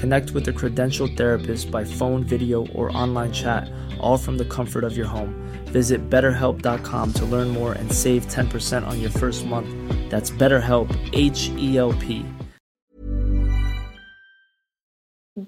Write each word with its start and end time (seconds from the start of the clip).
Connect 0.00 0.30
with 0.30 0.48
a 0.48 0.52
credentialed 0.52 1.14
therapist 1.16 1.70
by 1.70 1.84
phone, 1.84 2.24
video, 2.24 2.66
or 2.74 2.90
online 2.96 3.32
chat, 3.32 3.68
all 4.00 4.18
from 4.18 4.38
the 4.38 4.44
comfort 4.44 4.84
of 4.84 4.96
your 4.96 5.06
home. 5.06 5.34
Visit 5.72 6.00
betterhelp.com 6.10 7.12
to 7.12 7.24
learn 7.26 7.48
more 7.48 7.72
and 7.74 7.92
save 7.92 8.26
10% 8.26 8.86
on 8.86 9.00
your 9.00 9.10
first 9.10 9.46
month. 9.46 9.68
That's 10.10 10.30
BetterHelp, 10.30 10.88
H 11.12 11.50
E 11.58 11.78
L 11.78 11.92
P. 11.92 12.24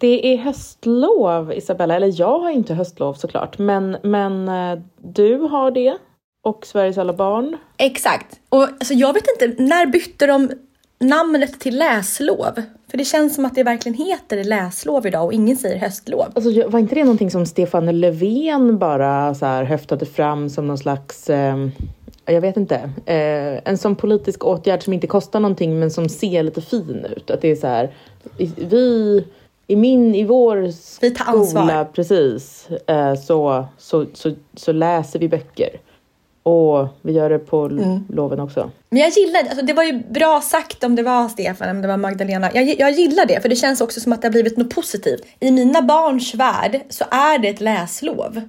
Det 0.00 0.34
är 0.34 0.36
höstlov, 0.36 1.52
Isabella. 1.52 1.96
Eller 1.96 2.20
jag 2.20 2.38
har 2.38 2.50
inte 2.50 2.74
höstlov 2.74 3.14
såklart, 3.14 3.58
men, 3.58 3.96
men 4.02 4.48
eh, 4.48 4.78
du 5.02 5.36
har 5.38 5.70
det. 5.70 5.98
Och 6.44 6.66
Sveriges 6.66 6.98
alla 6.98 7.12
barn. 7.12 7.56
Exakt. 7.78 8.40
Och 8.48 8.62
alltså, 8.62 8.94
jag 8.94 9.12
vet 9.12 9.24
inte, 9.28 9.62
när 9.62 9.86
bytte 9.86 10.26
de 10.26 10.50
namnet 11.02 11.60
till 11.60 11.78
läslov? 11.78 12.62
För 12.92 12.98
det 12.98 13.04
känns 13.04 13.34
som 13.34 13.44
att 13.44 13.54
det 13.54 13.62
verkligen 13.62 13.98
heter 13.98 14.44
läslov 14.44 15.06
idag 15.06 15.24
och 15.24 15.32
ingen 15.32 15.56
säger 15.56 15.78
höstlov. 15.78 16.26
Alltså, 16.34 16.68
var 16.68 16.78
inte 16.78 16.94
det 16.94 17.04
någonting 17.04 17.30
som 17.30 17.46
Stefan 17.46 18.00
Löfven 18.00 18.78
bara 18.78 19.34
så 19.34 19.46
här 19.46 19.64
höftade 19.64 20.06
fram 20.06 20.48
som 20.48 20.66
någon 20.66 20.78
slags 20.78 21.30
eh, 21.30 21.56
jag 22.24 22.40
vet 22.40 22.56
inte, 22.56 22.74
eh, 23.06 23.70
en 23.70 23.78
sån 23.78 23.96
politisk 23.96 24.44
åtgärd 24.44 24.82
som 24.82 24.92
inte 24.92 25.06
kostar 25.06 25.40
någonting 25.40 25.78
men 25.78 25.90
som 25.90 26.08
ser 26.08 26.42
lite 26.42 26.62
fin 26.62 27.06
ut. 27.16 27.30
Att 27.30 27.40
det 27.40 27.50
är 27.50 27.56
så 27.56 27.66
här, 27.66 27.90
vi 28.56 29.24
i 29.66 29.76
min, 29.76 30.14
i 30.14 30.24
vår 30.24 30.70
skola, 30.70 31.84
precis, 31.84 32.68
eh, 32.86 33.14
så, 33.14 33.66
så, 33.78 34.06
så, 34.14 34.32
så 34.54 34.72
läser 34.72 35.18
vi 35.18 35.28
böcker. 35.28 35.70
Och 36.42 36.88
vi 37.02 37.12
gör 37.12 37.30
det 37.30 37.38
på 37.38 37.64
mm. 37.64 38.04
loven 38.08 38.40
också. 38.40 38.70
Men 38.90 38.98
jag 39.00 39.10
gillar 39.10 39.42
det. 39.42 39.48
Alltså 39.48 39.64
det 39.64 39.72
var 39.72 39.82
ju 39.82 40.02
bra 40.10 40.40
sagt 40.40 40.84
om 40.84 40.96
det 40.96 41.02
var 41.02 41.28
Stefan, 41.28 41.76
om 41.76 41.82
det 41.82 41.88
var 41.88 41.96
Magdalena. 41.96 42.50
Jag, 42.54 42.80
jag 42.80 42.90
gillar 42.90 43.26
det, 43.26 43.40
för 43.40 43.48
det 43.48 43.56
känns 43.56 43.80
också 43.80 44.00
som 44.00 44.12
att 44.12 44.22
det 44.22 44.28
har 44.28 44.32
blivit 44.32 44.56
något 44.56 44.74
positivt. 44.74 45.22
I 45.40 45.50
mina 45.50 45.82
barns 45.82 46.34
värld 46.34 46.80
så 46.88 47.04
är 47.10 47.38
det 47.38 47.48
ett 47.48 47.60
läslov. 47.60 48.40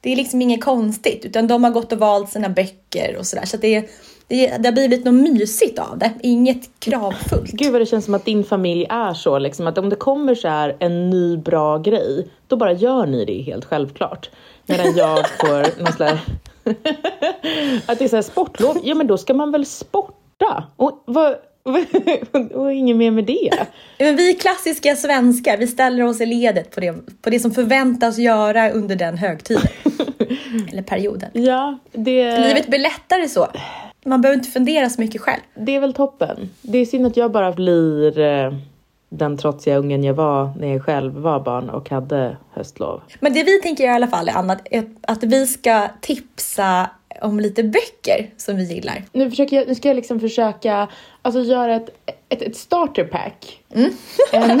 Det 0.00 0.12
är 0.12 0.16
liksom 0.16 0.42
inget 0.42 0.64
konstigt, 0.64 1.24
utan 1.24 1.46
de 1.46 1.64
har 1.64 1.70
gått 1.70 1.92
och 1.92 1.98
valt 1.98 2.30
sina 2.30 2.48
böcker 2.48 3.16
och 3.18 3.26
sådär. 3.26 3.44
Så, 3.44 3.50
så 3.50 3.56
det, 3.56 3.80
det, 4.26 4.56
det 4.58 4.68
har 4.68 4.72
blivit 4.72 5.04
något 5.04 5.14
mysigt 5.14 5.78
av 5.78 5.98
det, 5.98 6.12
inget 6.22 6.70
kravfullt. 6.78 7.50
Gud 7.50 7.72
vad 7.72 7.80
det 7.80 7.86
känns 7.86 8.04
som 8.04 8.14
att 8.14 8.24
din 8.24 8.44
familj 8.44 8.86
är 8.90 9.14
så, 9.14 9.38
liksom, 9.38 9.66
att 9.66 9.78
om 9.78 9.88
det 9.88 9.96
kommer 9.96 10.34
så 10.34 10.48
här 10.48 10.76
en 10.78 11.10
ny 11.10 11.36
bra 11.36 11.78
grej, 11.78 12.28
då 12.48 12.56
bara 12.56 12.72
gör 12.72 13.06
ni 13.06 13.24
det 13.24 13.42
helt 13.42 13.64
självklart. 13.64 14.30
Medan 14.66 14.96
jag 14.96 15.28
får 15.40 15.82
någon 15.82 15.92
slags 15.92 16.22
att 17.86 17.98
det 17.98 18.04
är 18.04 18.08
så 18.08 18.16
här, 18.16 18.22
sportlov, 18.22 18.78
ja 18.82 18.94
men 18.94 19.06
då 19.06 19.18
ska 19.18 19.34
man 19.34 19.52
väl 19.52 19.66
sporta? 19.66 20.64
Och 20.76 21.02
vad, 21.06 21.36
och 22.54 22.72
inget 22.72 22.96
mer 22.96 23.10
med 23.10 23.24
det. 23.24 23.66
Men 23.98 24.16
vi 24.16 24.34
klassiska 24.34 24.96
svenskar, 24.96 25.56
vi 25.56 25.66
ställer 25.66 26.04
oss 26.04 26.20
i 26.20 26.26
ledet 26.26 26.74
på 26.74 26.80
det, 26.80 26.94
på 27.22 27.30
det 27.30 27.40
som 27.40 27.50
förväntas 27.50 28.18
göra 28.18 28.70
under 28.70 28.96
den 28.96 29.18
högtiden. 29.18 29.62
Eller 30.72 30.82
perioden. 30.82 31.30
Ja, 31.32 31.78
det... 31.92 32.38
Livet 32.38 32.66
blir 32.66 32.78
lättare 32.78 33.28
så. 33.28 33.48
Man 34.04 34.20
behöver 34.20 34.38
inte 34.38 34.50
fundera 34.50 34.90
så 34.90 35.00
mycket 35.00 35.20
själv. 35.20 35.40
Det 35.54 35.76
är 35.76 35.80
väl 35.80 35.94
toppen. 35.94 36.50
Det 36.62 36.78
är 36.78 36.86
synd 36.86 37.06
att 37.06 37.16
jag 37.16 37.32
bara 37.32 37.52
blir 37.52 38.18
eh, 38.18 38.52
den 39.12 39.38
trotsiga 39.38 39.76
ungen 39.76 40.04
jag 40.04 40.14
var 40.14 40.52
när 40.58 40.72
jag 40.72 40.84
själv 40.84 41.12
var 41.14 41.40
barn 41.40 41.70
och 41.70 41.90
hade 41.90 42.36
höstlov. 42.50 43.02
Men 43.20 43.32
det 43.34 43.42
vi 43.42 43.60
tänker 43.60 43.84
i 43.84 43.88
alla 43.88 44.06
fall 44.06 44.28
är 44.28 44.32
annat, 44.32 44.68
att 45.02 45.22
vi 45.22 45.46
ska 45.46 45.88
tipsa 46.00 46.90
om 47.20 47.40
lite 47.40 47.62
böcker 47.62 48.30
som 48.36 48.56
vi 48.56 48.64
gillar. 48.64 49.04
Nu, 49.12 49.30
försöker 49.30 49.56
jag, 49.56 49.68
nu 49.68 49.74
ska 49.74 49.88
jag 49.88 49.96
liksom 49.96 50.20
försöka 50.20 50.88
alltså, 51.22 51.40
göra 51.40 51.76
ett, 51.76 51.90
ett, 52.28 52.42
ett 52.42 52.56
starter 52.56 53.04
pack. 53.04 53.60
Mm. 53.74 53.90
En... 54.32 54.60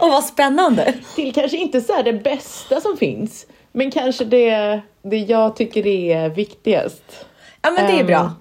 och 0.00 0.08
vad 0.08 0.24
spännande! 0.24 0.94
Till 1.14 1.34
kanske 1.34 1.56
inte 1.56 1.80
så 1.80 2.02
det 2.02 2.12
bästa 2.12 2.80
som 2.80 2.96
finns, 2.96 3.46
men 3.72 3.90
kanske 3.90 4.24
det, 4.24 4.80
det 5.02 5.18
jag 5.18 5.56
tycker 5.56 5.86
är 5.86 6.28
viktigast. 6.28 7.26
Ja, 7.62 7.70
men 7.70 7.86
det 7.86 7.92
är 7.92 8.00
um... 8.00 8.06
bra. 8.06 8.32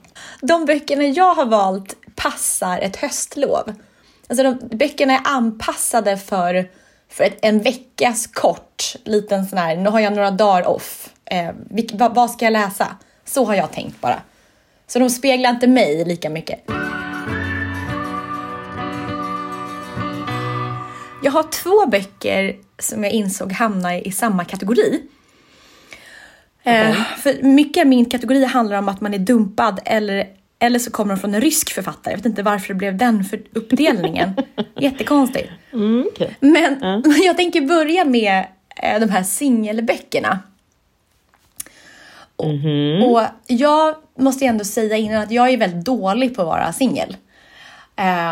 De 0.42 0.66
böckerna 0.66 1.04
jag 1.04 1.36
har 1.36 1.46
valt 1.46 1.96
passar 2.16 2.80
ett 2.80 2.96
höstlov. 2.96 3.74
Alltså 4.34 4.44
de, 4.44 4.78
böckerna 4.78 5.14
är 5.14 5.22
anpassade 5.24 6.18
för, 6.18 6.70
för 7.10 7.24
ett, 7.24 7.38
en 7.42 7.62
veckas 7.62 8.28
kort 8.28 8.96
liten 9.04 9.46
sån 9.46 9.58
här, 9.58 9.76
nu 9.76 9.90
har 9.90 10.00
jag 10.00 10.14
några 10.14 10.32
dagar 10.32 10.68
off. 10.68 11.10
Eh, 11.26 11.52
vilk, 11.70 11.92
vad, 11.94 12.16
vad 12.16 12.32
ska 12.32 12.46
jag 12.46 12.52
läsa? 12.52 12.88
Så 13.26 13.46
har 13.46 13.56
jag 13.56 13.72
tänkt 13.72 14.02
bara. 14.02 14.22
Så 14.88 15.00
de 15.00 15.10
speglar 15.10 15.50
inte 15.50 15.68
mig 15.68 16.06
lika 16.06 16.30
mycket. 16.30 16.60
Jag 21.24 21.32
har 21.32 21.44
två 21.52 21.86
böcker 21.86 22.56
som 22.80 23.04
jag 23.04 23.14
insåg 23.14 23.52
hamnar 23.52 24.08
i 24.08 24.12
samma 24.12 24.46
kategori. 24.46 25.04
Okay. 26.62 26.90
Eh, 26.90 26.96
för 27.18 27.44
mycket 27.44 27.82
av 27.82 27.88
min 27.88 28.06
kategori 28.06 28.46
handlar 28.46 28.78
om 28.78 28.90
att 28.90 29.02
man 29.02 29.14
är 29.14 29.20
dumpad 29.20 29.80
eller 29.86 30.28
eller 30.64 30.80
så 30.80 30.92
kommer 30.92 31.16
de 31.16 31.20
från 31.20 31.36
en 31.36 31.42
rysk 31.42 31.74
författare. 31.74 32.14
Jag 32.14 32.18
vet 32.18 32.26
inte 32.26 32.44
varför 32.44 32.68
det 32.68 32.74
blev 32.74 32.98
den 32.98 33.24
för 33.24 33.42
uppdelningen. 33.54 34.34
Jättekonstigt. 34.80 35.50
Mm, 35.74 36.08
okay. 36.08 36.30
Men 36.40 36.84
mm. 36.84 37.04
jag 37.26 37.38
tänker 37.38 37.62
börja 37.62 38.06
med 38.06 38.46
eh, 38.84 39.00
de 39.00 39.10
här 39.10 39.24
singelböckerna. 39.24 40.40
Mm 42.44 42.58
-hmm. 42.58 43.04
Och 43.04 43.22
jag 43.48 43.96
måste 44.18 44.46
ändå 44.46 44.64
säga 44.64 44.98
innan 44.98 45.22
att 45.22 45.32
jag 45.32 45.50
är 45.50 45.58
väldigt 45.58 45.86
dålig 45.86 46.36
på 46.36 46.42
att 46.42 46.48
vara 46.48 46.74
singel. 46.74 47.16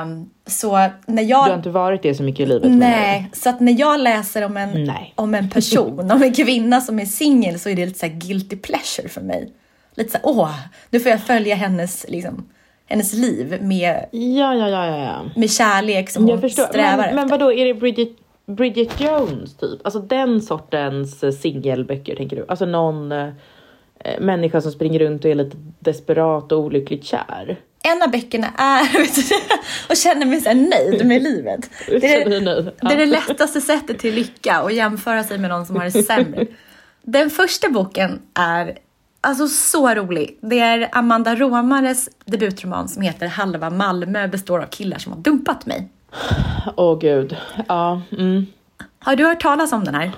Um, 0.04 0.30
så 0.46 0.90
när 1.06 1.24
jag... 1.24 1.46
Du 1.46 1.50
har 1.50 1.58
inte 1.58 1.70
varit 1.70 2.04
det 2.04 2.16
så 2.16 2.24
mycket 2.24 2.40
i 2.40 2.46
livet? 2.46 2.72
Nej, 2.72 3.30
så 3.34 3.50
att 3.50 3.60
när 3.60 3.80
jag 3.80 4.00
läser 4.00 4.46
om 4.46 4.58
en, 4.58 4.92
om 5.16 5.36
en 5.36 5.50
person, 5.50 6.12
om 6.12 6.24
en 6.24 6.34
kvinna 6.34 6.82
som 6.82 7.00
är 7.00 7.06
singel 7.06 7.60
så 7.60 7.70
är 7.70 7.76
det 7.76 7.86
lite 7.86 8.00
så 8.00 8.08
guilty 8.08 8.56
pleasure 8.56 9.10
för 9.10 9.22
mig 9.22 9.52
lite 9.96 10.12
såhär, 10.12 10.28
åh, 10.28 10.56
nu 10.90 11.00
får 11.00 11.12
jag 11.12 11.22
följa 11.22 11.56
hennes, 11.56 12.06
liksom, 12.10 12.50
hennes 12.86 13.14
liv 13.14 13.58
med, 13.62 14.06
ja, 14.12 14.56
ja, 14.56 14.70
ja, 14.70 14.98
ja. 14.98 15.26
med 15.36 15.52
kärlek 15.52 16.10
som 16.10 16.28
jag 16.28 16.36
hon 16.36 16.42
förstår. 16.42 16.64
strävar 16.64 16.98
men, 16.98 17.00
efter. 17.00 17.16
Men 17.16 17.28
vadå, 17.28 17.54
är 17.54 17.66
det 17.66 17.74
Bridget, 17.74 18.10
Bridget 18.46 19.02
Jones 19.02 19.58
typ? 19.58 19.80
Alltså 19.84 20.00
den 20.00 20.42
sortens 20.42 21.24
eh, 21.24 21.32
singelböcker 21.32 22.16
tänker 22.16 22.36
du? 22.36 22.46
Alltså 22.48 22.66
någon 22.66 23.12
äh, 23.12 23.30
människa 24.20 24.62
som 24.62 24.72
springer 24.72 25.00
runt 25.00 25.26
och 25.26 25.32
är 25.32 25.36
lite 25.36 25.58
desperat 25.80 26.52
och 26.52 26.60
olyckligt 26.60 27.06
kär? 27.06 27.60
en 27.84 28.04
av 28.04 28.12
böckerna 28.12 28.48
är 28.58 29.02
och 29.90 29.98
känner 29.98 30.26
mig 30.26 30.42
så 30.42 30.54
nöjd 30.54 31.06
med 31.06 31.24
livet. 31.32 31.70
Det 31.88 32.14
är, 32.14 32.30
det 32.88 32.94
är 32.94 32.98
det 32.98 33.06
lättaste 33.06 33.62
sättet 33.62 34.00
till 34.00 34.16
lycka 34.16 34.62
och 34.62 34.72
jämföra 34.72 35.24
sig 35.24 35.38
med 35.38 35.50
någon 35.50 35.66
som 35.66 35.76
har 35.76 35.84
det 35.84 36.04
sämre. 36.04 36.46
Den 37.04 37.30
första 37.30 37.70
boken 37.70 38.22
är 38.34 38.78
Alltså 39.22 39.48
så 39.48 39.90
rolig. 39.96 40.38
Det 40.42 40.60
är 40.60 40.90
Amanda 40.92 41.36
Romares 41.36 42.10
debutroman 42.26 42.88
som 42.88 43.02
heter 43.02 43.28
Halva 43.28 43.70
Malmö 43.70 44.28
består 44.28 44.60
av 44.60 44.66
killar 44.66 44.98
som 44.98 45.14
har 45.14 45.20
dumpat 45.20 45.66
mig. 45.66 45.90
Åh 46.76 47.00
gud. 47.00 47.38
Ja. 47.68 48.02
Mm. 48.12 48.46
Har 49.00 49.16
du 49.16 49.26
hört 49.26 49.42
talas 49.42 49.74
om 49.74 49.84
den 49.84 49.96
här? 49.96 50.12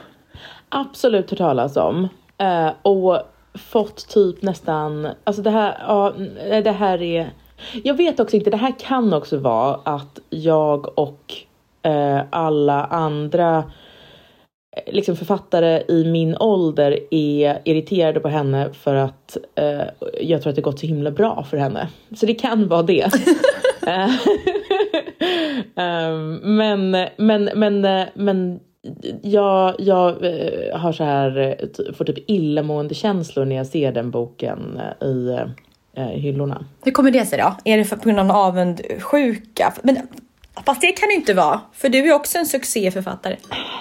Absolut 0.69 1.29
hört 1.29 1.37
talas 1.37 1.77
om. 1.77 2.07
Eh, 2.37 2.69
och 2.81 3.21
fått 3.53 4.07
typ 4.07 4.41
nästan, 4.41 5.07
alltså 5.23 5.41
det 5.41 5.49
här, 5.49 5.77
ja, 5.87 6.13
det 6.63 6.71
här 6.71 7.01
är, 7.01 7.33
jag 7.83 7.93
vet 7.93 8.19
också 8.19 8.35
inte, 8.35 8.49
det 8.49 8.57
här 8.57 8.79
kan 8.79 9.13
också 9.13 9.37
vara 9.37 9.79
att 9.83 10.19
jag 10.29 10.99
och 10.99 11.33
eh, 11.81 12.21
alla 12.29 12.85
andra 12.85 13.63
liksom 14.87 15.15
författare 15.15 15.83
i 15.87 16.05
min 16.05 16.37
ålder 16.37 16.99
är 17.11 17.59
irriterade 17.63 18.19
på 18.19 18.27
henne 18.27 18.69
för 18.73 18.95
att 18.95 19.37
eh, 19.55 19.81
jag 20.21 20.41
tror 20.41 20.49
att 20.49 20.55
det 20.55 20.61
gått 20.61 20.79
så 20.79 20.85
himla 20.85 21.11
bra 21.11 21.43
för 21.49 21.57
henne. 21.57 21.87
Så 22.15 22.25
det 22.25 22.33
kan 22.33 22.67
vara 22.67 22.83
det. 22.83 23.05
um, 25.75 26.35
men, 26.57 27.07
men, 27.17 27.49
men, 27.55 28.05
men 28.13 28.59
jag, 29.21 29.75
jag 29.79 30.25
eh, 30.25 30.77
har 30.79 30.91
så 30.91 31.03
här, 31.03 31.57
får 31.93 32.05
typ 32.05 32.29
illamående 32.29 32.93
känslor 32.93 33.45
när 33.45 33.55
jag 33.55 33.67
ser 33.67 33.91
den 33.91 34.11
boken 34.11 34.81
i 35.01 35.37
eh, 35.93 36.07
hyllorna. 36.07 36.65
Hur 36.83 36.91
kommer 36.91 37.11
det 37.11 37.25
sig 37.25 37.39
då? 37.39 37.55
Är 37.63 37.77
det 37.77 37.85
för, 37.85 37.95
på 37.95 38.09
grund 38.09 38.19
av 38.19 38.31
avundsjuka? 38.31 39.73
Men, 39.83 39.97
fast 40.65 40.81
det 40.81 40.91
kan 40.91 41.09
det 41.09 41.15
inte 41.15 41.33
vara, 41.33 41.61
för 41.73 41.89
du 41.89 42.09
är 42.09 42.13
också 42.13 42.37
en 42.37 42.45
succéförfattare. 42.45 43.37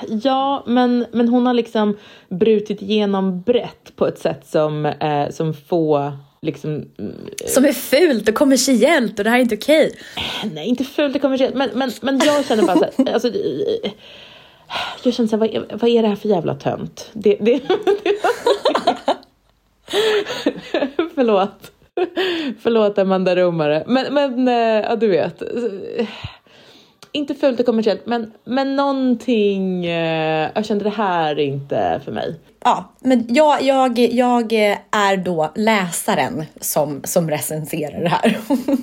Ja, 0.09 0.65
men, 0.67 1.07
men 1.13 1.29
hon 1.29 1.47
har 1.47 1.55
liksom 1.55 1.97
brutit 2.29 2.83
igenom 2.83 3.43
brett 3.43 3.97
på 3.97 4.07
ett 4.07 4.19
sätt 4.19 4.47
som, 4.47 4.87
eh, 4.87 5.31
som 5.31 5.55
få 5.55 6.13
Liksom, 6.47 6.85
som 7.47 7.65
är 7.65 7.73
fult 7.73 8.29
och 8.29 8.35
kommersiellt 8.35 9.19
och 9.19 9.25
det 9.25 9.31
här 9.31 9.39
är 9.39 9.43
inte 9.43 9.55
okej. 9.55 9.95
Nej, 10.53 10.69
inte 10.69 10.85
fult 10.85 11.17
och 11.17 11.23
kommersiellt, 11.23 11.55
men, 11.55 11.71
men, 11.75 11.91
men 12.03 12.21
jag 12.25 12.47
känner 12.47 12.63
bara 12.63 12.77
så 12.77 12.85
här, 12.97 13.13
alltså, 13.13 13.29
jag 15.03 15.15
känner 15.15 15.29
så 15.29 15.37
här, 15.37 15.39
vad, 15.39 15.55
är, 15.55 15.77
vad 15.77 15.91
är 15.91 16.03
det 16.03 16.09
här 16.09 16.17
för 16.17 16.29
jävla 16.29 16.55
tönt? 16.55 17.11
Det, 17.13 17.37
det, 17.41 17.61
Förlåt. 21.15 21.73
Förlåt 22.63 22.99
Amanda 22.99 23.37
Romare. 23.37 23.85
Men, 23.87 24.15
men 24.15 24.49
eh, 24.49 24.85
ja, 24.89 24.97
du 24.97 25.09
vet. 25.09 25.43
Inte 27.14 27.35
fult 27.35 27.61
och 27.61 27.67
kommersiellt, 27.67 28.06
men, 28.06 28.32
men 28.44 28.76
någonting. 28.76 29.87
Eh, 29.87 30.50
jag 30.55 30.64
kände 30.64 30.85
det 30.85 30.91
här 30.91 31.31
är 31.31 31.44
inte 31.44 32.00
för 32.05 32.12
mig. 32.12 32.35
Ja, 32.64 32.93
men 33.00 33.26
jag, 33.29 33.62
jag, 33.62 33.99
jag 33.99 34.53
är 34.91 35.17
då 35.17 35.53
läsaren 35.55 36.44
som, 36.61 37.00
som 37.05 37.31
recenserar 37.31 38.00
det 38.03 38.09
här. 38.09 38.38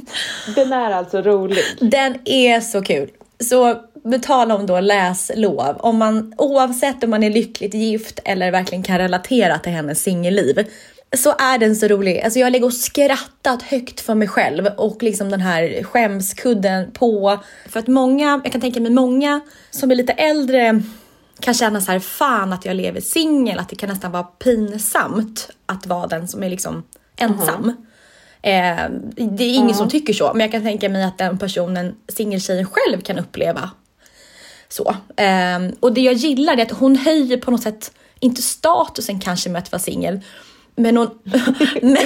Den 0.56 0.74
är 0.74 0.92
alltså 0.92 1.22
rolig. 1.22 1.64
Den 1.80 2.16
är 2.26 2.60
så 2.60 2.82
kul. 2.82 3.10
Så 3.40 3.76
betala 4.04 4.56
om 4.56 4.66
då 4.66 4.80
läslov. 4.80 5.76
Om 5.80 5.98
man, 5.98 6.34
oavsett 6.38 7.04
om 7.04 7.10
man 7.10 7.24
är 7.24 7.30
lyckligt 7.30 7.74
gift 7.74 8.20
eller 8.26 8.52
verkligen 8.52 8.84
kan 8.84 8.98
relatera 8.98 9.60
till 9.60 9.72
hennes 9.72 10.04
singelliv 10.04 10.68
så 11.18 11.36
är 11.40 11.58
den 11.58 11.76
så 11.76 11.88
rolig. 11.88 12.22
Alltså 12.22 12.40
jag 12.40 12.52
legat 12.52 12.66
och 12.66 12.74
skrattat 12.74 13.62
högt 13.62 14.00
för 14.00 14.16
mig 14.16 14.28
själv 14.28 14.68
och 14.78 15.04
liksom 15.04 15.30
den 15.30 15.42
här 15.42 15.84
skämskudden 15.84 16.92
på. 16.92 17.40
För 17.70 17.80
att 17.80 17.88
många, 17.88 18.42
jag 18.44 18.52
kan 18.52 18.62
tänka 18.62 18.80
mig 18.80 18.92
många 18.92 19.42
som 19.72 19.92
är 19.92 19.96
lite 19.96 20.14
äldre 20.14 20.82
kan 21.40 21.54
känna 21.54 21.82
så 21.82 21.92
här, 21.92 22.00
fan 22.00 22.54
att 22.54 22.66
jag 22.66 22.76
lever 22.76 23.02
singel, 23.02 23.60
att 23.60 23.70
det 23.70 23.76
kan 23.76 23.90
nästan 23.90 24.12
vara 24.12 24.24
pinsamt 24.24 25.50
att 25.66 25.88
vara 25.88 26.08
den 26.08 26.28
som 26.28 26.44
är 26.44 26.50
liksom 26.50 26.84
ensam. 27.16 27.64
-huh. 27.64 27.86
Eh, 28.42 28.90
det 29.16 29.44
är 29.44 29.56
ingen 29.56 29.70
-huh. 29.70 29.78
som 29.78 29.90
tycker 29.90 30.14
så, 30.14 30.32
men 30.34 30.42
jag 30.42 30.52
kan 30.52 30.64
tänka 30.64 30.90
mig 30.90 31.04
att 31.04 31.18
den 31.18 31.38
personen, 31.38 31.96
singeltjejen 32.08 32.68
själv 32.72 33.02
kan 33.02 33.20
uppleva 33.20 33.70
så. 34.70 34.96
Eh, 35.16 35.60
och 35.80 35.94
det 35.94 36.02
jag 36.02 36.14
gillar 36.14 36.58
är 36.58 36.62
att 36.62 36.72
hon 36.72 36.96
höjer 36.96 37.38
på 37.38 37.52
något 37.52 37.64
sätt, 37.64 37.92
inte 38.20 38.42
statusen 38.42 39.20
kanske 39.20 39.50
med 39.50 39.60
att 39.60 39.72
vara 39.72 39.80
singel, 39.80 40.22
men 40.80 40.98
hon, 40.98 41.20
men, 41.82 41.98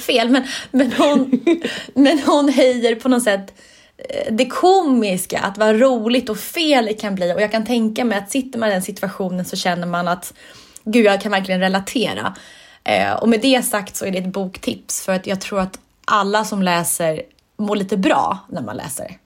fel, 0.00 0.28
men, 0.28 0.46
men, 0.70 0.92
hon, 0.92 1.44
men 1.94 2.18
hon 2.18 2.48
höjer 2.48 2.94
på 2.94 3.08
något 3.08 3.22
sätt 3.22 3.54
eh, 3.96 4.34
det 4.34 4.46
komiska, 4.46 5.38
att 5.38 5.58
vad 5.58 5.80
roligt 5.80 6.28
och 6.28 6.38
fel 6.38 6.84
det 6.86 6.94
kan 6.94 7.14
bli. 7.14 7.34
Och 7.34 7.40
jag 7.40 7.50
kan 7.50 7.66
tänka 7.66 8.04
mig 8.04 8.18
att 8.18 8.30
sitter 8.30 8.58
man 8.58 8.68
i 8.68 8.72
den 8.72 8.82
situationen 8.82 9.44
så 9.44 9.56
känner 9.56 9.86
man 9.86 10.08
att 10.08 10.34
gud, 10.84 11.06
jag 11.06 11.20
kan 11.20 11.32
verkligen 11.32 11.60
relatera. 11.60 12.34
Eh, 12.84 13.12
och 13.12 13.28
med 13.28 13.40
det 13.40 13.62
sagt 13.62 13.96
så 13.96 14.04
är 14.04 14.10
det 14.10 14.18
ett 14.18 14.32
boktips 14.32 15.02
för 15.04 15.12
att 15.12 15.26
jag 15.26 15.40
tror 15.40 15.60
att 15.60 15.78
alla 16.04 16.44
som 16.44 16.62
läser 16.62 17.22
mår 17.56 17.76
lite 17.76 17.96
bra 17.96 18.38
när 18.48 18.62
man 18.62 18.76
läser. 18.76 19.18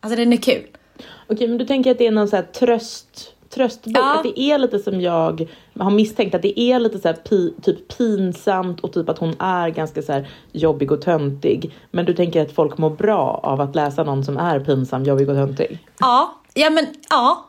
Alltså 0.00 0.16
den 0.16 0.32
är 0.32 0.36
kul. 0.36 0.66
Okej, 1.26 1.48
men 1.48 1.58
du 1.58 1.66
tänker 1.66 1.90
att 1.90 1.98
det 1.98 2.06
är 2.06 2.10
någon 2.10 2.28
så 2.28 2.36
här 2.36 2.42
tröst 2.42 3.35
tröstbok. 3.56 3.96
Ja. 3.96 4.14
Att 4.14 4.22
det 4.22 4.40
är 4.40 4.58
lite 4.58 4.78
som 4.78 5.00
jag 5.00 5.48
har 5.78 5.90
misstänkt, 5.90 6.34
att 6.34 6.42
det 6.42 6.60
är 6.60 6.78
lite 6.78 6.98
så 6.98 7.12
pi, 7.12 7.54
typ 7.62 7.96
pinsamt 7.96 8.80
och 8.80 8.92
typ 8.92 9.08
att 9.08 9.18
hon 9.18 9.34
är 9.38 9.68
ganska 9.68 10.02
så 10.02 10.24
jobbig 10.52 10.92
och 10.92 11.02
töntig. 11.02 11.74
Men 11.90 12.04
du 12.04 12.14
tänker 12.14 12.42
att 12.42 12.52
folk 12.52 12.78
mår 12.78 12.90
bra 12.90 13.40
av 13.42 13.60
att 13.60 13.74
läsa 13.74 14.04
någon 14.04 14.24
som 14.24 14.36
är 14.36 14.60
pinsam, 14.60 15.04
jobbig 15.04 15.28
och 15.28 15.36
töntig? 15.36 15.78
Ja, 15.98 16.40
ja 16.54 16.70
men 16.70 16.86
ja. 17.10 17.46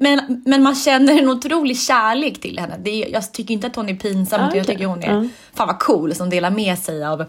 Men, 0.00 0.42
men 0.46 0.62
man 0.62 0.74
känner 0.74 1.18
en 1.18 1.28
otrolig 1.28 1.78
kärlek 1.78 2.40
till 2.40 2.58
henne. 2.58 2.74
Det 2.82 2.90
är, 2.90 3.12
jag 3.12 3.32
tycker 3.32 3.54
inte 3.54 3.66
att 3.66 3.76
hon 3.76 3.88
är 3.88 3.94
pinsam, 3.94 4.40
ah, 4.40 4.46
okay. 4.46 4.58
jag 4.58 4.66
tycker 4.66 4.86
hon 4.86 5.02
är, 5.02 5.16
ah. 5.16 5.28
fan 5.54 5.66
vad 5.66 5.78
cool 5.78 6.14
som 6.14 6.30
delar 6.30 6.50
med 6.50 6.78
sig 6.78 7.04
av 7.04 7.24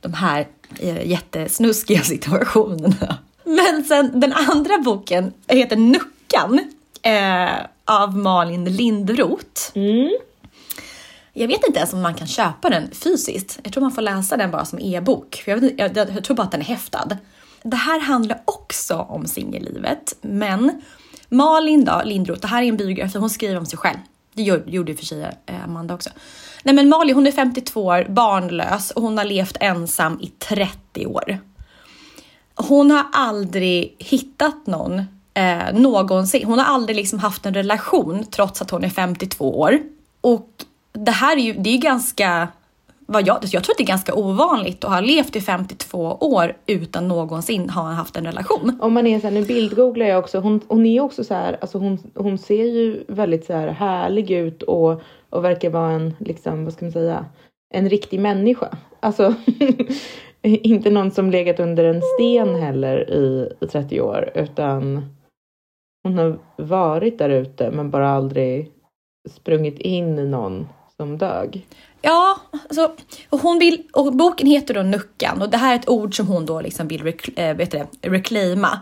de 0.00 0.14
här 0.14 0.48
eh, 0.78 1.06
jättesnuskiga 1.06 2.00
situationerna. 2.02 3.16
Men 3.44 3.84
sen 3.84 4.20
den 4.20 4.32
andra 4.32 4.78
boken 4.78 5.32
heter 5.48 5.76
Nuckan 5.76 6.60
eh, 7.02 7.66
av 7.84 8.16
Malin 8.16 8.64
Lindroth. 8.64 9.70
Mm. 9.74 10.10
Jag 11.32 11.48
vet 11.48 11.66
inte 11.66 11.78
ens 11.78 11.92
om 11.92 12.02
man 12.02 12.14
kan 12.14 12.26
köpa 12.26 12.70
den 12.70 12.90
fysiskt. 12.92 13.60
Jag 13.62 13.72
tror 13.72 13.80
man 13.80 13.92
får 13.92 14.02
läsa 14.02 14.36
den 14.36 14.50
bara 14.50 14.64
som 14.64 14.78
e-bok. 14.78 15.42
Jag, 15.46 15.80
jag, 15.80 15.96
jag, 15.96 16.24
tror 16.24 16.36
bara 16.36 16.42
att 16.42 16.50
den 16.50 16.60
är 16.60 16.64
häftad. 16.64 17.16
Det 17.62 17.76
här 17.76 18.00
handlar 18.00 18.42
också 18.44 18.94
om 18.96 19.26
singellivet, 19.26 20.16
men 20.20 20.82
Malin 21.28 21.84
då, 21.84 22.02
Lindroth, 22.04 22.40
det 22.40 22.46
här 22.46 22.62
är 22.62 22.66
en 22.66 22.76
biografi, 22.76 23.18
hon 23.18 23.30
skriver 23.30 23.56
om 23.56 23.66
sig 23.66 23.78
själv. 23.78 23.98
Det 24.34 24.42
gjorde 24.42 24.94
för 24.94 25.04
sig 25.04 25.22
eh, 25.46 25.64
Amanda 25.64 25.94
också. 25.94 26.10
Nej 26.62 26.74
men 26.74 26.88
Malin, 26.88 27.14
hon 27.14 27.26
är 27.26 27.32
52 27.32 27.84
år, 27.84 28.06
barnlös 28.08 28.90
och 28.90 29.02
hon 29.02 29.18
har 29.18 29.24
levt 29.24 29.56
ensam 29.60 30.20
i 30.20 30.26
30 30.26 31.06
år. 31.06 31.38
Hon 32.54 32.90
har 32.90 33.06
aldrig 33.12 33.96
hittat 33.98 34.66
någon 34.66 35.02
eh, 35.34 35.72
någonsin. 35.74 36.46
Hon 36.46 36.58
har 36.58 36.74
aldrig 36.74 36.96
liksom 36.96 37.18
haft 37.18 37.46
en 37.46 37.54
relation 37.54 38.24
trots 38.30 38.62
att 38.62 38.70
hon 38.70 38.84
är 38.84 38.88
52 38.88 39.60
år. 39.60 39.78
Och 40.20 40.48
det 40.92 41.10
här 41.10 41.36
är 41.36 41.40
ju, 41.40 41.52
det 41.52 41.70
är 41.70 41.78
ganska, 41.78 42.48
vad 43.06 43.26
jag, 43.26 43.38
jag 43.42 43.64
tror 43.64 43.72
att 43.72 43.78
det 43.78 43.84
är 43.84 43.86
ganska 43.86 44.14
ovanligt 44.14 44.84
att 44.84 44.90
ha 44.90 45.00
levt 45.00 45.36
i 45.36 45.40
52 45.40 45.98
år 46.20 46.56
utan 46.66 47.08
någonsin 47.08 47.70
ha 47.70 47.82
haft 47.82 48.16
en 48.16 48.24
relation. 48.24 48.78
Om 48.80 48.92
man 48.92 49.06
är 49.06 49.20
så 49.20 49.26
här, 49.26 49.34
nu 49.34 49.44
bildgooglar 49.44 50.06
jag 50.06 50.18
också, 50.18 50.40
hon, 50.40 50.60
hon 50.68 50.86
är 50.86 51.00
också 51.00 51.24
så 51.24 51.34
här, 51.34 51.58
alltså 51.60 51.78
hon, 51.78 51.98
hon 52.14 52.38
ser 52.38 52.64
ju 52.64 53.04
väldigt 53.08 53.46
så 53.46 53.52
här 53.52 53.68
härlig 53.68 54.30
ut 54.30 54.62
och, 54.62 55.02
och 55.30 55.44
verkar 55.44 55.70
vara 55.70 55.90
en, 55.90 56.14
liksom, 56.18 56.64
vad 56.64 56.72
ska 56.72 56.84
man 56.84 56.92
säga, 56.92 57.24
en 57.74 57.88
riktig 57.88 58.20
människa. 58.20 58.68
Alltså 59.00 59.34
inte 60.42 60.90
någon 60.90 61.10
som 61.10 61.30
legat 61.30 61.60
under 61.60 61.84
en 61.84 62.02
sten 62.02 62.54
heller 62.54 63.10
i, 63.10 63.52
i 63.60 63.66
30 63.66 64.00
år 64.00 64.30
utan 64.34 65.08
hon 66.02 66.18
har 66.18 66.38
varit 66.56 67.18
där 67.18 67.30
ute 67.30 67.70
men 67.70 67.90
bara 67.90 68.10
aldrig 68.10 68.70
sprungit 69.30 69.78
in 69.78 70.18
i 70.18 70.24
någon 70.24 70.68
som 70.96 71.18
dög. 71.18 71.66
Ja, 72.02 72.40
alltså, 72.52 72.92
och 73.30 73.40
hon 73.40 73.58
vill, 73.58 73.82
och 73.92 74.12
boken 74.12 74.46
heter 74.46 74.74
då 74.74 74.82
Nuckan 74.82 75.42
och 75.42 75.50
det 75.50 75.56
här 75.56 75.72
är 75.72 75.78
ett 75.78 75.88
ord 75.88 76.16
som 76.16 76.26
hon 76.26 76.46
då 76.46 76.60
liksom 76.60 76.88
vill 76.88 77.02
rek, 77.02 77.38
äh, 77.38 77.48
eh, 77.48 77.56
vet 77.56 77.70
det, 77.70 77.86
reclaima. 78.02 78.80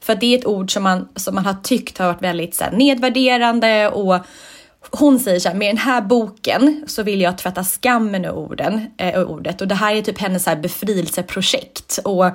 För 0.00 0.14
det 0.14 0.34
är 0.34 0.38
ett 0.38 0.46
ord 0.46 0.72
som 0.72 0.82
man, 0.82 1.08
som 1.16 1.34
man 1.34 1.46
har 1.46 1.56
tyckt 1.62 1.98
har 1.98 2.06
varit 2.06 2.22
väldigt 2.22 2.54
så 2.54 2.64
här, 2.64 2.72
nedvärderande 2.72 3.88
och 3.88 4.16
hon 4.90 5.18
säger 5.18 5.40
så 5.40 5.48
här, 5.48 5.56
med 5.56 5.68
den 5.68 5.78
här 5.78 6.00
boken 6.00 6.84
så 6.86 7.02
vill 7.02 7.20
jag 7.20 7.38
tvätta 7.38 7.64
skammen 7.64 8.24
ur 8.24 8.32
orden, 8.32 8.86
äh, 8.96 9.22
ordet 9.22 9.60
och 9.60 9.68
det 9.68 9.74
här 9.74 9.94
är 9.94 10.02
typ 10.02 10.18
hennes 10.18 10.44
så 10.44 10.50
här 10.50 10.56
befrielseprojekt 10.56 11.98
och 12.04 12.26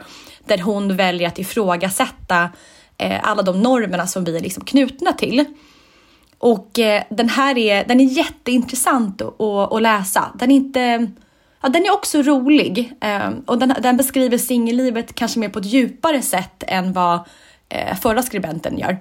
där 0.46 0.58
hon 0.58 0.96
väljer 0.96 1.28
att 1.28 1.40
ifrågasätta 1.40 2.50
eh, 2.98 3.30
alla 3.30 3.42
de 3.42 3.62
normerna 3.62 4.08
som 4.08 4.24
vi 4.24 4.38
är 4.38 4.42
liksom 4.42 4.66
knutna 4.66 5.14
till. 5.14 5.46
Och 6.38 6.80
eh, 6.80 7.04
den 7.10 7.30
här 7.30 7.58
är, 7.58 7.86
den 7.88 8.00
är 8.00 8.04
jätteintressant 8.04 9.22
att, 9.22 9.42
att, 9.74 9.82
läsa. 9.82 10.32
Den 10.36 10.52
är 10.52 10.56
inte... 10.56 11.08
Ja, 11.62 11.70
den 11.70 11.86
är 11.86 11.94
också 11.94 12.22
rolig 12.22 12.94
eh, 13.02 13.30
och 13.46 13.58
den, 13.58 13.74
den 13.82 13.98
beskriver 13.98 14.38
singellivet 14.38 15.16
kanske 15.16 15.40
mer 15.40 15.50
på 15.50 15.60
ett 15.60 15.66
djupare 15.66 16.22
sätt 16.22 16.64
än 16.68 16.94
vad 16.94 17.20
eh, 17.70 17.96
förra 17.96 18.22
skribenten 18.22 18.78
gör. 18.78 18.98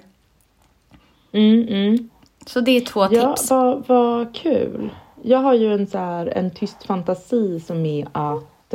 Mm, 1.31 1.67
mm. 1.67 2.09
Så 2.45 2.61
det 2.61 2.71
är 2.71 2.81
två 2.81 3.07
ja, 3.11 3.35
tips. 3.35 3.49
Vad, 3.49 3.87
vad 3.87 4.35
kul. 4.35 4.89
jag 5.23 5.39
har 5.39 5.53
ju 5.53 5.73
en, 5.73 5.87
så 5.87 5.97
här, 5.97 6.25
en 6.25 6.51
tyst 6.51 6.83
fantasi 6.83 7.59
som 7.59 7.85
är 7.85 8.07
att 8.11 8.73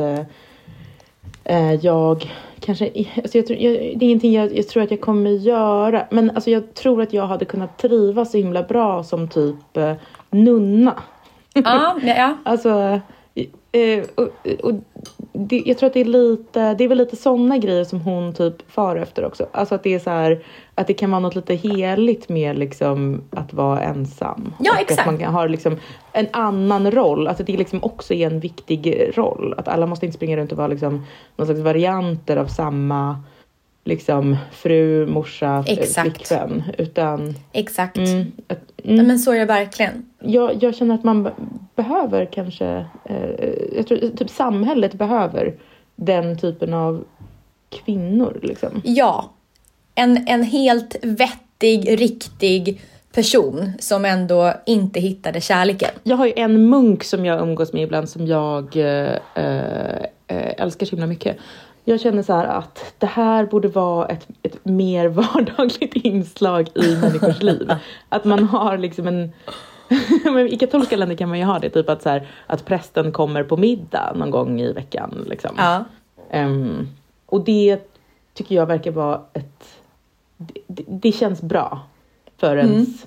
jag 1.81 2.31
kanske, 2.61 2.91
alltså 3.17 3.39
jag 3.39 3.47
tror, 3.47 3.59
jag, 3.59 3.73
det 3.73 4.05
är 4.05 4.09
ingenting 4.09 4.33
jag, 4.33 4.57
jag, 4.57 4.69
tror 4.69 4.83
att 4.83 4.91
jag 4.91 5.01
kommer 5.01 5.31
göra, 5.31 6.07
men 6.11 6.31
alltså 6.31 6.51
jag 6.51 6.75
tror 6.75 7.03
att 7.03 7.13
jag 7.13 7.27
hade 7.27 7.45
kunnat 7.45 7.79
trivas 7.79 8.31
så 8.31 8.39
himla 8.39 8.63
bra 8.63 9.05
som 9.05 9.29
typ 9.29 9.77
eh, 9.77 9.95
nunna. 10.31 11.03
Ja, 11.55 11.99
ja. 12.03 12.37
alltså, 12.45 13.01
eh, 13.73 14.05
och, 14.15 14.29
och 14.63 14.75
det, 15.49 15.63
jag 15.67 15.79
tror 15.79 15.87
att 15.87 15.95
det 15.95 16.01
är 16.01 16.05
lite, 16.05 16.75
det 16.75 16.85
är 16.85 16.89
väl 16.89 16.99
lite 16.99 17.17
sådana 17.17 17.59
grejer 17.59 17.85
som 17.85 18.01
hon 18.01 18.33
typ 18.35 18.71
far 18.71 18.97
efter 18.97 19.25
också. 19.25 19.47
Alltså 19.53 19.75
att 19.75 19.83
det 19.83 19.95
är 19.95 19.99
så 19.99 20.11
här, 20.11 20.45
att 20.75 20.87
det 20.87 20.95
kan 20.95 21.11
vara 21.11 21.21
något 21.21 21.35
lite 21.35 21.55
heligt 21.55 22.29
med 22.29 22.59
liksom 22.59 23.23
att 23.31 23.53
vara 23.53 23.81
ensam. 23.81 24.55
Ja, 24.59 24.73
och 24.73 24.81
exakt. 24.81 25.01
Att 25.01 25.07
man 25.07 25.19
kan 25.19 25.35
ha 25.35 25.47
liksom 25.47 25.77
en 26.13 26.27
annan 26.33 26.91
roll, 26.91 27.29
alltså 27.29 27.45
det 27.45 27.57
liksom 27.57 27.85
också 27.85 28.15
är 28.15 28.27
en 28.27 28.41
viktig 28.41 29.11
roll. 29.15 29.55
Att 29.57 29.69
alla 29.69 29.87
måste 29.87 30.07
inte 30.07 30.17
springa 30.17 30.37
runt 30.37 30.53
och 30.53 30.59
vara 30.59 30.69
liksom 30.69 31.07
någon 31.37 31.47
slags 31.47 31.61
varianter 31.61 32.37
av 32.37 32.47
samma 32.47 33.23
liksom 33.85 34.37
fru, 34.53 35.07
morsa, 35.07 35.65
Exakt. 35.67 36.17
flickvän. 36.17 36.62
Utan, 36.79 37.35
Exakt. 37.53 37.97
mm, 37.97 38.33
att, 38.49 38.59
Nej, 38.85 38.95
mm, 38.95 39.07
men 39.07 39.19
så 39.19 39.33
är 39.33 39.39
det 39.39 39.45
verkligen. 39.45 40.07
jag, 40.19 40.62
jag 40.62 40.75
känner 40.77 40.95
att 40.95 41.05
man 41.05 41.23
be- 41.23 41.33
behöver 41.77 42.25
kanske, 42.33 42.67
eh, 43.05 43.45
jag 43.77 43.87
tror 43.87 43.99
typ 44.17 44.31
samhället 44.31 44.95
behöver 44.95 45.55
den 45.97 46.39
typen 46.39 46.75
av 46.75 47.05
kvinnor 47.85 48.39
liksom. 48.43 48.81
Ja. 48.85 49.31
En, 49.95 50.29
en 50.29 50.43
helt 50.43 50.97
vettig, 51.03 52.01
riktig 52.01 52.81
person 53.12 53.73
som 53.79 54.05
ändå 54.05 54.53
inte 54.67 55.01
hittade 55.01 55.41
kärleken. 55.41 55.91
Jag 56.03 56.17
har 56.17 56.27
ju 56.27 56.33
en 56.37 56.69
munk 56.69 57.05
som 57.05 57.25
jag 57.25 57.41
umgås 57.41 57.73
med 57.73 57.83
ibland 57.83 58.09
som 58.09 58.27
jag 58.27 58.77
eh, 58.77 59.12
eh, 59.35 60.53
älskar 60.57 60.87
så 60.87 60.91
himla 60.91 61.07
mycket. 61.07 61.37
Jag 61.85 62.01
känner 62.01 62.23
så 62.23 62.33
här 62.33 62.45
att 62.45 62.95
det 62.99 63.07
här 63.07 63.47
borde 63.47 63.69
vara 63.69 64.07
ett, 64.07 64.29
ett 64.43 64.65
mer 64.65 65.09
vardagligt 65.09 65.95
inslag 65.95 66.69
i 66.75 66.97
människors 66.97 67.43
liv. 67.43 67.75
Att 68.09 68.25
man 68.25 68.45
har 68.45 68.79
liksom 68.79 69.07
en 69.07 69.33
men 70.25 70.49
I 70.49 70.59
katolska 70.59 70.97
länder 70.97 71.17
kan 71.17 71.29
man 71.29 71.39
ju 71.39 71.45
ha 71.45 71.59
det, 71.59 71.71
typ 71.71 71.89
att, 71.89 72.03
så 72.03 72.09
här, 72.09 72.29
att 72.47 72.65
prästen 72.65 73.12
kommer 73.12 73.43
på 73.43 73.57
middag 73.57 74.12
någon 74.17 74.31
gång 74.31 74.61
i 74.61 74.73
veckan. 74.73 75.25
Liksom. 75.27 75.51
Ja. 75.57 75.85
Ehm, 76.31 76.89
och 77.27 77.45
det 77.45 77.79
tycker 78.35 78.55
jag 78.55 78.67
verkar 78.67 78.91
vara 78.91 79.21
ett... 79.33 79.65
Det, 80.67 80.85
det, 80.89 81.12
känns 81.12 81.43
bra 81.43 81.81
för 82.37 82.57
ens... 82.57 83.07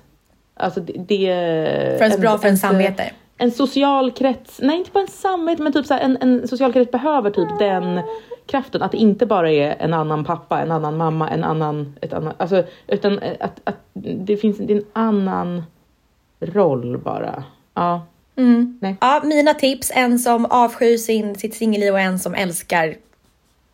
Alltså 0.54 0.80
det, 0.80 0.94
det, 0.94 1.32
Mm. 1.32 1.98
För 1.98 2.06
ens 2.06 2.22
bra 2.22 2.38
för 2.38 2.48
ens 2.48 2.62
samvete. 2.62 3.12
En 3.38 3.52
social 3.52 4.12
krets, 4.12 4.60
nej 4.62 4.78
inte 4.78 4.92
bara 4.92 5.02
en 5.02 5.08
samvete 5.08 5.64
men 5.64 5.74
typ 5.74 5.86
så 5.86 5.94
här, 5.94 6.02
en, 6.02 6.18
en 6.22 6.48
social 6.48 6.74
krets 6.74 6.92
behöver 6.92 7.32
typ 7.32 7.60
den 7.60 8.02
kraften. 8.46 8.82
Att 8.82 8.92
det 8.92 8.98
inte 8.98 9.26
bara 9.26 9.52
är 9.52 9.76
en 9.80 9.94
annan 9.94 10.26
pappa, 10.26 10.62
en 10.62 10.72
annan 10.72 10.98
mamma, 10.98 11.30
en 11.30 11.44
annan... 11.44 11.96
Ett 12.02 12.14
annat, 12.14 12.36
alltså, 12.38 12.64
utan 12.88 13.20
att, 13.40 13.62
att 13.64 13.78
det 13.94 14.38
finns 14.38 14.58
det 14.58 14.74
en 14.74 14.86
annan 14.94 15.64
roll 16.40 16.98
bara. 16.98 17.44
Ja. 17.74 18.06
Mm. 18.36 18.80
Nej. 18.82 18.96
Ja, 19.02 19.22
mina 19.24 19.54
tips. 19.54 19.92
En 19.96 20.20
som 20.20 20.46
avskyr 20.46 20.98
sin, 20.98 21.36
sitt 21.36 21.56
singelliv 21.56 21.94
och 21.94 22.00
en 22.00 22.20
som 22.20 22.36
älskar 22.36 22.96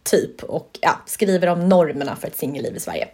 typ 0.03 0.44
och 0.44 0.80
ja, 0.82 0.91
skriver 1.06 1.48
om 1.48 1.70
normerna 1.70 2.15
för 2.15 2.27
ett 2.27 2.38
singelliv 2.38 2.75
i 2.75 2.80
Sverige. 2.80 3.08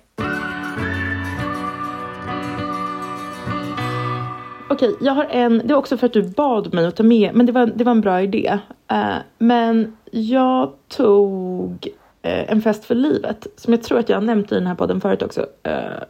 Okej, 4.69 4.95
jag 5.01 5.13
har 5.13 5.25
en, 5.25 5.61
det 5.65 5.73
var 5.73 5.79
också 5.79 5.97
för 5.97 6.05
att 6.07 6.13
du 6.13 6.23
bad 6.23 6.73
mig 6.73 6.85
att 6.85 6.95
ta 6.95 7.03
med, 7.03 7.35
men 7.35 7.45
det 7.45 7.51
var, 7.51 7.65
det 7.65 7.83
var 7.83 7.91
en 7.91 8.01
bra 8.01 8.21
idé. 8.21 8.59
Eh, 8.87 9.15
men 9.37 9.97
jag 10.11 10.73
tog 10.87 11.87
eh, 12.21 12.51
En 12.51 12.61
fest 12.61 12.85
för 12.85 12.95
livet, 12.95 13.47
som 13.55 13.73
jag 13.73 13.83
tror 13.83 13.99
att 13.99 14.09
jag 14.09 14.17
har 14.17 14.21
nämnt 14.21 14.51
i 14.51 14.55
den 14.55 14.67
här 14.67 14.75
podden 14.75 15.01
förut 15.01 15.21
också. 15.21 15.45
Eh, 15.63 16.03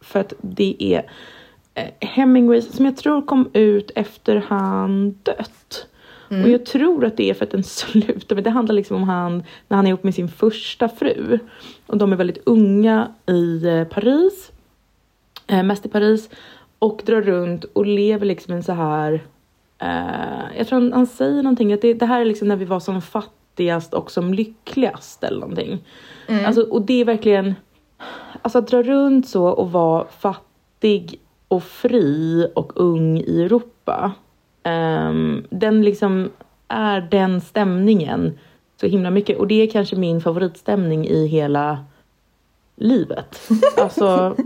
för 0.00 0.20
att 0.20 0.32
det 0.40 0.76
är 0.78 1.02
Hemingways 2.00 2.72
som 2.72 2.84
jag 2.84 2.96
tror 2.96 3.22
kom 3.22 3.50
ut 3.52 3.90
efter 3.94 4.36
han 4.36 5.18
dött. 5.22 5.86
Och 6.28 6.48
jag 6.48 6.66
tror 6.66 7.04
att 7.04 7.16
det 7.16 7.30
är 7.30 7.34
för 7.34 7.44
att 7.44 7.50
den 7.50 7.64
slutar, 7.64 8.34
men 8.34 8.44
det 8.44 8.50
handlar 8.50 8.74
liksom 8.74 8.96
om 8.96 9.02
han, 9.02 9.42
när 9.68 9.76
han 9.76 9.86
är 9.86 9.90
ihop 9.90 10.04
med 10.04 10.14
sin 10.14 10.28
första 10.28 10.88
fru. 10.88 11.38
Och 11.86 11.98
de 11.98 12.12
är 12.12 12.16
väldigt 12.16 12.42
unga 12.46 13.08
i 13.26 13.84
Paris, 13.90 14.52
eh, 15.46 15.62
mest 15.62 15.86
i 15.86 15.88
Paris. 15.88 16.30
Och 16.82 17.02
drar 17.06 17.22
runt 17.22 17.64
och 17.64 17.86
lever 17.86 18.26
liksom 18.26 18.54
en 18.54 18.62
så 18.62 18.72
här, 18.72 19.12
eh, 19.78 20.56
jag 20.58 20.66
tror 20.66 20.80
han, 20.80 20.92
han 20.92 21.06
säger 21.06 21.42
någonting, 21.42 21.72
att 21.72 21.80
det, 21.82 21.94
det 21.94 22.06
här 22.06 22.20
är 22.20 22.24
liksom 22.24 22.48
när 22.48 22.56
vi 22.56 22.64
var 22.64 22.80
som 22.80 23.02
fattigast 23.02 23.94
och 23.94 24.10
som 24.10 24.34
lyckligast 24.34 25.24
eller 25.24 25.40
någonting. 25.40 25.84
Alltså, 26.46 26.62
och 26.62 26.82
det 26.82 27.00
är 27.00 27.04
verkligen, 27.04 27.54
alltså 28.42 28.58
att 28.58 28.68
dra 28.68 28.82
runt 28.82 29.28
så 29.28 29.46
och 29.46 29.72
vara 29.72 30.06
fattig 30.18 31.20
och 31.48 31.62
fri 31.62 32.46
och 32.54 32.72
ung 32.74 33.18
i 33.18 33.42
Europa. 33.42 34.12
ehm, 34.62 35.44
den 35.50 35.82
liksom 35.82 36.30
är 36.68 37.00
den 37.00 37.40
stämningen 37.40 38.38
så 38.80 38.86
himla 38.86 39.10
mycket. 39.10 39.38
Och 39.38 39.46
det 39.46 39.62
är 39.62 39.70
kanske 39.70 39.96
min 39.96 40.20
favoritstämning 40.20 41.06
i 41.06 41.26
hela 41.26 41.84
livet. 42.76 43.40
Alltså, 43.76 44.34
så, 44.36 44.42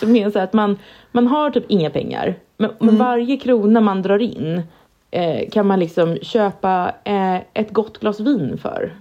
som 0.00 0.16
är 0.16 0.30
så 0.30 0.38
att 0.44 0.52
man, 0.52 0.78
man 1.12 1.26
har 1.26 1.50
typ 1.50 1.64
inga 1.68 1.90
pengar. 1.90 2.34
Men, 2.56 2.70
men 2.78 2.96
varje 2.96 3.36
krona 3.36 3.80
man 3.80 4.02
drar 4.02 4.18
in 4.22 4.62
eh, 5.10 5.48
kan 5.50 5.66
man 5.66 5.78
liksom 5.80 6.16
köpa 6.22 6.92
eh, 7.04 7.36
ett 7.54 7.70
gott 7.72 7.98
glas 8.00 8.20
vin 8.20 8.58
för. 8.62 8.94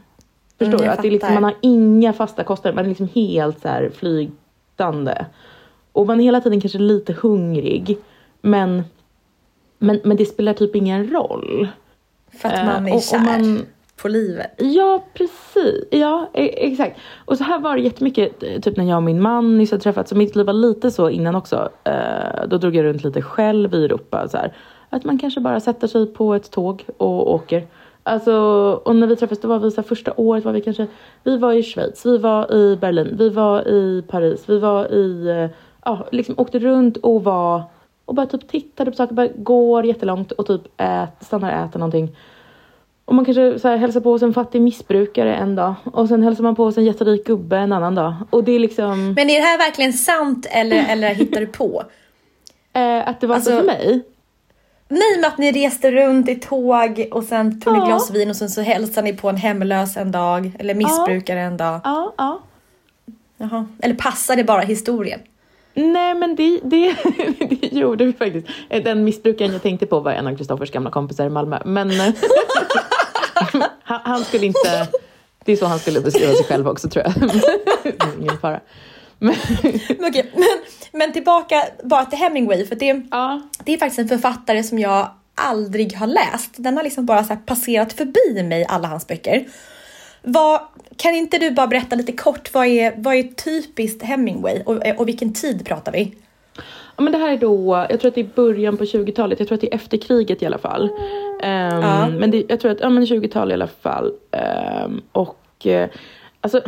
Förstår 0.57 0.73
Mm, 0.77 0.85
du? 0.85 0.91
Att 0.93 1.01
det 1.01 1.07
är 1.07 1.11
liksom, 1.11 1.33
man 1.33 1.43
har 1.43 1.55
inga 1.61 2.13
fasta 2.13 2.43
kostnader, 2.43 2.75
man 2.75 2.85
är 2.85 2.89
liksom 2.89 3.09
helt 3.15 3.61
så 3.61 3.67
här 3.67 3.91
flygande. 3.95 5.25
Och 5.91 6.07
man 6.07 6.19
är 6.19 6.23
hela 6.23 6.41
tiden 6.41 6.61
kanske 6.61 6.79
lite 6.79 7.13
hungrig. 7.13 7.97
Men, 8.41 8.83
men, 9.77 9.99
men 10.03 10.17
det 10.17 10.25
spelar 10.25 10.53
typ 10.53 10.75
ingen 10.75 11.09
roll. 11.09 11.67
För 12.41 12.49
att 12.49 12.55
Eh, 12.59 12.65
man 12.65 12.87
är 12.87 12.91
och- 12.91 12.97
och 12.97 13.03
kär 13.03 13.19
man- 13.19 13.65
på 14.01 14.07
livet. 14.07 14.51
Ja, 14.57 15.03
precis. 15.13 15.83
Ja, 15.91 16.29
e-, 16.33 16.67
exakt. 16.67 16.99
Och 17.25 17.37
så 17.37 17.43
här 17.43 17.59
var 17.59 17.75
det 17.75 17.81
jättemycket, 17.81 18.43
eh, 18.43 18.59
typ 18.61 18.77
när 18.77 18.85
jag 18.85 18.97
och 18.97 19.03
min 19.03 19.21
man 19.21 19.57
nyss 19.57 19.71
hade 19.71 19.83
träffats. 19.83 20.09
Så 20.09 20.15
mitt 20.15 20.35
liv 20.35 20.45
var 20.45 20.53
lite 20.53 20.91
så 20.91 21.09
innan 21.09 21.35
också. 21.35 21.69
Eh, 21.83 22.47
då 22.47 22.57
drog 22.57 22.75
jag 22.75 22.83
runt 22.83 23.03
lite 23.03 23.21
själv 23.21 23.73
i 23.73 23.85
Europa. 23.85 24.27
Så 24.27 24.37
här. 24.37 24.53
Att 24.89 25.03
man 25.03 25.17
kanske 25.17 25.39
bara 25.39 25.59
sätter 25.59 25.87
sig 25.87 26.05
på 26.05 26.33
ett 26.33 26.51
tåg 26.51 26.85
och 26.97 27.33
åker. 27.33 27.67
Alltså, 28.03 28.33
och 28.85 28.95
när 28.95 29.07
vi 29.07 29.15
träffades, 29.15 29.41
då 29.41 29.47
var 29.47 29.59
vi 29.59 29.71
så 29.71 29.81
här, 29.81 29.87
första 29.87 30.13
året 30.15 30.45
var 30.45 30.51
vi 30.51 30.61
kanske, 30.61 30.87
vi 31.23 31.37
var 31.37 31.53
i 31.53 31.63
Schweiz, 31.63 32.05
vi 32.05 32.17
var 32.17 32.53
i 32.53 32.75
Berlin, 32.75 33.15
vi 33.19 33.29
var 33.29 33.67
i 33.67 34.03
Paris, 34.07 34.43
vi 34.49 34.59
var 34.59 34.93
i, 34.93 35.27
eh, 35.27 35.57
ja, 35.85 36.07
liksom 36.11 36.35
åkte 36.37 36.59
runt 36.59 36.97
och 36.97 37.23
var, 37.23 37.63
och 38.05 38.15
bara 38.15 38.25
typ 38.25 38.47
tittade 38.47 38.91
på 38.91 38.97
saker, 38.97 39.15
bara 39.15 39.27
går 39.27 39.85
jättelångt 39.85 40.31
och 40.31 40.47
typ 40.47 40.61
ät, 40.77 41.23
stannar 41.23 41.51
och 41.51 41.67
äter 41.67 41.79
någonting. 41.79 42.15
Och 43.09 43.15
man 43.15 43.25
kanske 43.25 43.59
så 43.59 43.67
här, 43.67 43.77
hälsar 43.77 43.99
på 44.01 44.11
hos 44.11 44.21
en 44.21 44.33
fattig 44.33 44.61
missbrukare 44.61 45.35
en 45.35 45.55
dag 45.55 45.73
och 45.85 46.07
sen 46.07 46.23
hälsar 46.23 46.43
man 46.43 46.55
på 46.55 46.63
hos 46.63 46.77
en 46.77 46.85
jätterik 46.85 47.25
gubbe 47.25 47.57
en 47.57 47.71
annan 47.73 47.95
dag. 47.95 48.13
Och 48.29 48.43
det 48.43 48.51
är 48.51 48.59
liksom 48.59 49.13
Men 49.13 49.29
är 49.29 49.39
det 49.39 49.45
här 49.45 49.57
verkligen 49.57 49.93
sant 49.93 50.47
eller, 50.49 50.85
eller 50.89 51.09
hittar 51.09 51.39
du 51.41 51.47
på? 51.47 51.83
eh, 52.73 53.07
att 53.07 53.21
det 53.21 53.27
var 53.27 53.35
Alltså- 53.35 53.51
så 53.51 53.57
för 53.57 53.65
mig. 53.65 54.01
Nej, 54.89 55.15
men 55.15 55.25
att 55.31 55.37
ni 55.37 55.51
reste 55.51 55.91
runt 55.91 56.29
i 56.29 56.35
tåg 56.35 57.07
och 57.11 57.23
sen 57.23 57.61
tog 57.61 57.73
ni 57.73 57.79
Ja. 57.79 57.85
glas 57.85 58.11
vin 58.11 58.29
och 58.29 58.35
sen 58.35 58.49
så 58.49 58.61
hälsade 58.61 59.05
ni 59.11 59.17
på 59.17 59.29
en 59.29 59.37
hemlös 59.37 59.97
en 59.97 60.11
dag 60.11 60.51
eller 60.59 60.75
missbrukare 60.75 61.39
en 61.39 61.57
dag. 61.57 61.79
Ja, 61.83 62.13
ja. 62.17 62.39
Jaha. 63.37 63.67
Eller 63.81 63.95
passade 63.95 64.43
bara 64.43 64.61
historien? 64.61 65.19
Nej 65.73 66.13
men 66.15 66.35
det, 66.35 66.59
det, 66.63 66.95
det 67.49 67.73
gjorde 67.73 68.05
vi 68.05 68.13
faktiskt. 68.13 68.47
Eh, 68.69 68.83
Den 68.83 69.03
missbrukaren 69.03 69.51
jag 69.53 69.61
tänkte 69.61 69.85
på 69.85 69.99
var 69.99 70.11
en 70.11 70.27
av 70.27 70.35
Kristoffers 70.37 70.71
gamla 70.71 70.89
kompisar 70.91 71.25
i 71.25 71.29
Malmö. 71.29 71.59
Men 71.65 71.89
han, 73.83 74.01
han 74.03 74.23
skulle 74.23 74.45
inte, 74.45 74.87
det 75.45 75.51
är 75.51 75.55
så 75.55 75.65
han 75.65 75.79
skulle 75.79 76.01
beskriva 76.01 76.33
sig 76.33 76.45
själv 76.45 76.67
också 76.67 76.89
tror 76.89 77.05
jag. 77.05 77.31
Ingen 78.19 78.37
fara. 78.37 78.59
Men, 79.19 79.35
Men, 79.99 80.09
okej, 80.09 80.31
men, 80.33 80.47
men 80.91 81.13
tillbaka 81.13 81.63
bara 81.83 82.05
till 82.05 82.19
Hemingway 82.19 82.65
för 82.65 82.75
det, 82.75 83.01
ja. 83.11 83.41
det 83.63 83.73
är 83.73 83.77
faktiskt 83.77 83.99
en 83.99 84.07
författare 84.07 84.63
som 84.63 84.79
jag 84.79 85.09
aldrig 85.35 85.95
har 85.95 86.07
läst. 86.07 86.51
Den 86.55 86.77
har 86.77 86.83
liksom 86.83 87.05
bara 87.05 87.23
passerat 87.23 87.93
förbi 87.93 88.43
mig, 88.43 88.65
alla 88.65 88.87
hans 88.87 89.07
böcker. 89.07 89.47
Vad, 90.21 90.61
kan 90.97 91.15
inte 91.15 91.37
du 91.37 91.51
bara 91.51 91.67
berätta 91.67 91.95
lite 91.95 92.11
kort, 92.11 92.53
vad 92.53 92.67
är, 92.67 92.93
vad 92.97 93.15
är 93.15 93.23
typiskt 93.23 94.03
Hemingway 94.03 94.61
och, 94.65 94.87
och 94.97 95.07
vilken 95.07 95.33
tid 95.33 95.65
pratar 95.65 95.91
vi? 95.91 96.15
Ja, 96.99 97.03
men 97.03 97.13
det 97.13 97.19
här 97.19 97.33
är 97.33 97.37
då, 97.37 97.85
jag 97.89 97.99
tror 97.99 98.09
att 98.09 98.15
det 98.15 98.21
är 98.21 98.29
början 98.35 98.77
på 98.77 98.83
20-talet, 98.83 99.39
jag 99.39 99.47
tror 99.47 99.55
att 99.55 99.61
det 99.61 99.73
är 99.73 99.75
efter 99.75 99.97
kriget 99.97 100.43
i 100.43 100.45
alla 100.45 100.57
fall. 100.57 100.89
Ehm, 101.43 101.81
Ja. 101.81 102.07
Men 102.09 102.31
det, 102.31 102.43
jag 102.49 102.59
tror 102.59 102.71
att, 102.71 102.79
ja 102.79 102.89
men 102.89 103.05
20-tal 103.05 103.51
i 103.51 103.53
alla 103.53 103.67
fall. 103.67 104.11
Ehm, 104.31 105.01
och 105.11 105.67
eh, 105.67 105.89
alltså, 106.41 106.61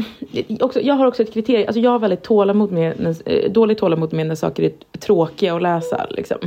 också, 0.59 0.81
jag 0.81 0.95
har 0.95 1.05
också 1.05 1.23
ett 1.23 1.33
kriterium, 1.33 1.67
alltså 1.67 1.79
jag 1.79 1.91
har 1.91 1.99
väldigt 1.99 2.23
tålamod 2.23 2.71
med, 2.71 3.15
eh, 3.25 3.51
dåligt 3.51 3.77
tålamod 3.77 4.13
med 4.13 4.27
när 4.27 4.35
saker 4.35 4.63
är 4.63 4.71
tråkiga 4.99 5.55
att 5.55 5.61
läsa. 5.61 6.07
Liksom. 6.09 6.37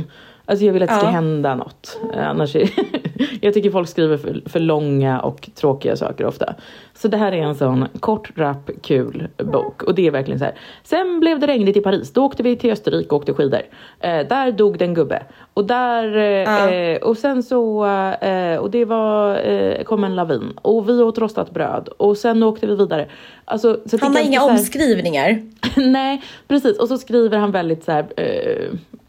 Alltså 0.45 0.65
jag 0.65 0.73
vill 0.73 0.83
att 0.83 0.89
det 0.89 0.95
ska 0.95 1.05
Ja. 1.05 1.09
hända 1.11 1.55
något. 1.55 1.99
Eh, 2.13 2.27
Annars 2.29 2.55
är, 2.55 2.69
jag 3.41 3.53
tycker 3.53 3.71
folk 3.71 3.89
skriver 3.89 4.17
för, 4.17 4.41
för 4.45 4.59
långa 4.59 5.19
och 5.21 5.49
tråkiga 5.55 5.95
saker 5.95 6.25
ofta. 6.25 6.55
Så 6.93 7.07
det 7.07 7.17
här 7.17 7.31
är 7.31 7.41
en 7.41 7.55
sån 7.55 7.85
kort, 7.99 8.31
rapp, 8.35 8.69
kul 8.81 9.27
bok. 9.37 9.83
Och 9.83 9.95
det 9.95 10.07
är 10.07 10.11
verkligen 10.11 10.39
så 10.39 10.45
här. 10.45 10.53
Sen 10.83 11.19
blev 11.19 11.39
det 11.39 11.47
regnigt 11.47 11.77
i 11.77 11.81
Paris. 11.81 12.13
Då 12.13 12.23
åkte 12.25 12.43
vi 12.43 12.55
till 12.55 12.71
Österrike 12.71 13.09
och 13.09 13.13
åkte 13.17 13.33
skidor. 13.33 13.61
Eh, 13.99 14.27
där 14.27 14.51
dog 14.51 14.77
det 14.77 14.85
en 14.85 14.93
gubbe. 14.93 15.23
Och 15.53 15.65
där, 15.65 16.17
eh, 16.17 16.23
Ja. 16.23 16.69
eh, 16.71 16.97
och 17.01 17.17
sen 17.17 17.43
så, 17.43 17.85
eh, 18.21 18.57
och 18.57 18.71
det 18.71 18.85
var, 18.85 19.37
eh, 19.37 19.83
kom 19.83 20.03
en 20.03 20.15
lavin. 20.15 20.53
Och 20.61 20.89
vi 20.89 21.01
åt 21.01 21.17
rostat 21.17 21.51
bröd. 21.51 21.89
Och 21.97 22.17
sen 22.17 22.43
åkte 22.43 22.67
vi 22.67 22.75
vidare. 22.75 23.07
Alltså, 23.45 23.79
så 23.85 23.97
Han 24.01 24.15
har 24.15 24.21
inga 24.23 24.39
här- 24.39 24.49
omskrivningar. 24.51 25.41
Nej, 25.75 26.21
precis. 26.47 26.79
Och 26.79 26.87
så 26.87 26.97
skriver 26.97 27.37
han 27.37 27.51
väldigt 27.51 27.83
så 27.83 27.91
här, 27.91 28.05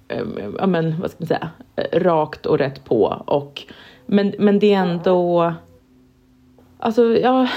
Ehm, 0.09 0.57
ja 0.59 0.67
men 0.67 1.01
vad 1.01 1.11
ska 1.11 1.17
man 1.21 1.27
säga, 1.27 1.51
eh, 1.77 2.01
rakt 2.01 2.47
och 2.47 2.59
rätt 2.59 2.85
på. 2.85 3.23
Och, 3.27 3.63
men, 4.07 4.35
men 4.39 4.59
det 4.59 4.75
är 4.75 4.83
ändå, 4.83 5.55
alltså 6.79 7.05
ja, 7.05 7.49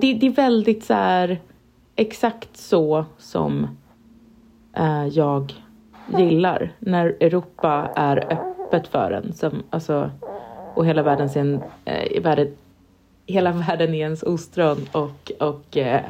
det, 0.00 0.14
det 0.14 0.26
är 0.26 0.30
väldigt 0.30 0.84
så 0.84 0.94
här 0.94 1.40
exakt 1.96 2.56
så 2.56 3.04
som 3.18 3.68
eh, 4.76 5.06
jag 5.06 5.52
gillar 6.18 6.72
när 6.78 7.06
Europa 7.06 7.90
är 7.96 8.32
öppet 8.32 8.88
för 8.88 9.10
en. 9.10 9.32
Som, 9.32 9.62
alltså, 9.70 10.10
och 10.74 10.86
hela 10.86 11.02
världen, 11.02 11.28
sin, 11.28 11.60
eh, 11.84 12.22
världen, 12.22 12.56
hela 13.26 13.52
världen 13.52 13.94
är 13.94 13.98
ens 13.98 14.22
ostron 14.22 14.88
och, 14.92 15.32
och 15.38 15.76
eh, 15.76 16.00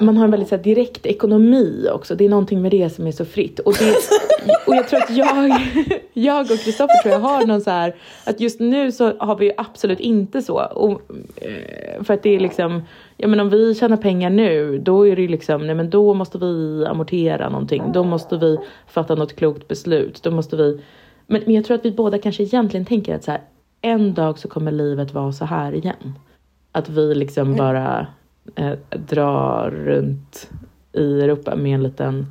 man 0.00 0.16
har 0.16 0.24
en 0.24 0.30
väldigt 0.30 0.48
så 0.48 0.56
här, 0.56 0.62
direkt 0.62 1.06
ekonomi 1.06 1.88
också. 1.92 2.14
Det 2.14 2.24
är 2.24 2.28
någonting 2.28 2.62
med 2.62 2.70
det 2.70 2.90
som 2.90 3.06
är 3.06 3.12
så 3.12 3.24
fritt. 3.24 3.58
Och, 3.58 3.74
det, 3.78 3.94
och 4.66 4.74
jag 4.74 4.88
tror 4.88 5.02
att 5.02 5.16
jag, 5.16 5.60
jag 6.12 6.40
och 6.40 6.58
Kristoffer 6.58 7.02
tror 7.02 7.12
jag 7.12 7.20
har 7.20 7.46
någon 7.46 7.60
så 7.60 7.70
här, 7.70 7.94
att 8.24 8.40
just 8.40 8.60
nu 8.60 8.92
så 8.92 9.12
har 9.18 9.36
vi 9.36 9.46
ju 9.46 9.52
absolut 9.56 10.00
inte 10.00 10.42
så. 10.42 10.64
Och, 10.64 11.02
eh, 11.36 12.02
för 12.04 12.14
att 12.14 12.22
det 12.22 12.36
är 12.36 12.40
liksom, 12.40 12.82
ja 13.16 13.28
men 13.28 13.40
om 13.40 13.50
vi 13.50 13.74
tjänar 13.74 13.96
pengar 13.96 14.30
nu, 14.30 14.78
då 14.78 15.06
är 15.06 15.16
det 15.16 15.22
ju 15.22 15.28
liksom, 15.28 15.66
nej 15.66 15.74
men 15.74 15.90
då 15.90 16.14
måste 16.14 16.38
vi 16.38 16.84
amortera 16.86 17.48
någonting. 17.48 17.92
Då 17.92 18.04
måste 18.04 18.36
vi 18.36 18.58
fatta 18.86 19.14
något 19.14 19.36
klokt 19.36 19.68
beslut. 19.68 20.22
Då 20.22 20.30
måste 20.30 20.56
vi, 20.56 20.80
men, 21.26 21.42
men 21.44 21.54
jag 21.54 21.64
tror 21.64 21.74
att 21.74 21.84
vi 21.84 21.92
båda 21.92 22.18
kanske 22.18 22.42
egentligen 22.42 22.86
tänker 22.86 23.14
att 23.14 23.24
så 23.24 23.30
här, 23.30 23.40
en 23.82 24.14
dag 24.14 24.38
så 24.38 24.48
kommer 24.48 24.72
livet 24.72 25.14
vara 25.14 25.32
så 25.32 25.44
här 25.44 25.72
igen. 25.72 26.14
Att 26.72 26.88
vi 26.88 27.14
liksom 27.14 27.56
bara 27.56 28.06
eh, 28.56 28.72
drar 28.98 29.70
runt 29.70 30.48
i 30.92 31.20
Europa 31.20 31.56
med 31.56 31.74
en 31.74 31.82
liten 31.82 32.26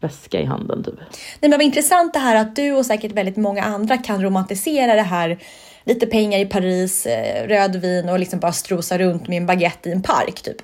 väska 0.00 0.40
i 0.40 0.44
handen 0.44 0.84
typ. 0.84 0.94
Nej, 1.40 1.50
men 1.50 1.50
vad 1.50 1.62
intressant 1.62 2.12
det 2.14 2.18
här 2.20 2.36
att 2.36 2.56
du 2.56 2.72
och 2.72 2.86
säkert 2.86 3.12
väldigt 3.12 3.36
många 3.36 3.62
andra 3.62 3.96
kan 3.96 4.22
romantisera 4.22 4.94
det 4.94 5.02
här. 5.02 5.38
Lite 5.84 6.06
pengar 6.06 6.38
i 6.38 6.46
Paris, 6.46 7.06
eh, 7.06 7.46
rödvin 7.48 8.08
och 8.08 8.18
liksom 8.18 8.40
bara 8.40 8.52
strosa 8.52 8.98
runt 8.98 9.28
med 9.28 9.36
en 9.36 9.46
baguette 9.46 9.88
i 9.88 9.92
en 9.92 10.02
park 10.02 10.42
typ. 10.42 10.56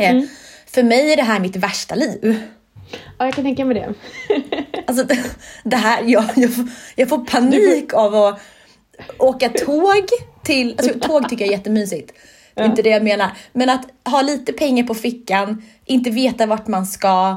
Eh, 0.00 0.22
För 0.66 0.82
mig 0.82 1.12
är 1.12 1.16
det 1.16 1.22
här 1.22 1.40
mitt 1.40 1.56
värsta 1.56 1.94
liv. 1.94 2.40
Ja, 3.18 3.24
jag 3.24 3.34
kan 3.34 3.44
tänka 3.44 3.64
mig 3.64 3.74
det. 3.74 3.94
Alltså 4.88 5.04
det, 5.04 5.18
det 5.64 5.76
här, 5.76 6.02
jag, 6.06 6.24
jag, 6.36 6.54
får- 6.54 6.68
jag 6.96 7.08
får 7.08 7.24
panik 7.24 7.94
av 7.94 8.14
att 8.14 8.40
åka 9.18 9.48
tåg 9.48 10.04
till, 10.42 10.74
alltså 10.78 10.98
tåg 11.00 11.28
tycker 11.28 11.44
jag 11.44 11.52
är 11.52 11.58
jättemysigt. 11.58 12.12
Det 12.56 12.62
är 12.62 12.66
inte 12.66 12.82
det 12.82 12.90
jag 12.90 13.02
menar. 13.04 13.30
Men 13.52 13.70
att 13.70 13.86
ha 14.04 14.22
lite 14.22 14.52
pengar 14.52 14.84
på 14.84 14.94
fickan, 14.94 15.62
inte 15.84 16.10
veta 16.10 16.46
vart 16.46 16.66
man 16.66 16.86
ska. 16.86 17.36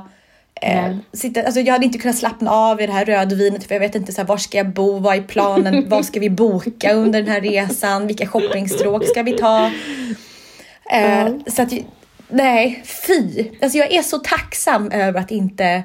Eh, 0.61 0.95
sitta, 1.13 1.43
alltså 1.43 1.59
jag 1.59 1.73
hade 1.73 1.85
inte 1.85 1.97
kunnat 1.97 2.17
slappna 2.17 2.51
av 2.51 2.81
i 2.81 2.87
det 2.87 2.93
här 2.93 3.05
rödvinet 3.05 3.63
för 3.63 3.75
jag 3.75 3.79
vet 3.79 3.95
inte 3.95 4.11
så 4.11 4.21
här, 4.21 4.27
var 4.27 4.37
ska 4.37 4.57
jag 4.57 4.69
bo, 4.69 4.99
vad 4.99 5.17
är 5.17 5.21
planen, 5.21 5.85
vad 5.89 6.05
ska 6.05 6.19
vi 6.19 6.29
boka 6.29 6.93
under 6.93 7.21
den 7.21 7.31
här 7.31 7.41
resan, 7.41 8.07
vilka 8.07 8.27
shoppingstråk 8.27 9.05
ska 9.05 9.23
vi 9.23 9.31
ta? 9.37 9.71
Eh, 10.91 11.27
Så 11.47 11.61
att, 11.61 11.73
nej, 12.27 12.83
fy. 13.07 13.45
Alltså 13.61 13.77
jag 13.77 13.91
är 13.91 14.01
så 14.01 14.17
tacksam 14.17 14.91
över 14.91 15.19
att 15.19 15.31
inte 15.31 15.83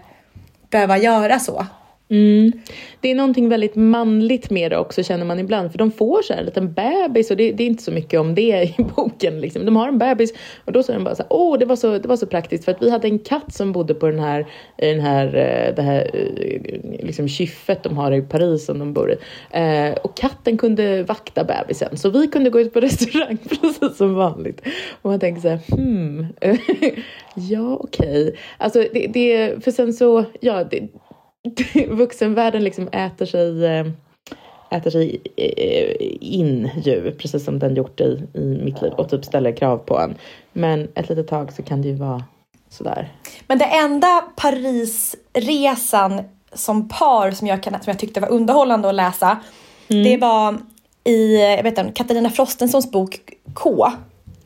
behöva 0.70 0.98
göra 0.98 1.38
så. 1.38 1.66
Mm. 2.08 2.52
Det 3.00 3.10
är 3.10 3.14
någonting 3.14 3.48
väldigt 3.48 3.76
manligt 3.76 4.50
med 4.50 4.70
det 4.70 4.78
också 4.78 5.02
känner 5.02 5.24
man 5.24 5.38
ibland 5.38 5.70
för 5.70 5.78
de 5.78 5.92
får 5.92 6.22
så 6.22 6.32
här 6.32 6.40
en 6.40 6.46
liten 6.46 6.72
bebis 6.72 7.30
och 7.30 7.36
det, 7.36 7.52
det 7.52 7.62
är 7.62 7.66
inte 7.66 7.82
så 7.82 7.92
mycket 7.92 8.20
om 8.20 8.34
det 8.34 8.62
i 8.62 8.74
boken. 8.96 9.40
Liksom. 9.40 9.64
De 9.64 9.76
har 9.76 9.88
en 9.88 9.98
bebis 9.98 10.32
och 10.64 10.72
då 10.72 10.82
säger 10.82 10.98
de 10.98 11.04
bara 11.04 11.14
så 11.14 11.22
här, 11.22 11.32
åh 11.32 11.58
det 11.58 11.64
var 11.64 11.76
så, 11.76 11.98
det 11.98 12.08
var 12.08 12.16
så 12.16 12.26
praktiskt 12.26 12.64
för 12.64 12.72
att 12.72 12.82
vi 12.82 12.90
hade 12.90 13.08
en 13.08 13.18
katt 13.18 13.54
som 13.54 13.72
bodde 13.72 13.94
på 13.94 14.06
den 14.06 14.20
här, 14.20 14.46
i 14.76 14.86
den 14.86 15.00
här, 15.00 15.26
eh, 15.26 15.74
det 15.74 15.82
här 15.82 16.10
eh, 16.14 17.06
liksom 17.06 17.28
kyffet 17.28 17.82
de 17.82 17.96
har 17.96 18.12
i 18.12 18.22
Paris 18.22 18.66
som 18.66 18.78
de 18.78 18.92
bor 18.92 19.12
i. 19.12 19.16
Eh, 19.50 19.92
och 19.92 20.16
katten 20.16 20.58
kunde 20.58 21.02
vakta 21.02 21.44
bebisen 21.44 21.96
så 21.96 22.10
vi 22.10 22.26
kunde 22.26 22.50
gå 22.50 22.60
ut 22.60 22.72
på 22.72 22.80
restaurang 22.84 23.36
precis 23.36 23.96
som 23.96 24.14
vanligt. 24.14 24.60
Och 25.02 25.10
man 25.10 25.20
tänker 25.20 25.40
så 25.40 25.48
här, 25.48 25.60
hmm, 25.76 26.26
ja 27.34 27.76
okej. 27.80 28.36
Alltså 28.58 28.84
det, 28.92 29.06
det, 29.06 29.64
för 29.64 29.70
sen 29.70 29.92
så, 29.92 30.24
ja 30.40 30.64
det, 30.64 30.88
vuxenvärlden 31.88 32.64
liksom 32.64 32.88
äter 32.88 33.26
sig, 33.26 33.64
eh, 33.66 33.86
äter 34.70 34.90
sig 34.90 35.22
eh, 35.36 35.94
in 36.20 36.70
ju, 36.84 37.12
precis 37.12 37.44
som 37.44 37.58
den 37.58 37.74
gjort 37.74 38.00
i, 38.00 38.22
i 38.34 38.40
mitt 38.64 38.82
liv 38.82 38.92
och 38.92 39.08
typ 39.08 39.24
ställer 39.24 39.56
krav 39.56 39.78
på 39.78 39.98
en. 39.98 40.14
Men 40.52 40.88
ett 40.94 41.08
litet 41.08 41.28
tag 41.28 41.52
så 41.52 41.62
kan 41.62 41.82
det 41.82 41.88
ju 41.88 41.94
vara 41.94 42.24
sådär. 42.68 43.12
Men 43.46 43.58
det 43.58 43.64
enda 43.64 44.24
Parisresan 44.36 46.22
som 46.52 46.88
par 46.88 47.30
som 47.30 47.46
jag, 47.46 47.62
kan, 47.62 47.72
som 47.72 47.90
jag 47.90 47.98
tyckte 47.98 48.20
var 48.20 48.28
underhållande 48.28 48.88
att 48.88 48.94
läsa, 48.94 49.38
det 49.88 50.16
var 50.16 50.58
i 51.04 51.36
jag 51.36 51.62
vet 51.62 51.78
inte, 51.78 51.92
Katarina 51.92 52.30
Frostensons 52.30 52.90
bok 52.90 53.20
K. 53.54 53.86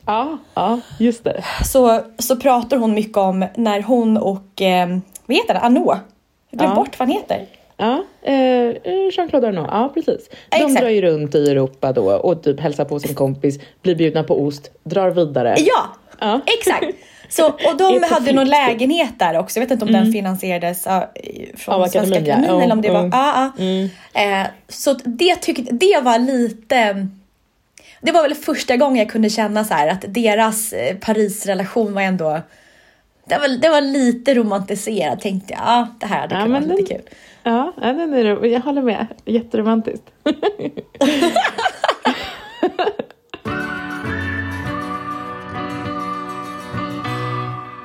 Ja, 0.05 0.37
ja, 0.53 0.79
just 0.99 1.23
det. 1.23 1.43
Så, 1.65 2.01
så 2.17 2.35
pratar 2.35 2.77
hon 2.77 2.93
mycket 2.93 3.17
om 3.17 3.45
när 3.55 3.81
hon 3.81 4.17
och, 4.17 4.61
eh, 4.61 4.87
vad 5.25 5.37
heter 5.37 5.53
det, 5.53 5.59
Arnaud? 5.59 5.97
Jag 6.49 6.59
glömde 6.59 6.75
Ja. 6.75 6.75
bort 6.83 6.99
vad 6.99 7.07
han 7.07 7.17
heter. 7.17 7.45
Ja, 7.77 8.03
eh, 8.21 8.73
Jean-Claude 9.11 9.47
Arnault, 9.47 9.69
ja 9.71 9.91
precis. 9.93 10.29
De 10.49 10.55
Exakt. 10.57 10.81
drar 10.81 10.89
ju 10.89 11.01
runt 11.01 11.35
i 11.35 11.49
Europa 11.51 11.93
då 11.93 12.11
och 12.11 12.43
typ 12.43 12.59
hälsar 12.59 12.85
på 12.85 12.99
sin 12.99 13.15
kompis, 13.15 13.59
blir 13.81 13.95
bjudna 13.95 14.23
på 14.23 14.41
ost, 14.43 14.71
drar 14.83 15.09
vidare. 15.11 15.55
Ja, 15.59 15.85
Ja. 16.19 16.41
exakt. 16.59 16.85
Så, 17.31 17.45
och 17.47 17.77
de 17.77 17.83
hade 18.03 18.15
flykt, 18.21 18.35
någon 18.35 18.47
lägenhet 18.49 19.19
där 19.19 19.37
också. 19.37 19.59
Jag 19.59 19.65
vet 19.65 19.71
inte 19.71 19.85
om 19.85 19.91
den 19.91 20.11
finansierades 20.11 20.85
ja, 20.85 21.11
från 21.57 21.75
Av 21.75 21.87
Svenska 21.87 21.99
akademin, 22.17 22.43
ja. 22.47 22.55
Ja, 22.55 22.61
eller 22.63 22.73
om 22.75 22.81
det 22.81 22.89
var... 22.89 22.99
mm. 22.99 23.09
Ja, 23.13 23.51
ja. 24.13 24.41
Eh, 24.41 24.47
så 24.67 24.93
det, 24.93 25.35
tyckte, 25.35 25.73
det 25.73 25.99
var 26.03 26.19
lite... 26.19 27.07
Det 28.01 28.11
var 28.11 28.21
väl 28.21 28.35
första 28.35 28.77
gången 28.77 28.97
jag 28.97 29.09
kunde 29.09 29.29
känna 29.29 29.63
så 29.63 29.73
här 29.73 29.87
att 29.87 30.05
deras 30.07 30.73
eh, 30.73 30.95
Paris-relation 30.97 31.93
var 31.93 32.01
ändå... 32.01 32.39
Det 33.29 33.37
var, 33.37 33.47
det 33.47 33.69
var 33.69 33.81
lite 33.81 34.35
romantiserad 34.35 35.19
tänkte 35.19 35.53
jag. 35.53 35.61
Ja, 35.65 35.87
det 35.99 36.05
här 36.05 36.21
hade 36.21 36.35
Ja, 36.35 36.43
kunnat 36.43 36.63
vara 36.63 36.75
lite 36.75 36.93
kul. 36.93 37.03
Ja, 37.43 37.73
den 37.77 38.13
är, 38.13 38.45
jag 38.45 38.61
håller 38.61 38.81
med. 38.81 39.07
Jätteromantiskt. 39.25 40.05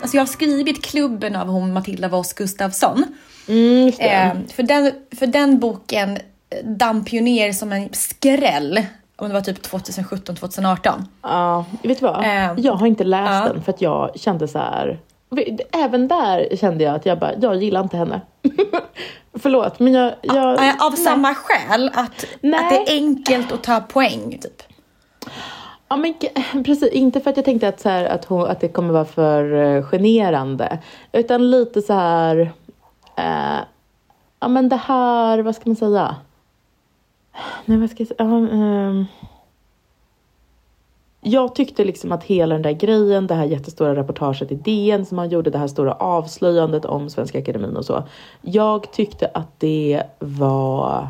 Alltså 0.04 0.16
jag 0.16 0.22
har 0.22 0.26
skrivit 0.32 0.84
klubben 0.84 1.36
av 1.36 1.48
hon 1.48 1.72
Matilda 1.72 2.08
Voss 2.08 2.32
Gustafsson. 2.32 3.04
Mm. 3.48 3.88
Eh, 3.88 4.32
för, 4.54 4.62
den, 4.62 4.92
för 5.18 5.26
den 5.26 5.58
boken 5.58 6.10
eh, 6.50 6.66
damp 6.66 7.12
ju 7.12 7.20
ner 7.20 7.52
som 7.52 7.72
en 7.72 7.88
skräll. 7.92 8.86
Om 9.16 9.28
det 9.28 9.34
var 9.34 9.40
typ 9.40 9.66
2017-2018. 9.66 11.04
Ja, 11.22 11.64
vet 11.82 12.00
du 12.00 12.06
vad? 12.06 12.22
Ehm, 12.24 12.56
jag 12.58 12.72
har 12.72 12.86
inte 12.86 13.04
läst 13.04 13.44
ja. 13.46 13.52
den 13.52 13.62
för 13.62 13.72
att 13.72 13.80
jag 13.80 14.10
kände 14.14 14.48
så 14.48 14.58
här. 14.58 15.00
Även 15.72 16.08
där 16.08 16.56
kände 16.56 16.84
jag 16.84 16.94
att 16.94 17.06
jag 17.06 17.18
bara, 17.18 17.32
jag 17.40 17.62
gillar 17.62 17.82
inte 17.82 17.96
henne. 17.96 18.20
Förlåt, 19.34 19.78
men 19.78 19.92
jag... 19.92 20.14
jag 20.22 20.58
Av 20.58 20.92
nej. 20.92 20.96
samma 20.96 21.34
skäl, 21.34 21.90
att, 21.94 22.26
Nej. 22.40 22.60
att 22.60 22.70
det 22.70 22.92
är 22.92 22.96
enkelt 22.96 23.52
att 23.52 23.62
ta 23.62 23.80
poäng. 23.80 24.38
Typ. 24.42 24.62
Ja, 25.88 25.96
men 25.96 26.14
precis. 26.64 26.92
Inte 26.92 27.20
för 27.20 27.30
att 27.30 27.36
jag 27.36 27.44
tänkte 27.44 27.68
att, 27.68 27.80
så 27.80 27.88
här, 27.88 28.04
att, 28.04 28.24
hon, 28.24 28.46
att 28.46 28.60
det 28.60 28.68
kommer 28.68 28.92
vara 28.92 29.04
för 29.04 29.52
eh, 29.52 29.84
generande. 29.90 30.78
Utan 31.12 31.50
lite 31.50 31.82
så 31.82 31.92
här... 31.92 32.52
Eh, 33.16 33.58
ja, 34.40 34.48
men 34.48 34.68
det 34.68 34.76
här, 34.76 35.38
vad 35.38 35.56
ska 35.56 35.62
man 35.66 35.76
säga? 35.76 36.16
Nej, 37.64 37.78
vad 37.78 37.90
ska 37.90 38.00
jag 38.00 38.08
säga? 38.08 38.16
Ja, 38.18 38.36
ehm 38.36 39.06
jag 41.26 41.54
tyckte 41.54 41.84
liksom 41.84 42.12
att 42.12 42.24
hela 42.24 42.54
den 42.54 42.62
där 42.62 42.72
grejen, 42.72 43.26
det 43.26 43.34
här 43.34 43.44
jättestora 43.44 43.94
reportaget 43.94 44.52
i 44.52 44.54
DN 44.54 45.06
som 45.06 45.18
han 45.18 45.28
gjorde, 45.28 45.50
det 45.50 45.58
här 45.58 45.66
stora 45.66 45.92
avslöjandet 45.92 46.84
om 46.84 47.10
Svenska 47.10 47.38
Akademin 47.38 47.76
och 47.76 47.84
så. 47.84 48.02
Jag 48.42 48.92
tyckte 48.92 49.30
att 49.34 49.60
det 49.60 50.02
var 50.18 51.08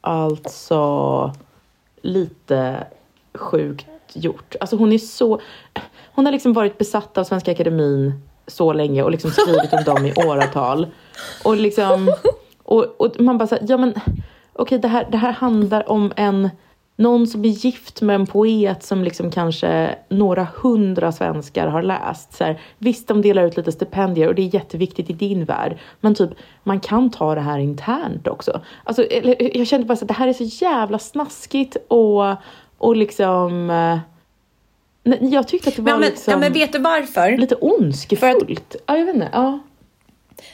alltså 0.00 1.32
lite 2.02 2.86
sjukt 3.34 3.86
gjort. 4.12 4.54
Alltså 4.60 4.76
hon 4.76 4.92
är 4.92 4.98
så... 4.98 5.40
Hon 6.14 6.24
har 6.24 6.32
liksom 6.32 6.52
varit 6.52 6.78
besatt 6.78 7.18
av 7.18 7.24
Svenska 7.24 7.52
Akademin 7.52 8.22
så 8.46 8.72
länge 8.72 9.02
och 9.02 9.10
liksom 9.10 9.30
skrivit 9.30 9.72
om 9.72 9.84
dem 9.84 10.06
i 10.06 10.12
åratal. 10.26 10.86
Och 11.44 11.56
liksom... 11.56 12.12
Och, 12.62 13.00
och 13.00 13.20
man 13.20 13.38
bara 13.38 13.46
såhär, 13.46 13.64
ja 13.68 13.76
men 13.76 13.94
okej 14.52 14.78
det, 14.78 14.88
här, 14.88 15.08
det 15.10 15.16
här 15.16 15.32
handlar 15.32 15.90
om 15.90 16.12
en 16.16 16.50
någon 17.02 17.26
som 17.26 17.44
är 17.44 17.48
gift 17.48 18.02
med 18.02 18.14
en 18.14 18.26
poet 18.26 18.82
som 18.82 19.04
liksom 19.04 19.30
kanske 19.30 19.94
några 20.08 20.46
hundra 20.54 21.12
svenskar 21.12 21.66
har 21.66 21.82
läst. 21.82 22.32
Så 22.32 22.44
här, 22.44 22.60
visst, 22.78 23.08
de 23.08 23.22
delar 23.22 23.46
ut 23.46 23.56
lite 23.56 23.72
stipendier 23.72 24.28
och 24.28 24.34
det 24.34 24.42
är 24.42 24.54
jätteviktigt 24.54 25.10
i 25.10 25.12
din 25.12 25.44
värld. 25.44 25.78
Men 26.00 26.14
typ, 26.14 26.30
man 26.62 26.80
kan 26.80 27.10
ta 27.10 27.34
det 27.34 27.40
här 27.40 27.58
internt 27.58 28.28
också. 28.28 28.60
Alltså, 28.84 29.06
jag 29.38 29.66
kände 29.66 29.86
bara 29.86 29.94
att 29.94 30.08
det 30.08 30.14
här 30.14 30.28
är 30.28 30.32
så 30.32 30.64
jävla 30.64 30.98
snaskigt 30.98 31.76
och, 31.88 32.36
och 32.78 32.96
liksom... 32.96 33.70
Eh, 33.70 33.98
jag 35.20 35.48
tyckte 35.48 35.68
att 35.68 35.76
det 35.76 35.82
var 35.82 35.92
men, 35.92 36.00
men, 36.00 36.10
liksom... 36.10 36.32
Ja, 36.32 36.38
men 36.38 36.52
vet 36.52 36.72
du 36.72 36.78
varför? 36.78 37.36
Lite 37.36 37.54
ondskefullt. 37.54 38.50
Att, 38.50 38.76
ja, 38.86 38.96
jag 38.96 39.06
vet 39.06 39.14
inte. 39.14 39.28
Ja. 39.32 39.58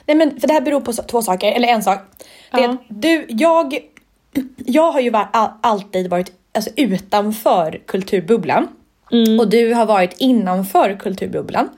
Nej, 0.07 0.17
men 0.17 0.41
för 0.41 0.49
det 0.49 0.55
här 0.55 0.61
beror 0.61 0.81
på 0.81 0.93
två 0.93 1.23
saker, 1.23 1.53
eller 1.53 1.69
en 1.69 1.83
sak. 1.83 1.99
Det 2.51 2.65
är 2.65 2.69
att 2.69 2.81
du, 2.89 3.27
jag, 3.29 3.79
jag 4.57 4.93
har 4.93 5.01
ju 5.01 5.11
var, 5.11 5.29
alltid 5.61 6.11
varit 6.11 6.33
alltså, 6.55 6.71
utanför 6.77 7.81
kulturbubblan. 7.87 8.69
Mm. 9.13 9.41
Och 9.41 9.49
du 9.49 9.75
har 9.75 9.87
varit 9.87 10.15
innanför 10.19 10.97
kulturbubblan. 11.01 11.69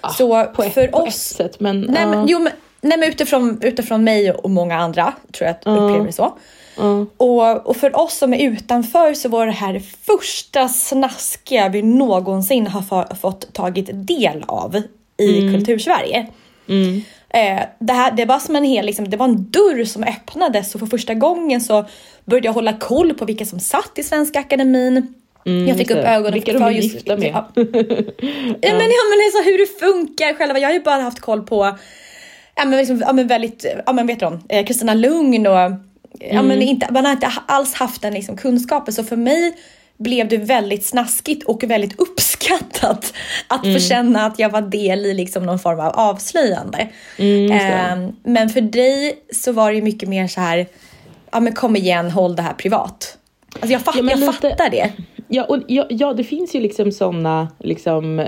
Ah, 0.00 0.10
så 0.10 0.44
på 0.44 0.62
ett, 0.62 0.74
för 0.74 0.86
på 0.88 0.98
oss... 0.98 1.08
Ett 1.08 1.36
sätt, 1.36 1.60
men... 1.60 1.80
Nej, 1.80 2.04
uh. 2.04 2.10
men, 2.10 2.26
jo, 2.28 2.38
men, 2.38 2.52
nej, 2.80 2.98
men 2.98 3.08
utifrån, 3.08 3.62
utifrån 3.62 4.04
mig 4.04 4.32
och 4.32 4.50
många 4.50 4.76
andra 4.76 5.12
tror 5.32 5.46
jag 5.46 5.50
att 5.50 5.66
uh. 5.66 5.84
upplever 5.84 6.06
det 6.06 6.12
så. 6.12 6.38
Uh. 6.80 7.04
Och, 7.16 7.66
och 7.66 7.76
för 7.76 7.96
oss 7.96 8.18
som 8.18 8.34
är 8.34 8.48
utanför 8.48 9.14
så 9.14 9.28
var 9.28 9.46
det 9.46 9.52
här 9.52 9.72
det 9.72 9.80
första 9.80 10.68
snaskiga 10.68 11.68
vi 11.68 11.82
någonsin 11.82 12.66
har 12.66 13.14
fått 13.14 13.52
tagit 13.52 13.88
del 13.92 14.44
av 14.48 14.82
i 15.16 15.38
mm. 15.38 15.54
kultursverige. 15.54 16.26
Mm. 16.68 17.02
Eh, 17.34 17.62
det, 17.78 17.92
här, 17.92 18.12
det 18.12 18.24
var 18.24 18.38
som 18.38 18.56
en 18.56 18.64
hel, 18.64 18.86
liksom, 18.86 19.10
det 19.10 19.16
var 19.16 19.24
en 19.26 19.50
dörr 19.50 19.84
som 19.84 20.02
öppnades 20.04 20.74
och 20.74 20.80
för 20.80 20.86
första 20.86 21.14
gången 21.14 21.60
så 21.60 21.84
började 22.24 22.48
jag 22.48 22.52
hålla 22.52 22.72
koll 22.72 23.14
på 23.14 23.24
vilka 23.24 23.46
som 23.46 23.60
satt 23.60 23.92
i 23.96 24.02
Svenska 24.02 24.38
Akademin. 24.38 25.14
Mm, 25.46 25.68
jag 25.68 25.76
fick 25.78 25.90
upp 25.90 26.04
ögonen 26.04 26.32
vilka 26.32 26.52
för 26.52 26.60
de 26.60 26.66
är 26.66 26.70
gifta 26.70 27.16
med. 27.16 27.28
Ja. 27.34 27.48
ja. 27.56 28.72
men, 28.72 28.90
ja, 28.90 29.04
men 29.10 29.20
alltså, 29.24 29.50
hur 29.50 29.58
det 29.58 29.78
funkar 29.80 30.34
själva. 30.34 30.58
Jag 30.58 30.68
har 30.68 30.74
ju 30.74 30.82
bara 30.82 31.02
haft 31.02 31.20
koll 31.20 31.42
på 31.42 31.78
ja, 32.56 32.64
men 32.64 32.78
liksom, 32.78 33.00
ja, 33.06 33.12
men 33.12 33.26
väldigt, 33.26 33.66
ja, 33.86 33.92
men 33.92 34.06
vet 34.06 34.20
du, 34.20 34.38
eh, 34.48 34.66
Kristina 34.66 34.94
Lugn 34.94 35.46
och 35.46 35.58
mm. 35.58 35.78
ja, 36.18 36.42
men 36.42 36.56
mm. 36.56 36.62
inte, 36.62 36.86
man 36.90 37.04
har 37.04 37.12
inte 37.12 37.32
alls 37.46 37.74
haft 37.74 38.02
den 38.02 38.14
liksom, 38.14 38.36
kunskapen. 38.36 38.94
Så 38.94 39.04
för 39.04 39.16
mig 39.16 39.54
blev 39.98 40.28
det 40.28 40.36
väldigt 40.36 40.86
snaskigt 40.86 41.44
och 41.44 41.64
väldigt 41.64 42.00
uppskattat 42.44 43.14
att 43.48 43.64
mm. 43.64 43.80
få 43.80 43.88
känna 43.88 44.26
att 44.26 44.38
jag 44.38 44.50
var 44.50 44.60
del 44.60 45.06
i 45.06 45.14
liksom 45.14 45.46
någon 45.46 45.58
form 45.58 45.80
av 45.80 45.92
avslöjande. 45.94 46.88
Mm, 47.18 47.52
eh, 47.52 48.10
men 48.22 48.48
för 48.48 48.60
dig 48.60 49.18
så 49.32 49.52
var 49.52 49.72
det 49.72 49.82
mycket 49.82 50.08
mer 50.08 50.28
så 50.28 50.40
här, 50.40 50.66
ja 51.32 51.40
men 51.40 51.52
kom 51.52 51.76
igen, 51.76 52.10
håll 52.10 52.36
det 52.36 52.42
här 52.42 52.54
privat. 52.54 53.18
Alltså 53.54 53.72
jag, 53.72 53.80
fatt, 53.82 53.96
ja, 53.98 54.04
jag 54.10 54.18
lite, 54.18 54.32
fattar 54.32 54.70
det. 54.70 54.92
Ja, 55.28 55.44
och, 55.44 55.58
ja, 55.66 55.86
ja, 55.88 56.12
det 56.12 56.24
finns 56.24 56.54
ju 56.54 56.60
liksom 56.60 56.92
sådana 56.92 57.48
liksom, 57.58 58.26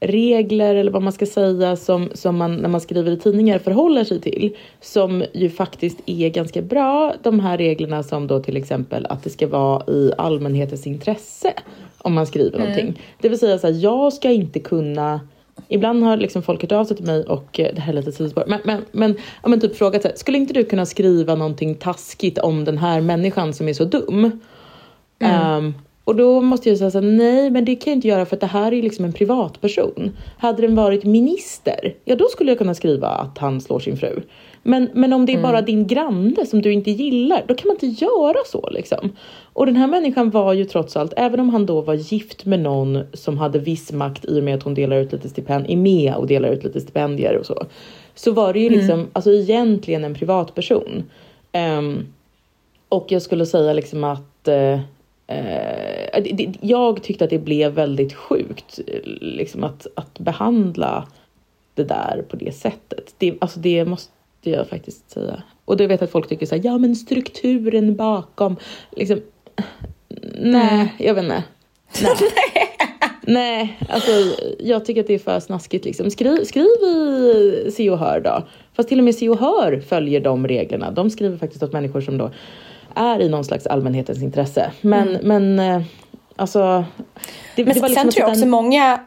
regler 0.00 0.74
eller 0.74 0.90
vad 0.90 1.02
man 1.02 1.12
ska 1.12 1.26
säga 1.26 1.76
som, 1.76 2.10
som 2.14 2.36
man 2.36 2.56
när 2.56 2.68
man 2.68 2.80
skriver 2.80 3.12
i 3.12 3.16
tidningar 3.16 3.58
förhåller 3.58 4.04
sig 4.04 4.20
till 4.20 4.56
som 4.80 5.24
ju 5.34 5.50
faktiskt 5.50 5.98
är 6.06 6.28
ganska 6.28 6.62
bra. 6.62 7.14
De 7.22 7.40
här 7.40 7.58
reglerna 7.58 8.02
som 8.02 8.26
då 8.26 8.40
till 8.40 8.56
exempel 8.56 9.06
att 9.06 9.24
det 9.24 9.30
ska 9.30 9.46
vara 9.46 9.92
i 9.92 10.12
allmänhetens 10.18 10.86
intresse 10.86 11.52
om 11.98 12.14
man 12.14 12.26
skriver 12.26 12.54
mm. 12.54 12.60
någonting. 12.60 13.02
Det 13.20 13.28
vill 13.28 13.38
säga 13.38 13.58
så 13.58 13.66
här, 13.66 13.74
jag 13.74 14.12
ska 14.12 14.30
inte 14.30 14.60
kunna 14.60 15.20
Ibland 15.68 16.04
har 16.04 16.16
liksom 16.16 16.42
folk 16.42 16.62
hört 16.62 16.72
av 16.72 16.84
sig 16.84 16.96
till 16.96 17.06
mig 17.06 17.24
och 17.24 17.60
eh, 17.60 17.74
det 17.74 17.80
här 17.80 17.92
är 17.92 17.96
lite 17.96 18.12
sidospår. 18.12 18.44
Men, 18.46 18.60
men, 18.64 18.84
men, 18.92 19.16
ja, 19.42 19.48
men 19.48 19.60
typ 19.60 19.76
frågat 19.76 20.02
så 20.02 20.08
här, 20.08 20.16
skulle 20.16 20.38
inte 20.38 20.54
du 20.54 20.64
kunna 20.64 20.86
skriva 20.86 21.34
någonting 21.34 21.74
taskigt 21.74 22.38
om 22.38 22.64
den 22.64 22.78
här 22.78 23.00
människan 23.00 23.54
som 23.54 23.68
är 23.68 23.72
så 23.72 23.84
dum? 23.84 24.40
Mm. 25.18 25.56
Um, 25.56 25.74
och 26.08 26.16
då 26.16 26.40
måste 26.40 26.68
jag 26.68 26.78
säga 26.78 26.90
så 26.90 27.00
här, 27.00 27.06
nej 27.06 27.50
men 27.50 27.64
det 27.64 27.76
kan 27.76 27.90
jag 27.90 27.96
inte 27.96 28.08
göra 28.08 28.26
för 28.26 28.36
att 28.36 28.40
det 28.40 28.46
här 28.46 28.72
är 28.72 28.82
liksom 28.82 29.04
en 29.04 29.12
privatperson. 29.12 30.16
Hade 30.38 30.62
den 30.62 30.74
varit 30.74 31.04
minister, 31.04 31.94
ja 32.04 32.16
då 32.16 32.28
skulle 32.28 32.50
jag 32.50 32.58
kunna 32.58 32.74
skriva 32.74 33.08
att 33.08 33.38
han 33.38 33.60
slår 33.60 33.78
sin 33.78 33.96
fru. 33.96 34.20
Men, 34.62 34.90
men 34.94 35.12
om 35.12 35.26
det 35.26 35.32
är 35.32 35.38
mm. 35.38 35.50
bara 35.50 35.62
din 35.62 35.86
granne 35.86 36.46
som 36.46 36.62
du 36.62 36.72
inte 36.72 36.90
gillar, 36.90 37.44
då 37.48 37.54
kan 37.54 37.68
man 37.68 37.76
inte 37.80 38.04
göra 38.04 38.44
så 38.46 38.68
liksom. 38.70 39.10
Och 39.52 39.66
den 39.66 39.76
här 39.76 39.86
människan 39.86 40.30
var 40.30 40.52
ju 40.52 40.64
trots 40.64 40.96
allt, 40.96 41.12
även 41.16 41.40
om 41.40 41.48
han 41.48 41.66
då 41.66 41.80
var 41.80 41.94
gift 41.94 42.44
med 42.44 42.60
någon 42.60 42.98
som 43.12 43.38
hade 43.38 43.58
viss 43.58 43.92
makt 43.92 44.24
i 44.24 44.40
och 44.40 44.44
med 44.44 44.54
att 44.54 44.62
hon 44.62 44.74
delar 44.74 44.96
ut 44.96 45.12
lite 45.12 45.28
stipendier, 45.28 45.72
är 45.72 45.76
med 45.76 46.14
och 46.14 46.26
delar 46.26 46.48
ut 46.48 46.64
lite 46.64 46.80
stipendier 46.80 47.36
och 47.36 47.46
så. 47.46 47.66
Så 48.14 48.32
var 48.32 48.52
det 48.52 48.60
ju 48.60 48.66
mm. 48.66 48.78
liksom, 48.78 49.06
alltså 49.12 49.32
egentligen 49.32 50.04
en 50.04 50.14
privatperson. 50.14 51.02
Um, 51.78 52.06
och 52.88 53.06
jag 53.08 53.22
skulle 53.22 53.46
säga 53.46 53.72
liksom 53.72 54.04
att 54.04 54.48
uh, 54.48 54.80
Eh, 55.28 56.56
jag 56.60 57.02
tyckte 57.02 57.24
att 57.24 57.30
det 57.30 57.38
blev 57.38 57.72
väldigt 57.72 58.14
sjukt 58.14 58.80
liksom 59.20 59.64
att, 59.64 59.86
att 59.94 60.18
behandla 60.18 61.08
det 61.74 61.84
där 61.84 62.24
på 62.28 62.36
det 62.36 62.52
sättet. 62.52 63.14
Det, 63.18 63.34
alltså 63.40 63.60
det 63.60 63.84
måste 63.84 64.12
jag 64.42 64.68
faktiskt 64.68 65.10
säga. 65.10 65.42
Och 65.64 65.76
det 65.76 65.86
vet 65.86 66.00
jag 66.00 66.06
att 66.06 66.12
folk 66.12 66.28
tycker 66.28 66.46
så 66.46 66.54
här, 66.54 66.62
ja 66.64 66.78
men 66.78 66.96
strukturen 66.96 67.96
bakom, 67.96 68.56
liksom, 68.90 69.20
nej, 70.38 70.72
mm. 70.72 70.88
jag 70.98 71.14
vet 71.14 71.24
inte. 71.24 71.44
Nej. 72.02 72.14
nej, 73.22 73.78
alltså 73.88 74.10
jag 74.58 74.84
tycker 74.84 75.00
att 75.00 75.06
det 75.06 75.14
är 75.14 75.18
för 75.18 75.40
snaskigt 75.40 75.84
liksom. 75.84 76.10
Skriv, 76.10 76.44
skriv 76.44 76.64
i 76.64 77.70
Se 77.72 77.90
och 77.90 77.98
Hör 77.98 78.20
då. 78.20 78.46
Fast 78.74 78.88
till 78.88 78.98
och 78.98 79.04
med 79.04 79.14
Se 79.14 79.28
och 79.28 79.38
Hör 79.38 79.80
följer 79.80 80.20
de 80.20 80.48
reglerna. 80.48 80.90
De 80.90 81.10
skriver 81.10 81.36
faktiskt 81.36 81.62
åt 81.62 81.72
människor 81.72 82.00
som 82.00 82.18
då 82.18 82.30
är 82.94 83.20
i 83.20 83.28
någon 83.28 83.44
slags 83.44 83.66
allmänhetens 83.66 84.22
intresse. 84.22 84.70
Men, 84.80 85.08
mm. 85.08 85.28
men 85.28 85.58
eh, 85.58 85.86
alltså. 86.36 86.84
Det, 87.56 87.64
men 87.64 87.74
det 87.74 87.80
var 87.80 87.88
liksom 87.88 88.02
sen 88.02 88.12
tror 88.12 88.22
jag 88.22 88.28
också 88.28 88.40
den... 88.40 88.50
många, 88.50 89.00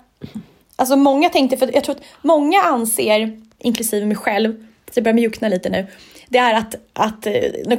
alltså 0.75 0.95
många 0.95 1.29
tänkte, 1.29 1.57
för 1.57 1.71
jag 1.73 1.83
tror 1.83 1.95
att 1.95 2.01
många 2.21 2.61
anser, 2.61 3.41
inklusive 3.59 4.05
mig 4.05 4.17
själv, 4.17 4.53
så 4.85 4.91
det 4.93 5.01
börjar 5.01 5.15
mjukna 5.15 5.47
lite 5.47 5.69
nu, 5.69 5.87
det 6.31 6.37
är 6.37 6.53
att, 6.53 6.75
att 6.93 7.27
eh, 7.27 7.33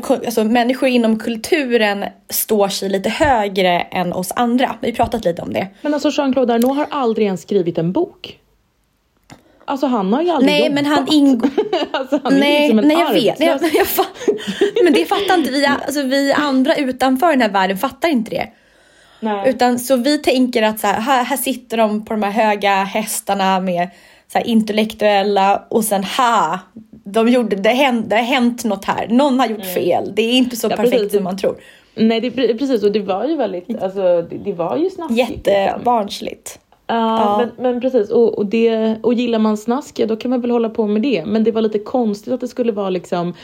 alltså, 0.09 0.45
människor 0.45 0.89
inom 0.89 1.19
kulturen 1.19 2.05
står 2.29 2.69
sig 2.69 2.89
lite 2.89 3.09
högre 3.09 3.81
än 3.81 4.13
oss 4.13 4.33
andra. 4.37 4.77
Vi 4.81 4.91
har 4.91 4.97
pratat 4.97 5.25
lite 5.25 5.43
om 5.43 5.53
det. 5.53 5.69
Men 5.83 5.95
alltså 5.95 6.09
Jean-Claude 6.09 6.55
Arnault 6.55 6.77
har 6.77 6.87
aldrig 6.91 7.27
ens 7.27 7.43
skrivit 7.43 7.79
en 7.79 7.93
bok. 7.93 8.39
Alltså 9.73 9.87
han 9.87 10.13
har 10.13 10.23
ju 10.23 10.31
aldrig 10.31 10.53
Nej 10.53 10.61
jobbat. 10.61 10.75
men 10.75 10.87
han 10.87 11.09
ingår... 11.13 11.51
alltså, 11.93 12.21
han 12.25 12.39
nej, 12.41 12.71
är 12.71 12.75
nej 12.75 12.97
jag 12.99 13.13
vet. 13.13 13.41
Jag, 13.41 13.61
jag 13.63 13.87
men 14.85 14.93
det 14.93 15.05
fattar 15.05 15.35
inte 15.35 15.51
vi, 15.51 15.67
alltså, 15.67 16.03
vi 16.03 16.33
andra 16.33 16.75
utanför 16.75 17.31
den 17.31 17.41
här 17.41 17.49
världen 17.49 17.79
fattar 17.79 18.09
inte 18.09 18.31
det. 18.31 18.49
Nej. 19.21 19.51
Utan 19.51 19.79
så 19.79 19.97
vi 19.97 20.19
tänker 20.19 20.63
att 20.63 20.81
så 20.81 20.87
här, 20.87 21.25
här, 21.25 21.37
sitter 21.37 21.77
de 21.77 22.05
på 22.05 22.15
de 22.15 22.23
här 22.23 22.31
höga 22.31 22.85
hästarna 22.85 23.61
med 23.61 23.89
så 24.33 24.39
här, 24.39 24.47
intellektuella 24.47 25.63
och 25.69 25.85
sen 25.85 26.05
ha, 26.05 26.59
de 27.05 27.29
gjorde, 27.29 27.57
det, 27.57 27.71
hänt, 27.71 28.11
det 28.11 28.17
har 28.17 28.23
hänt 28.23 28.65
något 28.65 28.85
här. 28.85 29.09
Någon 29.09 29.41
har 29.41 29.47
gjort 29.47 29.63
mm. 29.63 29.75
fel. 29.75 30.13
Det 30.15 30.23
är 30.23 30.33
inte 30.33 30.57
så 30.57 30.67
ja, 30.71 30.77
perfekt 30.77 30.97
precis. 30.97 31.13
som 31.13 31.25
man 31.25 31.39
tror. 31.39 31.57
Nej, 31.95 32.21
det, 32.21 32.31
precis. 32.31 32.83
Och 32.83 32.93
det 32.93 33.01
var 33.01 33.25
ju 33.25 33.37
väldigt, 33.37 33.83
alltså 33.83 34.23
det, 34.23 34.39
det 34.45 34.53
var 34.53 34.77
ju 34.77 34.91
snaskigt. 34.91 35.31
Liksom. 35.31 35.53
Jättebarnsligt. 35.53 36.59
Uh, 36.59 36.72
ja. 36.97 37.39
men, 37.39 37.73
men, 37.73 37.81
precis, 37.81 38.11
och, 38.11 38.39
och, 38.39 38.47
det, 38.47 38.97
och 39.03 39.15
gillar 39.15 39.39
man 39.39 39.57
snask, 39.57 39.99
ja, 39.99 40.07
då 40.07 40.17
kan 40.17 40.31
man 40.31 40.41
väl 40.41 40.51
hålla 40.51 40.69
på 40.69 40.87
med 40.87 41.03
det. 41.03 41.25
Men 41.27 41.45
det 41.45 41.53
var 41.53 41.63
lite 41.63 41.79
konstigt 41.79 42.33
att 42.33 42.41
det 42.41 42.49
skulle 42.49 42.73
vara 42.73 42.91
liksom 42.91 43.35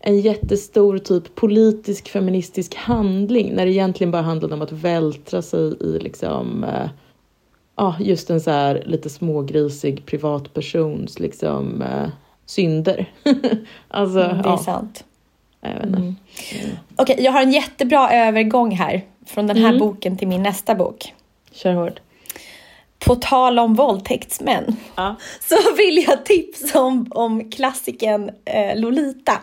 en 0.00 0.20
jättestor 0.20 0.98
typ 0.98 1.34
politisk 1.34 2.08
feministisk 2.08 2.74
handling 2.74 3.54
när 3.54 3.66
det 3.66 3.72
egentligen 3.72 4.10
bara 4.10 4.22
handlade 4.22 4.54
om 4.54 4.62
att 4.62 4.72
vältra 4.72 5.42
sig 5.42 5.76
i 5.80 5.98
liksom 5.98 6.64
uh, 6.64 6.90
ja, 7.76 7.96
just 8.00 8.30
en 8.30 8.40
så 8.40 8.50
här 8.50 8.82
lite 8.86 9.10
smågrisig 9.10 10.06
privatpersons 10.06 11.18
liksom 11.18 11.82
uh, 11.82 12.08
synder. 12.46 13.06
alltså, 13.88 14.20
mm, 14.20 14.42
det 14.42 14.48
är 14.48 14.52
ja. 14.52 14.58
sant. 14.58 15.04
Jag 15.60 15.70
vet 15.70 15.86
inte. 15.86 15.98
Mm. 15.98 16.14
Mm. 16.62 16.76
Okej, 16.96 17.14
okay, 17.14 17.24
jag 17.24 17.32
har 17.32 17.42
en 17.42 17.52
jättebra 17.52 18.10
övergång 18.12 18.70
här 18.70 19.04
från 19.26 19.46
den 19.46 19.56
här 19.56 19.68
mm. 19.68 19.78
boken 19.78 20.16
till 20.16 20.28
min 20.28 20.42
nästa 20.42 20.74
bok. 20.74 21.14
Kör 21.52 21.72
hårt. 21.72 22.00
På 22.98 23.14
tal 23.14 23.58
om 23.58 23.74
våldtäktsmän 23.74 24.76
ja. 24.96 25.16
så 25.40 25.56
vill 25.76 26.04
jag 26.08 26.24
tipsa 26.24 26.80
om, 26.80 27.06
om 27.10 27.50
klassikern 27.50 28.30
eh, 28.44 28.80
Lolita. 28.80 29.40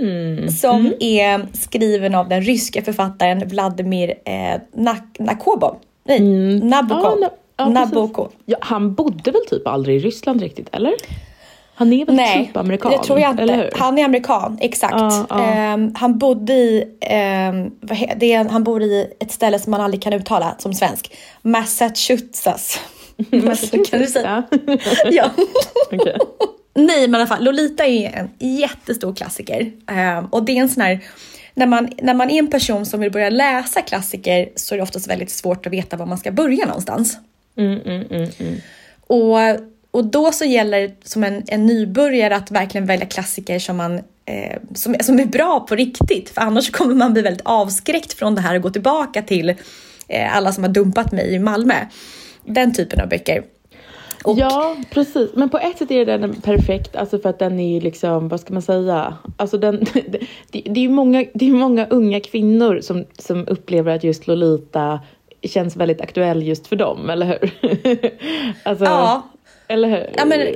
Mm. 0.00 0.48
Som 0.48 0.80
mm. 0.80 0.94
är 1.00 1.46
skriven 1.52 2.14
av 2.14 2.28
den 2.28 2.42
ryska 2.42 2.82
författaren 2.82 3.48
Vladimir 3.48 4.14
eh, 4.24 4.60
Nak 4.72 5.18
Nakobov. 5.18 5.76
Nej, 6.04 6.18
mm. 6.18 6.56
Nabokov. 6.58 7.18
Ja, 7.20 7.30
ja, 7.56 7.68
Nabokov. 7.68 8.32
Ja, 8.46 8.56
han 8.60 8.94
bodde 8.94 9.30
väl 9.30 9.46
typ 9.50 9.66
aldrig 9.66 9.96
i 9.96 9.98
Ryssland 9.98 10.40
riktigt, 10.40 10.68
eller? 10.72 10.92
Han 11.74 11.92
är 11.92 12.06
väl 12.06 12.14
Nej, 12.14 12.46
typ 12.46 12.56
amerikan? 12.56 12.92
det 12.92 12.98
tror 12.98 13.20
jag 13.20 13.30
inte. 13.30 13.70
Han 13.74 13.98
är 13.98 14.04
amerikan, 14.04 14.58
exakt. 14.60 14.94
Uh, 14.94 15.38
uh. 15.38 15.74
Um, 15.74 15.94
han 15.94 16.18
bodde 16.18 16.52
i, 16.52 16.82
um, 16.82 17.72
det 18.16 18.32
är, 18.32 18.48
han 18.48 18.64
bor 18.64 18.82
i 18.82 19.12
ett 19.20 19.32
ställe 19.32 19.58
som 19.58 19.70
man 19.70 19.80
aldrig 19.80 20.02
kan 20.02 20.12
uttala 20.12 20.54
som 20.58 20.74
svensk. 20.74 21.16
Massachusetts. 21.42 22.80
Massachusetts, 23.16 23.90
kan 23.90 24.00
du 24.00 24.06
säga? 24.06 24.42
ja. 25.10 25.30
okay. 25.92 26.14
Nej, 26.74 27.08
men 27.08 27.14
i 27.14 27.22
alla 27.22 27.26
fall, 27.26 27.44
Lolita 27.44 27.86
är 27.86 28.10
en 28.12 28.30
jättestor 28.38 29.14
klassiker. 29.14 29.72
Eh, 29.90 30.24
och 30.30 30.44
det 30.44 30.52
är 30.52 30.60
en 30.60 30.68
sån 30.68 30.82
här, 30.82 31.00
när 31.54 31.66
man, 31.66 31.90
när 32.02 32.14
man 32.14 32.30
är 32.30 32.38
en 32.38 32.50
person 32.50 32.86
som 32.86 33.00
vill 33.00 33.12
börja 33.12 33.30
läsa 33.30 33.82
klassiker 33.82 34.48
så 34.56 34.74
är 34.74 34.76
det 34.76 34.82
oftast 34.82 35.10
väldigt 35.10 35.30
svårt 35.30 35.66
att 35.66 35.72
veta 35.72 35.96
var 35.96 36.06
man 36.06 36.18
ska 36.18 36.32
börja 36.32 36.66
någonstans. 36.66 37.18
Mm, 37.56 37.80
mm, 37.80 38.06
mm, 38.10 38.30
mm. 38.38 38.54
Och, 39.06 39.38
och 39.94 40.04
då 40.04 40.32
så 40.32 40.44
gäller 40.44 40.80
det 40.80 41.08
som 41.08 41.24
en, 41.24 41.42
en 41.46 41.66
nybörjare 41.66 42.36
att 42.36 42.50
verkligen 42.50 42.86
välja 42.86 43.06
klassiker 43.06 43.58
som 43.58 43.76
man 43.76 43.94
eh, 44.24 44.60
som, 44.74 44.96
som 45.00 45.20
är 45.20 45.26
bra 45.26 45.60
på 45.68 45.74
riktigt. 45.74 46.30
För 46.30 46.40
annars 46.40 46.70
kommer 46.70 46.94
man 46.94 47.12
bli 47.12 47.22
väldigt 47.22 47.46
avskräckt 47.46 48.12
från 48.12 48.34
det 48.34 48.40
här 48.40 48.56
och 48.56 48.62
gå 48.62 48.70
tillbaka 48.70 49.22
till 49.22 49.50
eh, 50.08 50.36
alla 50.36 50.52
som 50.52 50.64
har 50.64 50.70
dumpat 50.70 51.12
mig 51.12 51.34
i 51.34 51.38
Malmö. 51.38 51.74
Den 52.44 52.74
typen 52.74 53.00
av 53.00 53.08
böcker. 53.08 53.44
Och... 54.24 54.38
Ja, 54.38 54.76
precis. 54.90 55.30
Men 55.34 55.48
på 55.48 55.58
ett 55.58 55.78
sätt 55.78 55.90
är 55.90 56.06
den 56.06 56.40
perfekt, 56.40 56.96
alltså 56.96 57.18
för 57.18 57.28
att 57.28 57.38
den 57.38 57.60
är 57.60 57.74
ju 57.74 57.80
liksom, 57.80 58.28
vad 58.28 58.40
ska 58.40 58.52
man 58.52 58.62
säga? 58.62 59.16
Alltså 59.36 59.58
den, 59.58 59.78
det, 60.50 60.62
det 60.64 60.80
är 60.80 60.84
ju 60.84 60.90
många, 60.90 61.24
det 61.34 61.48
är 61.48 61.52
många 61.52 61.86
unga 61.86 62.20
kvinnor 62.20 62.80
som, 62.82 63.04
som 63.18 63.48
upplever 63.48 63.94
att 63.96 64.04
just 64.04 64.26
Lolita 64.26 65.00
känns 65.42 65.76
väldigt 65.76 66.00
aktuell 66.00 66.42
just 66.42 66.66
för 66.66 66.76
dem, 66.76 67.10
eller 67.10 67.26
hur? 67.26 67.50
alltså, 68.64 68.84
ja. 68.84 69.22
Eller 69.68 69.88
hur? 69.88 70.10
Ja, 70.16 70.24
men, 70.24 70.54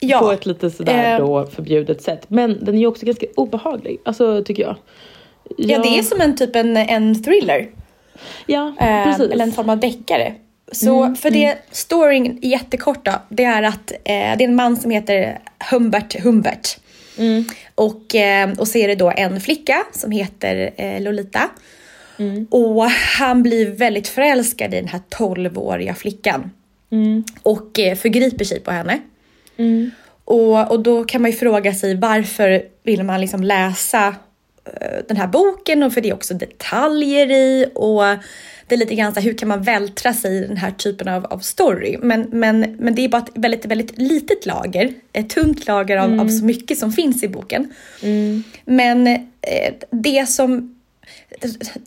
ja. 0.00 0.18
På 0.18 0.32
ett 0.32 0.46
lite 0.46 0.70
sådär 0.70 1.12
eh. 1.12 1.18
då 1.18 1.46
förbjudet 1.46 2.02
sätt. 2.02 2.24
Men 2.28 2.64
den 2.64 2.74
är 2.74 2.78
ju 2.78 2.86
också 2.86 3.06
ganska 3.06 3.26
obehaglig, 3.36 4.00
alltså 4.04 4.44
tycker 4.44 4.62
jag. 4.62 4.76
Ja, 5.44 5.54
ja 5.56 5.78
det 5.78 5.98
är 5.98 6.02
som 6.02 6.20
en 6.20 6.36
typ 6.36 6.56
en, 6.56 6.76
en 6.76 7.22
thriller. 7.22 7.68
Ja, 8.46 8.74
eh, 8.80 9.04
precis. 9.04 9.30
Eller 9.30 9.44
en 9.44 9.52
form 9.52 9.70
av 9.70 9.78
deckare. 9.78 10.34
Så 10.72 11.02
mm, 11.02 11.16
för 11.16 11.30
det, 11.30 11.44
mm. 11.44 11.58
storyn 11.70 12.38
jättekort 12.42 13.04
då, 13.04 13.12
det 13.28 13.44
är 13.44 13.62
att 13.62 13.92
eh, 13.92 13.96
det 14.04 14.14
är 14.14 14.42
en 14.42 14.56
man 14.56 14.76
som 14.76 14.90
heter 14.90 15.38
Humbert 15.70 16.22
Humbert. 16.22 16.78
Mm. 17.18 17.44
Och, 17.74 18.14
eh, 18.14 18.50
och 18.58 18.68
så 18.68 18.78
är 18.78 18.88
det 18.88 18.94
då 18.94 19.12
en 19.16 19.40
flicka 19.40 19.84
som 19.92 20.10
heter 20.10 20.70
eh, 20.76 21.00
Lolita. 21.00 21.50
Mm. 22.18 22.46
Och 22.50 22.84
han 23.18 23.42
blir 23.42 23.70
väldigt 23.70 24.08
förälskad 24.08 24.74
i 24.74 24.76
den 24.76 24.88
här 24.88 25.00
12-åriga 25.10 25.94
flickan. 25.94 26.50
Mm. 26.90 27.24
Och 27.42 27.78
eh, 27.78 27.96
förgriper 27.96 28.44
sig 28.44 28.60
på 28.60 28.70
henne. 28.70 29.00
Mm. 29.56 29.90
Och, 30.24 30.70
och 30.70 30.82
då 30.82 31.04
kan 31.04 31.22
man 31.22 31.30
ju 31.30 31.36
fråga 31.36 31.74
sig 31.74 31.94
varför 31.94 32.62
vill 32.82 33.02
man 33.02 33.20
liksom 33.20 33.42
läsa 33.42 34.08
uh, 34.08 34.98
den 35.08 35.16
här 35.16 35.26
boken 35.26 35.82
och 35.82 35.92
för 35.92 36.00
det 36.00 36.08
är 36.10 36.14
också 36.14 36.34
detaljer 36.34 37.30
i 37.30 37.66
och 37.74 38.02
det 38.68 38.74
är 38.74 38.78
lite 38.78 38.94
grann 38.94 39.14
så 39.14 39.20
här, 39.20 39.26
hur 39.26 39.38
kan 39.38 39.48
man 39.48 39.62
vältra 39.62 40.12
sig 40.12 40.36
i 40.36 40.46
den 40.46 40.56
här 40.56 40.70
typen 40.70 41.08
av, 41.08 41.26
av 41.26 41.38
story? 41.38 41.98
Men, 42.02 42.28
men, 42.32 42.76
men 42.78 42.94
det 42.94 43.04
är 43.04 43.08
bara 43.08 43.22
ett 43.22 43.30
väldigt, 43.34 43.66
väldigt 43.66 43.98
litet 43.98 44.46
lager, 44.46 44.92
ett 45.12 45.30
tunt 45.30 45.66
lager 45.66 45.96
av, 45.96 46.04
mm. 46.04 46.20
av 46.20 46.28
så 46.28 46.44
mycket 46.44 46.78
som 46.78 46.92
finns 46.92 47.24
i 47.24 47.28
boken. 47.28 47.72
Mm. 48.02 48.42
Men 48.64 49.06
eh, 49.06 49.74
det 49.90 50.28
som 50.28 50.76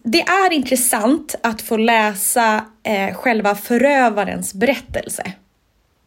det 0.04 0.22
är 0.22 0.54
intressant 0.54 1.36
att 1.44 1.62
få 1.62 1.78
läsa 1.78 2.66
eh, 2.84 3.16
själva 3.16 3.56
förövarens 3.56 4.54
berättelse. 4.54 5.24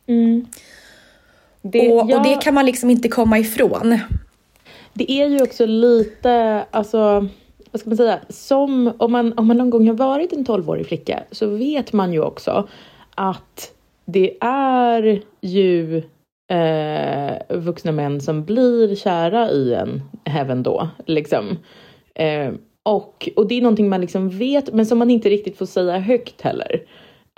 Mm. 0.07 0.47
Det, 1.63 1.93
och, 1.93 2.11
ja, 2.11 2.17
och, 2.17 2.23
det 2.25 2.43
kan 2.43 2.55
man 2.55 2.67
liksom 2.67 2.91
inte 2.91 3.09
komma 3.09 3.39
ifrån. 3.39 3.99
Det 4.93 5.13
är 5.13 5.29
ju 5.29 5.43
också 5.43 5.67
lite, 5.67 6.65
alltså, 6.71 7.29
vad 7.71 7.81
ska 7.81 7.91
man 7.91 7.97
säga, 7.97 8.21
som 8.29 8.93
om 8.99 9.13
man, 9.13 9.39
om 9.39 9.47
man 9.47 9.57
någon 9.57 9.71
gång 9.71 9.87
har 9.87 9.95
varit 9.95 10.33
en 10.33 10.47
12-årig 10.47 10.87
flicka 10.87 11.23
så 11.31 11.47
vet 11.47 11.93
man 11.93 12.13
ju 12.13 12.23
också 12.23 12.69
att 13.15 13.73
det 14.05 14.37
är 14.41 15.23
ju 15.41 16.03
eh, 16.51 17.59
vuxna 17.59 17.93
män 17.93 18.21
som 18.21 18.45
blir 18.45 18.95
kära 18.95 19.51
i 19.51 19.75
en 19.75 20.03
även 20.25 20.63
då. 20.63 20.89
Liksom. 21.07 21.59
Eh, 22.15 22.53
och, 22.83 23.29
och 23.37 23.49
det 23.49 23.55
är 23.55 23.63
någonting 23.63 23.89
man 23.89 24.01
liksom 24.01 24.29
vet 24.29 24.73
men 24.73 24.87
som 24.87 24.99
man 24.99 25.11
inte 25.11 25.29
riktigt 25.31 25.59
får 25.59 25.67
säga 25.67 25.99
högt 25.99 26.41
heller. 26.41 26.83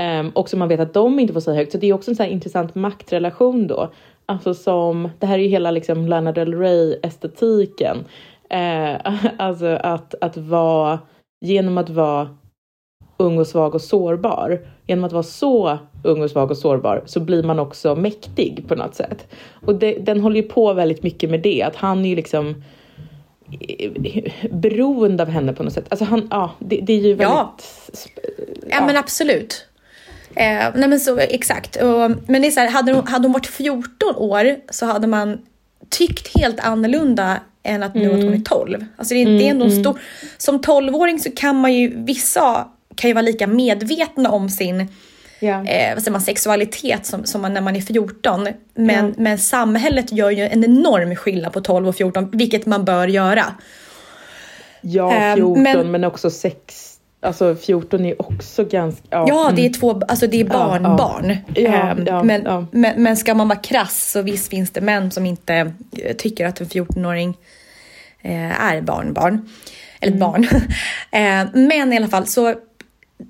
Um, 0.03 0.31
och 0.31 0.49
som 0.49 0.59
man 0.59 0.69
vet 0.69 0.81
att 0.81 0.95
de 0.95 1.19
inte 1.21 1.33
får 1.33 1.41
säga 1.41 1.57
högt. 1.57 1.73
Så 1.73 1.79
det 1.79 1.87
är 1.87 1.93
också 1.93 2.11
en 2.11 2.17
sån 2.17 2.27
intressant 2.27 2.75
maktrelation 2.75 3.67
då. 3.67 3.93
Alltså 4.27 4.55
som, 4.55 5.11
det 5.19 5.27
här 5.27 5.39
är 5.39 5.43
ju 5.43 5.49
hela 5.49 5.71
liksom 5.71 6.07
Lana 6.07 6.33
Del 6.33 6.55
Rey 6.55 6.99
estetiken. 7.03 8.05
Ehm, 8.51 8.97
uh, 9.07 9.25
alltså 9.39 9.67
att, 9.67 10.15
att 10.21 10.37
vara, 10.37 10.99
genom 11.41 11.79
att 11.79 11.91
vara 11.91 12.37
ung 13.17 13.39
och 13.39 13.47
svag 13.47 13.75
och 13.75 13.83
sårbar. 13.83 14.61
Genom 14.87 15.05
att 15.05 15.13
vara 15.13 15.23
så 15.23 15.79
ung 16.05 16.23
och 16.23 16.31
svag 16.31 16.51
och 16.51 16.57
sårbar 16.57 17.03
så 17.07 17.21
blir 17.21 17.43
man 17.43 17.59
också 17.59 17.95
mäktig 17.95 18.65
på 18.69 18.75
något 18.75 18.95
sätt. 18.95 19.35
Och 19.67 19.75
det, 19.75 19.93
den 19.93 20.21
håller 20.21 20.37
ju 20.37 20.49
på 20.49 20.73
väldigt 20.73 21.03
mycket 21.03 21.31
med 21.31 21.43
det, 21.43 21.63
att 21.63 21.77
han 21.77 22.05
är 22.05 22.09
ju 22.09 22.17
liksom 22.17 22.55
beroende 24.51 25.23
av 25.23 25.29
henne 25.29 25.53
på 25.53 25.63
något 25.63 25.73
sätt. 25.73 25.87
Alltså 25.89 26.05
han, 26.05 26.29
ja, 26.31 26.55
det, 26.59 26.81
det 26.83 26.93
är 26.93 27.01
ju 27.01 27.15
väldigt... 27.15 27.23
Ja, 27.23 27.57
ja 28.71 28.87
men 28.87 28.97
absolut. 28.97 29.67
Eh, 30.35 30.69
nej 30.75 30.89
men 30.89 31.01
så 31.01 31.19
exakt. 31.19 31.77
Och, 31.77 32.11
men 32.27 32.43
det 32.43 32.49
är 32.49 32.51
så 32.51 32.61
här, 32.61 32.71
hade 32.71 32.93
hon, 32.93 33.07
hade 33.07 33.25
hon 33.25 33.33
varit 33.33 33.47
14 33.47 34.17
år 34.17 34.57
så 34.71 34.87
hade 34.87 35.07
man 35.07 35.39
tyckt 35.91 36.39
helt 36.39 36.61
annorlunda 36.61 37.41
än 37.63 37.83
att 37.83 37.95
nu 37.95 38.05
mm. 38.05 38.17
att 38.19 38.25
hon 38.25 38.35
är 38.35 38.45
12. 38.45 38.85
Alltså 38.97 39.15
det, 39.15 39.23
mm, 39.23 39.39
det 39.39 39.47
är 39.47 39.51
ändå 39.51 39.65
mm. 39.65 39.81
stor... 39.81 40.01
Som 40.39 40.61
12-åring 40.61 41.19
så 41.19 41.31
kan 41.31 41.57
man 41.57 41.75
ju, 41.75 42.05
vissa 42.05 42.69
kan 42.95 43.11
ju 43.11 43.15
vara 43.15 43.23
lika 43.23 43.47
medvetna 43.47 44.31
om 44.31 44.49
sin 44.49 44.89
ja. 45.43 45.65
eh, 45.65 45.95
vad 45.95 46.03
säger 46.03 46.13
man, 46.13 46.21
sexualitet 46.21 47.07
som, 47.07 47.25
som 47.25 47.43
man, 47.43 47.55
när 47.55 47.61
man 47.61 47.77
är 47.77 47.81
14. 47.81 48.49
Men, 48.75 49.07
ja. 49.07 49.13
men 49.17 49.39
samhället 49.39 50.13
gör 50.13 50.31
ju 50.31 50.43
en 50.43 50.65
enorm 50.65 51.17
skillnad 51.17 51.53
på 51.53 51.61
12 51.61 51.89
och 51.89 51.97
14, 51.97 52.31
vilket 52.33 52.67
man 52.67 52.85
bör 52.85 53.09
göra. 53.09 53.45
Ja, 54.81 55.35
14 55.35 55.67
eh, 55.67 55.75
men, 55.75 55.91
men 55.91 56.05
också 56.05 56.31
sex 56.31 56.89
Alltså 57.25 57.55
14 57.55 58.05
är 58.05 58.23
också 58.23 58.65
ganska... 58.65 59.03
Ja, 59.11 59.25
ja 59.29 59.53
det 59.55 59.61
är 59.63 59.67
mm. 59.67 59.73
två, 59.73 60.01
alltså 60.09 60.27
det 60.27 60.41
är 60.41 60.45
barn, 60.45 60.85
ja, 60.85 60.97
barn. 60.97 61.37
Ja, 61.55 61.97
ja, 62.07 62.23
men, 62.23 62.67
men, 62.71 63.03
men, 63.03 63.17
ska 63.17 63.35
man 63.35 63.49
vara 63.49 63.59
krass 63.59 64.11
så 64.13 64.23
visst 64.23 64.49
finns 64.49 64.71
det 64.71 64.81
män 64.81 65.11
som 65.11 65.27
inte 65.27 65.73
eh, 66.03 66.17
tycker 66.17 66.47
att 66.47 66.61
en 66.61 66.67
14-åring 66.67 67.37
eh, 68.23 68.63
är 68.63 68.81
barnbarn. 68.81 69.49
Eller 70.01 70.17
mm. 70.17 70.21
barn. 70.21 70.45
eh, 71.11 71.69
men 71.69 71.93
i 71.93 71.97
alla 71.97 72.09
fall, 72.09 72.27
så 72.27 72.55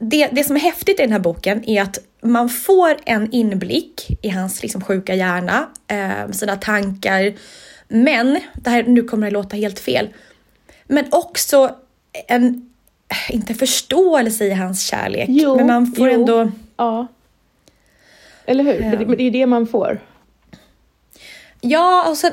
det, 0.01 0.29
det 0.33 0.45
som 0.45 0.57
är 0.57 0.61
häftigt 0.61 1.01
i 1.01 1.03
den 1.03 1.13
här 1.13 1.19
boken 1.19 1.69
är 1.69 1.83
att 1.83 1.99
man 2.23 2.49
får 2.49 2.97
en 3.05 3.33
inblick 3.33 4.19
i 4.23 4.29
hans 4.29 4.63
liksom, 4.63 4.85
sjuka 4.85 5.15
hjärna, 5.15 5.67
eh, 5.89 6.31
sina 6.33 6.57
tankar. 6.57 7.33
Men, 7.89 8.41
det 8.55 8.71
här, 8.71 8.83
nu 8.83 9.03
kommer 9.03 9.27
det 9.27 9.33
låta 9.33 9.57
helt 9.57 9.79
fel, 9.79 10.09
men 10.85 11.05
också 11.11 11.77
en, 12.29 12.71
inte 13.31 13.55
förståelse 13.55 14.45
i 14.45 14.55
hans 14.55 14.87
kärlek, 14.87 15.27
jo, 15.29 15.57
men 15.57 15.67
man 15.67 15.87
får 15.87 16.09
jo, 16.09 16.15
ändå... 16.15 16.51
Ja. 16.77 17.07
Eller 18.47 18.65
hur? 18.65 18.83
Ja. 18.83 18.97
Det, 18.97 19.17
det 19.17 19.23
är 19.23 19.31
det 19.31 19.47
man 19.47 19.67
får. 19.67 20.01
Ja, 21.61 22.09
och, 22.09 22.17
sen, 22.17 22.33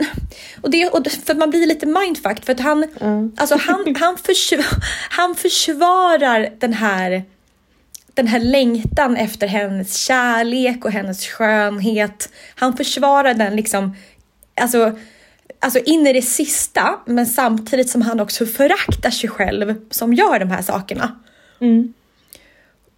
och, 0.61 0.69
det, 0.69 0.89
och 0.89 1.07
för 1.07 1.35
man 1.35 1.49
blir 1.49 1.67
lite 1.67 1.85
mindfucked 1.85 2.45
för 2.45 2.53
att 2.53 2.59
han, 2.59 2.83
mm. 3.01 3.31
alltså 3.37 3.55
han, 3.55 3.95
han, 3.99 4.17
försvar, 4.17 4.65
han 5.09 5.35
försvarar 5.35 6.49
den 6.59 6.73
här 6.73 7.23
den 8.19 8.27
här 8.27 8.39
längtan 8.39 9.17
efter 9.17 9.47
hennes 9.47 9.95
kärlek 9.95 10.85
och 10.85 10.91
hennes 10.91 11.27
skönhet. 11.27 12.29
Han 12.55 12.77
försvarar 12.77 13.33
den 13.33 13.55
liksom, 13.55 13.95
alltså, 14.61 14.97
alltså 15.59 15.79
in 15.79 16.07
i 16.07 16.13
det 16.13 16.21
sista, 16.21 16.99
men 17.05 17.25
samtidigt 17.25 17.89
som 17.89 18.01
han 18.01 18.19
också 18.19 18.45
föraktar 18.45 19.09
sig 19.09 19.29
själv 19.29 19.75
som 19.89 20.13
gör 20.13 20.39
de 20.39 20.51
här 20.51 20.61
sakerna. 20.61 21.19
Mm. 21.61 21.93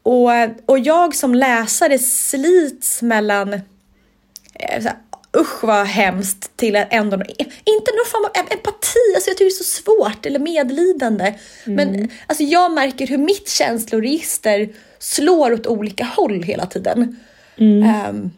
Och, 0.04 0.30
och 0.66 0.80
jag 0.80 1.16
som 1.16 1.36
läsare 1.36 2.00
slits 2.00 3.02
mellan 3.02 3.54
eh, 3.54 4.92
usch 5.38 5.64
vad 5.64 5.86
hemskt 5.86 6.58
till 6.58 6.76
ändå, 6.76 7.18
inte 7.64 7.92
någon 7.92 8.12
form 8.12 8.26
av 8.26 8.32
empati, 8.52 9.16
alltså 9.16 9.30
jag 9.30 9.38
tycker 9.38 9.46
det 9.46 9.62
är 9.62 9.64
så 9.64 9.82
svårt, 9.84 10.26
eller 10.26 10.40
medlidande. 10.40 11.34
Mm. 11.66 11.76
Men 11.76 12.10
alltså 12.28 12.44
jag 12.44 12.72
märker 12.72 13.08
hur 13.08 13.18
mitt 13.18 13.50
känsloregister 13.50 14.70
slår 15.00 15.54
åt 15.54 15.68
olika 15.68 16.04
håll 16.04 16.44
hela 16.44 16.66
tiden. 16.66 17.20
Mm. 17.58 18.10
Um, 18.10 18.32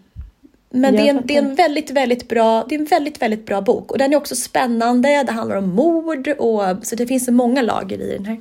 men 0.69 0.95
det 0.95 1.01
är, 1.01 1.09
en, 1.09 1.21
det 1.25 1.35
är 1.35 1.41
en 1.41 1.55
väldigt, 1.55 1.91
väldigt 1.91 2.29
bra, 2.29 2.65
det 2.69 2.75
är 2.75 2.79
en 2.79 2.85
väldigt, 2.85 3.21
väldigt 3.21 3.45
bra 3.45 3.61
bok 3.61 3.91
och 3.91 3.97
den 3.97 4.13
är 4.13 4.17
också 4.17 4.35
spännande. 4.35 5.23
Det 5.23 5.31
handlar 5.31 5.55
om 5.55 5.69
mord 5.69 6.27
och 6.27 6.63
så 6.83 6.95
det 6.95 7.07
finns 7.07 7.25
så 7.25 7.31
många 7.31 7.61
lager 7.61 8.01
i 8.01 8.13
den 8.13 8.25
här. 8.25 8.37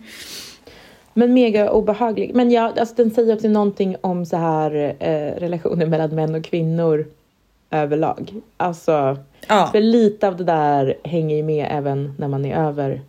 Men 1.14 1.34
mega 1.34 1.70
obehaglig. 1.70 2.34
Men 2.34 2.50
ja, 2.50 2.72
alltså 2.78 2.94
den 2.94 3.10
säger 3.10 3.34
också 3.34 3.48
någonting 3.48 3.96
om 4.00 4.26
så 4.26 4.36
här 4.36 4.96
eh, 5.00 5.40
relationer 5.40 5.86
mellan 5.86 6.14
män 6.14 6.34
och 6.34 6.44
kvinnor 6.44 7.06
överlag. 7.72 8.34
Alltså, 8.56 9.16
ja. 9.48 9.68
för 9.72 9.80
lite 9.80 10.28
av 10.28 10.36
det 10.36 10.44
där 10.44 10.94
hänger 11.04 11.36
ju 11.36 11.42
med 11.42 11.68
även 11.70 12.14
när 12.18 12.28
man 12.28 12.44
är 12.44 12.56
över 12.56 13.00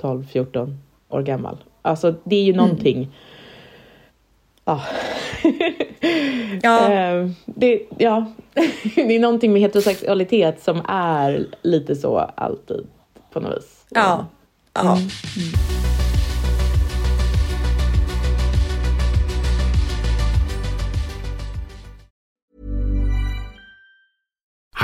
12-14 0.00 0.76
år 1.08 1.22
gammal. 1.22 1.56
Alltså 1.82 2.14
det 2.24 2.36
är 2.36 2.42
ju 2.42 2.52
mm. 2.52 2.64
någonting. 2.64 2.96
Mm. 2.96 3.10
Ja. 4.64 4.82
Ja. 6.62 6.92
Eh, 6.92 7.28
det, 7.46 7.82
ja. 7.98 8.26
det 8.94 9.16
är 9.16 9.18
någonting 9.18 9.52
med 9.52 9.62
heterosexualitet 9.62 10.62
som 10.62 10.82
är 10.88 11.46
lite 11.62 11.96
så 11.96 12.18
alltid 12.18 12.86
på 13.32 13.40
något 13.40 13.56
vis. 13.56 13.84
Ja. 13.90 14.26
ja. 14.74 14.98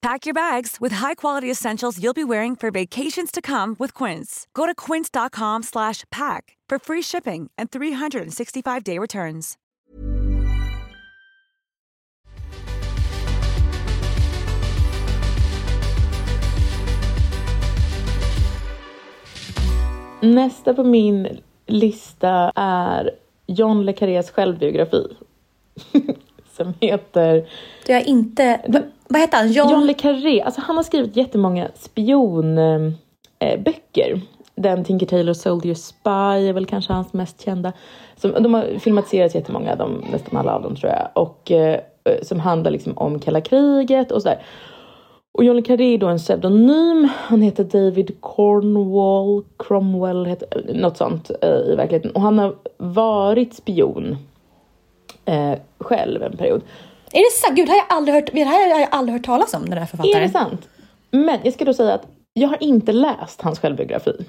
Pack 0.00 0.26
your 0.26 0.34
bags 0.34 0.76
with 0.80 0.92
high-quality 0.92 1.50
essentials 1.50 1.98
you'll 2.00 2.14
be 2.14 2.24
wearing 2.24 2.54
for 2.54 2.70
vacations 2.70 3.32
to 3.32 3.42
come 3.42 3.74
with 3.80 3.94
Quince. 3.94 4.46
Go 4.54 4.64
to 4.64 4.74
quince.com 4.74 5.64
slash 5.64 6.04
pack 6.10 6.56
for 6.68 6.78
free 6.78 7.02
shipping 7.02 7.50
and 7.58 7.70
365-day 7.70 8.98
returns. 8.98 9.56
Nästa 20.20 20.74
på 20.74 20.84
min 20.84 21.40
lista 21.66 22.52
är 22.54 23.10
John 23.46 23.84
Le 23.84 23.92
Carrés 23.92 24.30
självbiografi. 24.30 25.06
som 26.58 26.74
heter... 26.80 27.48
Det 27.86 27.92
har 27.92 28.00
inte... 28.00 28.60
Vad 29.08 29.20
heter 29.20 29.38
han? 29.38 29.52
John... 29.52 29.70
John 29.70 29.86
Le 29.86 29.94
Carré. 29.94 30.42
Alltså 30.42 30.60
han 30.60 30.76
har 30.76 30.82
skrivit 30.82 31.16
jättemånga 31.16 31.68
spionböcker. 31.74 32.96
Ehm, 33.40 34.14
eh, 34.14 34.18
Den 34.54 34.84
Tinker 34.84 35.06
Tailor 35.06 35.32
Soldier 35.32 35.74
Spy 35.74 36.48
är 36.48 36.52
väl 36.52 36.66
kanske 36.66 36.92
hans 36.92 37.12
mest 37.12 37.40
kända. 37.44 37.72
Som, 38.16 38.32
de 38.42 38.54
har 38.54 38.78
filmatiserats 38.78 39.34
jättemånga, 39.34 39.76
de, 39.76 40.04
nästan 40.12 40.36
alla 40.38 40.54
av 40.54 40.62
dem 40.62 40.76
tror 40.76 40.92
jag. 40.92 41.08
Och 41.14 41.50
eh, 41.50 41.80
eh, 42.04 42.22
som 42.22 42.40
handlar 42.40 42.70
liksom 42.70 42.98
om 42.98 43.18
kalla 43.18 43.40
kriget 43.40 44.12
och 44.12 44.22
sådär. 44.22 44.42
Och 45.38 45.44
John 45.44 45.56
Le 45.56 45.62
Carré 45.62 45.94
är 45.94 45.98
då 45.98 46.08
en 46.08 46.18
pseudonym. 46.18 47.08
Han 47.14 47.42
heter 47.42 47.64
David 47.64 48.20
Cornwall, 48.20 49.44
Cromwell, 49.58 50.26
heter, 50.26 50.48
eh, 50.68 50.74
något 50.74 50.96
sånt 50.96 51.30
eh, 51.42 51.72
i 51.72 51.74
verkligheten. 51.76 52.10
Och 52.10 52.20
han 52.20 52.38
har 52.38 52.54
varit 52.76 53.54
spion 53.54 54.16
eh, 55.24 55.54
själv 55.78 56.22
en 56.22 56.36
period. 56.36 56.62
Är 57.12 57.18
det 57.18 57.32
sant? 57.32 57.56
Gud, 57.56 57.66
det 57.66 57.72
har 57.72 57.78
jag 57.78 57.86
aldrig 57.88 58.14
hört, 58.14 58.30
det 58.32 58.44
här 58.44 58.72
har 58.72 58.80
jag 58.80 58.88
aldrig 58.92 59.18
hört 59.18 59.26
talas 59.26 59.54
om, 59.54 59.70
den 59.70 59.78
här 59.78 59.86
författaren. 59.86 60.16
Är 60.16 60.20
det 60.20 60.28
sant? 60.28 60.68
Men 61.10 61.38
jag 61.42 61.54
ska 61.54 61.64
då 61.64 61.74
säga 61.74 61.94
att 61.94 62.06
jag 62.32 62.48
har 62.48 62.62
inte 62.62 62.92
läst 62.92 63.42
hans 63.42 63.58
självbiografi. 63.58 64.26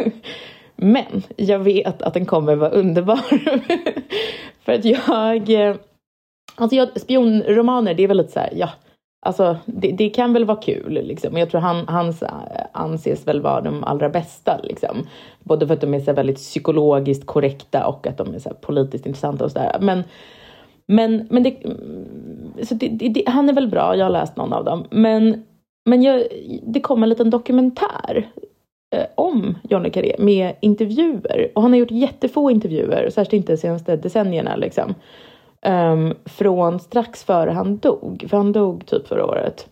Men 0.76 1.22
jag 1.36 1.58
vet 1.58 2.02
att 2.02 2.14
den 2.14 2.26
kommer 2.26 2.54
vara 2.54 2.70
underbar. 2.70 3.20
För 4.64 4.72
att 4.72 4.84
jag... 4.84 5.50
Eh, 5.50 5.76
alltså 6.54 6.76
jag, 6.76 7.00
spionromaner, 7.00 7.94
det 7.94 8.02
är 8.02 8.08
väl 8.08 8.16
lite 8.16 8.32
så 8.32 8.40
här, 8.40 8.52
ja. 8.52 8.70
Alltså 9.26 9.56
det, 9.64 9.92
det 9.92 10.10
kan 10.10 10.32
väl 10.32 10.44
vara 10.44 10.62
kul 10.62 10.92
liksom. 10.92 11.36
Jag 11.38 11.50
tror 11.50 11.60
han, 11.60 11.88
hans 11.88 12.22
eh, 12.22 12.30
anses 12.72 13.26
väl 13.26 13.40
vara 13.40 13.60
de 13.60 13.84
allra 13.84 14.08
bästa 14.08 14.60
liksom. 14.62 15.06
Både 15.38 15.66
för 15.66 15.74
att 15.74 15.80
de 15.80 15.94
är 15.94 16.00
så 16.00 16.12
väldigt 16.12 16.36
psykologiskt 16.36 17.26
korrekta 17.26 17.86
och 17.86 18.06
att 18.06 18.16
de 18.16 18.34
är 18.34 18.38
så 18.38 18.50
politiskt 18.50 19.06
intressanta 19.06 19.44
och 19.44 19.52
sådär. 19.52 19.76
Men, 19.80 20.04
men, 20.88 21.26
men 21.30 21.42
det, 21.42 21.56
så 22.62 22.74
det, 22.74 22.88
det, 22.88 23.08
det, 23.08 23.24
han 23.26 23.48
är 23.48 23.52
väl 23.52 23.68
bra, 23.68 23.96
jag 23.96 24.04
har 24.04 24.10
läst 24.10 24.36
någon 24.36 24.52
av 24.52 24.64
dem. 24.64 24.84
Men, 24.90 25.44
men 25.84 26.02
jag, 26.02 26.22
det 26.62 26.80
kom 26.80 27.02
en 27.02 27.08
liten 27.08 27.30
dokumentär 27.30 28.30
eh, 28.94 29.06
om 29.14 29.58
Johnny 29.62 29.90
Carré 29.90 30.16
med 30.18 30.54
intervjuer. 30.60 31.48
Och 31.54 31.62
han 31.62 31.72
har 31.72 31.78
gjort 31.78 31.90
jättefå 31.90 32.50
intervjuer, 32.50 33.10
särskilt 33.10 33.32
inte 33.32 33.52
de 33.52 33.56
senaste 33.56 33.96
decennierna 33.96 34.56
liksom. 34.56 34.94
Um, 35.66 36.14
från 36.24 36.80
strax 36.80 37.24
före 37.24 37.50
han 37.50 37.78
dog, 37.78 38.26
för 38.30 38.36
han 38.36 38.52
dog 38.52 38.86
typ 38.86 39.08
förra 39.08 39.26
året. 39.26 39.68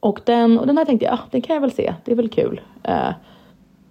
Och 0.00 0.20
den, 0.24 0.58
och 0.58 0.66
den 0.66 0.78
här 0.78 0.84
tänkte 0.84 1.06
jag, 1.06 1.14
ah, 1.14 1.28
den 1.30 1.42
kan 1.42 1.54
jag 1.54 1.60
väl 1.60 1.72
se, 1.72 1.94
det 2.04 2.12
är 2.12 2.16
väl 2.16 2.28
kul. 2.28 2.60
Uh, 2.88 3.12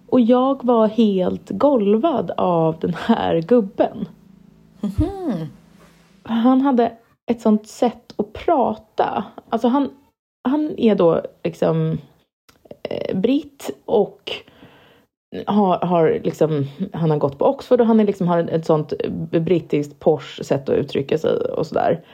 och 0.07 0.21
jag 0.21 0.65
var 0.65 0.87
helt 0.87 1.49
golvad 1.49 2.31
av 2.37 2.79
den 2.79 2.93
här 2.93 3.41
gubben. 3.41 4.07
Mhm. 4.81 5.47
Han 6.27 6.61
hade 6.61 6.97
ett 7.31 7.41
sånt 7.41 7.67
sätt 7.67 8.13
att 8.15 8.33
prata. 8.33 9.23
Alltså 9.49 9.67
han, 9.67 9.89
han 10.49 10.79
är 10.79 10.95
då 10.95 11.21
liksom 11.43 11.97
eh, 12.83 13.17
britt 13.17 13.69
och 13.85 14.31
har, 15.47 15.79
har 15.79 16.21
liksom, 16.23 16.65
han 16.93 17.11
har 17.11 17.17
gått 17.17 17.37
på 17.37 17.45
Oxford 17.45 17.81
och 17.81 17.87
han 17.87 17.99
är 17.99 18.05
liksom, 18.05 18.27
har 18.27 18.39
ett 18.39 18.65
sånt 18.65 18.93
brittiskt 19.31 19.99
Porsche 19.99 20.43
sätt 20.43 20.69
att 20.69 20.75
uttrycka 20.75 21.17
sig 21.17 21.31
och 21.31 21.67
sådär. 21.67 22.05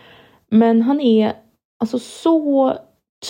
Men 0.49 0.81
han 0.81 1.01
är 1.01 1.33
alltså 1.79 1.99
så 1.99 2.73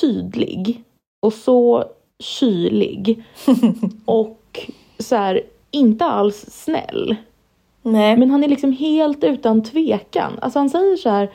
tydlig 0.02 0.84
och 1.22 1.34
så 1.34 1.84
kylig 2.20 3.24
och 4.06 4.70
så 5.00 5.16
här, 5.16 5.42
inte 5.72 6.06
alls 6.06 6.46
snäll. 6.50 7.16
Nej. 7.84 8.18
Men 8.18 8.32
han 8.32 8.44
är 8.44 8.48
liksom 8.48 8.72
helt 8.72 9.24
utan 9.24 9.64
tvekan. 9.64 10.40
Alltså 10.42 10.60
han 10.60 10.70
säger 10.70 10.96
så 10.96 11.10
här 11.10 11.32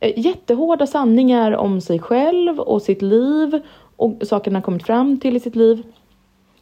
eh, 0.00 0.18
jättehårda 0.18 0.86
sanningar 0.86 1.52
om 1.52 1.80
sig 1.80 1.98
själv 1.98 2.60
och 2.60 2.82
sitt 2.82 3.02
liv 3.02 3.60
och 3.96 4.14
saker 4.22 4.50
han 4.50 4.62
kommit 4.62 4.86
fram 4.86 5.20
till 5.20 5.36
i 5.36 5.40
sitt 5.40 5.56
liv. 5.56 5.82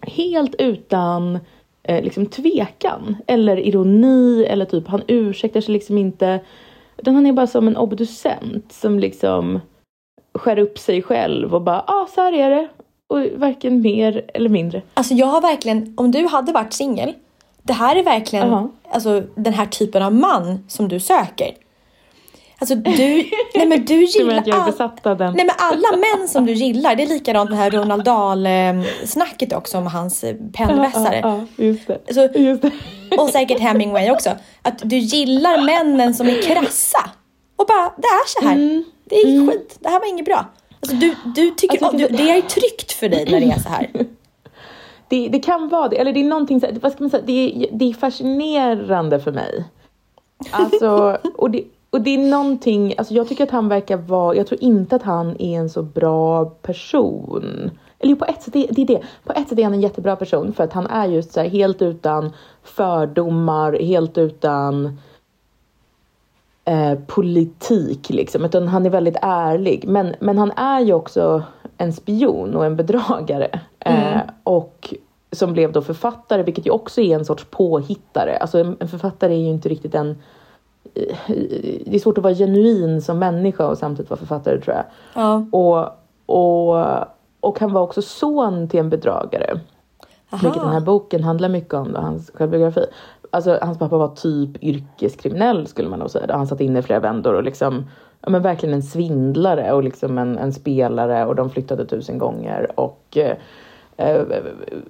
Helt 0.00 0.54
utan 0.58 1.38
eh, 1.82 2.04
liksom 2.04 2.26
tvekan 2.26 3.16
eller 3.26 3.56
ironi 3.56 4.44
eller 4.44 4.64
typ 4.64 4.88
han 4.88 5.02
ursäktar 5.06 5.60
sig 5.60 5.72
liksom 5.72 5.98
inte. 5.98 6.40
Utan 6.96 7.14
han 7.14 7.26
är 7.26 7.32
bara 7.32 7.46
som 7.46 7.68
en 7.68 7.76
obducent 7.76 8.72
som 8.72 8.98
liksom 8.98 9.60
skär 10.34 10.58
upp 10.58 10.78
sig 10.78 11.02
själv 11.02 11.54
och 11.54 11.62
bara, 11.62 11.84
ah, 11.86 12.06
så 12.14 12.20
här 12.20 12.32
är 12.32 12.50
det. 12.50 12.68
Och 13.06 13.40
varken 13.40 13.80
mer 13.80 14.30
eller 14.34 14.48
mindre. 14.48 14.82
Alltså 14.94 15.14
jag 15.14 15.26
har 15.26 15.40
verkligen, 15.40 15.94
om 15.96 16.10
du 16.10 16.26
hade 16.26 16.52
varit 16.52 16.72
singel, 16.72 17.12
det 17.62 17.72
här 17.72 17.96
är 17.96 18.02
verkligen 18.02 18.48
Jaha. 18.48 18.68
alltså, 18.90 19.22
den 19.34 19.54
här 19.54 19.66
typen 19.66 20.02
av 20.02 20.14
man 20.14 20.64
som 20.68 20.88
du 20.88 21.00
söker. 21.00 21.54
Alltså 22.58 22.74
du, 22.74 23.30
nej 23.54 23.66
men 23.66 23.84
du 23.84 24.04
gillar 24.04 24.42
jag 24.46 24.60
är 24.62 24.66
besatt 24.66 25.06
av 25.06 25.18
den? 25.18 25.32
Nej 25.34 25.44
men 25.46 25.54
alla 25.58 25.96
män 25.96 26.28
som 26.28 26.46
du 26.46 26.52
gillar, 26.52 26.96
det 26.96 27.02
är 27.02 27.06
likadant 27.06 27.50
med 27.50 27.58
det 27.58 27.62
här 27.62 27.70
Ronald 27.70 28.04
Dahl-snacket 28.04 29.52
också 29.52 29.78
om 29.78 29.86
hans 29.86 30.24
pennvässare. 30.52 31.20
Ja, 31.22 31.40
ja, 31.56 31.64
just 31.64 31.86
det. 31.86 32.14
Så- 32.14 32.38
just 32.38 32.62
det. 32.62 32.70
Och 33.18 33.28
säkert 33.28 33.60
Hemingway 33.60 34.10
också. 34.10 34.30
Att 34.62 34.78
du 34.84 34.96
gillar 34.96 35.64
männen 35.64 36.14
som 36.14 36.28
är 36.28 36.42
krassa. 36.42 37.10
Och 37.56 37.66
bara, 37.66 37.92
det 37.96 38.06
är 38.06 38.40
så 38.40 38.48
här. 38.48 38.54
Mm. 38.56 38.84
Det 39.04 39.14
är 39.14 39.50
skit, 39.50 39.76
det 39.80 39.88
här 39.88 40.00
var 40.00 40.08
inget 40.08 40.24
bra. 40.24 40.46
Alltså 40.80 40.96
du, 40.96 41.14
du 41.34 41.50
tycker, 41.50 41.78
Jag 41.80 41.90
tycker 41.90 42.08
du, 42.08 42.16
det 42.16 42.30
är 42.30 42.40
tryggt 42.42 42.92
för 42.92 43.08
dig 43.08 43.24
när 43.30 43.40
det 43.40 43.46
är 43.46 43.58
så 43.60 43.68
här. 43.68 43.90
det, 45.12 45.28
det 45.28 45.38
kan 45.38 45.68
vara 45.68 45.88
det. 45.88 45.96
Eller 45.96 46.12
det 46.12 46.20
är 46.20 46.24
någonting, 46.24 46.60
så- 46.60 46.66
vad 46.82 46.92
ska 46.92 47.04
man 47.04 47.10
säga, 47.10 47.22
det 47.26 47.68
det 47.72 47.84
är 47.90 47.92
fascinerande 47.94 49.20
för 49.20 49.32
mig. 49.32 49.64
Alltså, 50.50 51.18
och 51.36 51.50
det, 51.50 51.64
och 51.90 52.00
det 52.00 52.10
är 52.10 52.18
någonting, 52.30 52.94
alltså 52.98 53.14
jag 53.14 53.28
tycker 53.28 53.44
att 53.44 53.50
han 53.50 53.68
verkar 53.68 53.96
vara, 53.96 54.34
jag 54.36 54.46
tror 54.46 54.62
inte 54.62 54.96
att 54.96 55.02
han 55.02 55.36
är 55.38 55.58
en 55.58 55.70
så 55.70 55.82
bra 55.82 56.44
person. 56.44 57.70
Eller 57.98 58.14
på 58.14 58.24
ett 58.24 58.42
sätt, 58.42 58.52
det, 58.52 58.66
det 58.70 58.82
är 58.82 58.86
det. 58.86 59.02
På 59.24 59.32
ett 59.32 59.48
sätt 59.48 59.58
är 59.58 59.64
han 59.64 59.74
en 59.74 59.80
jättebra 59.80 60.16
person 60.16 60.52
för 60.52 60.64
att 60.64 60.72
han 60.72 60.86
är 60.86 61.06
just 61.06 61.32
så 61.32 61.40
här 61.40 61.48
helt 61.48 61.82
utan 61.82 62.32
fördomar, 62.62 63.72
helt 63.72 64.18
utan 64.18 64.98
eh, 66.64 66.94
politik 67.06 68.10
liksom, 68.10 68.44
utan 68.44 68.68
han 68.68 68.86
är 68.86 68.90
väldigt 68.90 69.16
ärlig. 69.22 69.84
Men, 69.88 70.14
men 70.20 70.38
han 70.38 70.50
är 70.50 70.80
ju 70.80 70.92
också 70.92 71.42
en 71.78 71.92
spion 71.92 72.54
och 72.56 72.66
en 72.66 72.76
bedragare. 72.76 73.60
Eh, 73.84 74.20
och 74.44 74.94
som 75.32 75.52
blev 75.52 75.72
då 75.72 75.82
författare, 75.82 76.42
vilket 76.42 76.66
ju 76.66 76.70
också 76.70 77.00
är 77.00 77.14
en 77.14 77.24
sorts 77.24 77.46
påhittare. 77.50 78.36
Alltså 78.36 78.58
en, 78.58 78.76
en 78.80 78.88
författare 78.88 79.34
är 79.34 79.38
ju 79.38 79.48
inte 79.48 79.68
riktigt 79.68 79.94
en... 79.94 80.10
eh, 80.94 81.16
Det 81.86 81.94
är 81.94 81.98
svårt 81.98 82.18
att 82.18 82.24
vara 82.24 82.34
genuin 82.34 83.02
som 83.02 83.18
människa 83.18 83.66
och 83.66 83.78
samtidigt 83.78 84.10
vara 84.10 84.18
författare 84.18 84.60
tror 84.60 84.76
jag. 84.76 84.84
Ja. 85.14 85.44
Och, 85.50 85.88
och, 86.26 86.84
och 87.40 87.60
han 87.60 87.72
var 87.72 87.82
också 87.82 88.02
son 88.02 88.68
till 88.68 88.80
en 88.80 88.90
bedragare. 88.90 89.60
Vilket 90.42 90.62
den 90.62 90.72
här 90.72 90.80
boken 90.80 91.24
handlar 91.24 91.48
mycket 91.48 91.74
om, 91.74 91.92
då, 91.92 92.00
hans 92.00 92.30
självbiografi. 92.34 92.84
Alltså 93.30 93.58
hans 93.62 93.78
pappa 93.78 93.96
var 93.96 94.08
typ 94.08 94.62
yrkeskriminell 94.64 95.66
skulle 95.66 95.88
man 95.88 95.98
nog 95.98 96.10
säga. 96.10 96.36
Han 96.36 96.46
satt 96.46 96.60
inne 96.60 96.78
i 96.78 96.82
flera 96.82 97.00
vändor 97.00 97.34
och 97.34 97.42
liksom, 97.42 97.84
ja 98.20 98.30
men 98.30 98.42
verkligen 98.42 98.74
en 98.74 98.82
svindlare 98.82 99.72
och 99.72 99.82
liksom 99.82 100.18
en, 100.18 100.38
en 100.38 100.52
spelare 100.52 101.26
och 101.26 101.34
de 101.34 101.50
flyttade 101.50 101.86
tusen 101.86 102.18
gånger 102.18 102.80
och 102.80 103.16
eh, 103.16 103.36
Eh, 104.02 104.24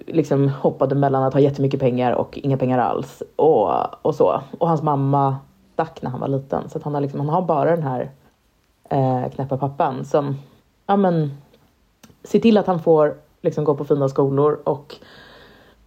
liksom 0.06 0.48
hoppade 0.48 0.94
mellan 0.94 1.22
att 1.22 1.32
ha 1.32 1.40
jättemycket 1.40 1.80
pengar 1.80 2.12
och 2.12 2.38
inga 2.38 2.56
pengar 2.56 2.78
alls 2.78 3.22
och, 3.36 4.04
och 4.06 4.14
så. 4.14 4.42
Och 4.58 4.68
hans 4.68 4.82
mamma 4.82 5.36
stack 5.72 6.02
när 6.02 6.10
han 6.10 6.20
var 6.20 6.28
liten 6.28 6.68
så 6.68 6.78
att 6.78 6.84
han 6.84 6.94
har 6.94 7.00
liksom, 7.00 7.20
han 7.20 7.28
har 7.28 7.42
bara 7.42 7.70
den 7.70 7.82
här 7.82 8.10
eh, 8.90 9.30
knäppa 9.30 9.56
pappan 9.56 10.04
som, 10.04 10.36
ja 10.86 10.96
men, 10.96 11.30
ser 12.24 12.38
till 12.38 12.58
att 12.58 12.66
han 12.66 12.80
får 12.80 13.14
liksom 13.42 13.64
gå 13.64 13.74
på 13.74 13.84
fina 13.84 14.08
skolor 14.08 14.60
och 14.64 14.96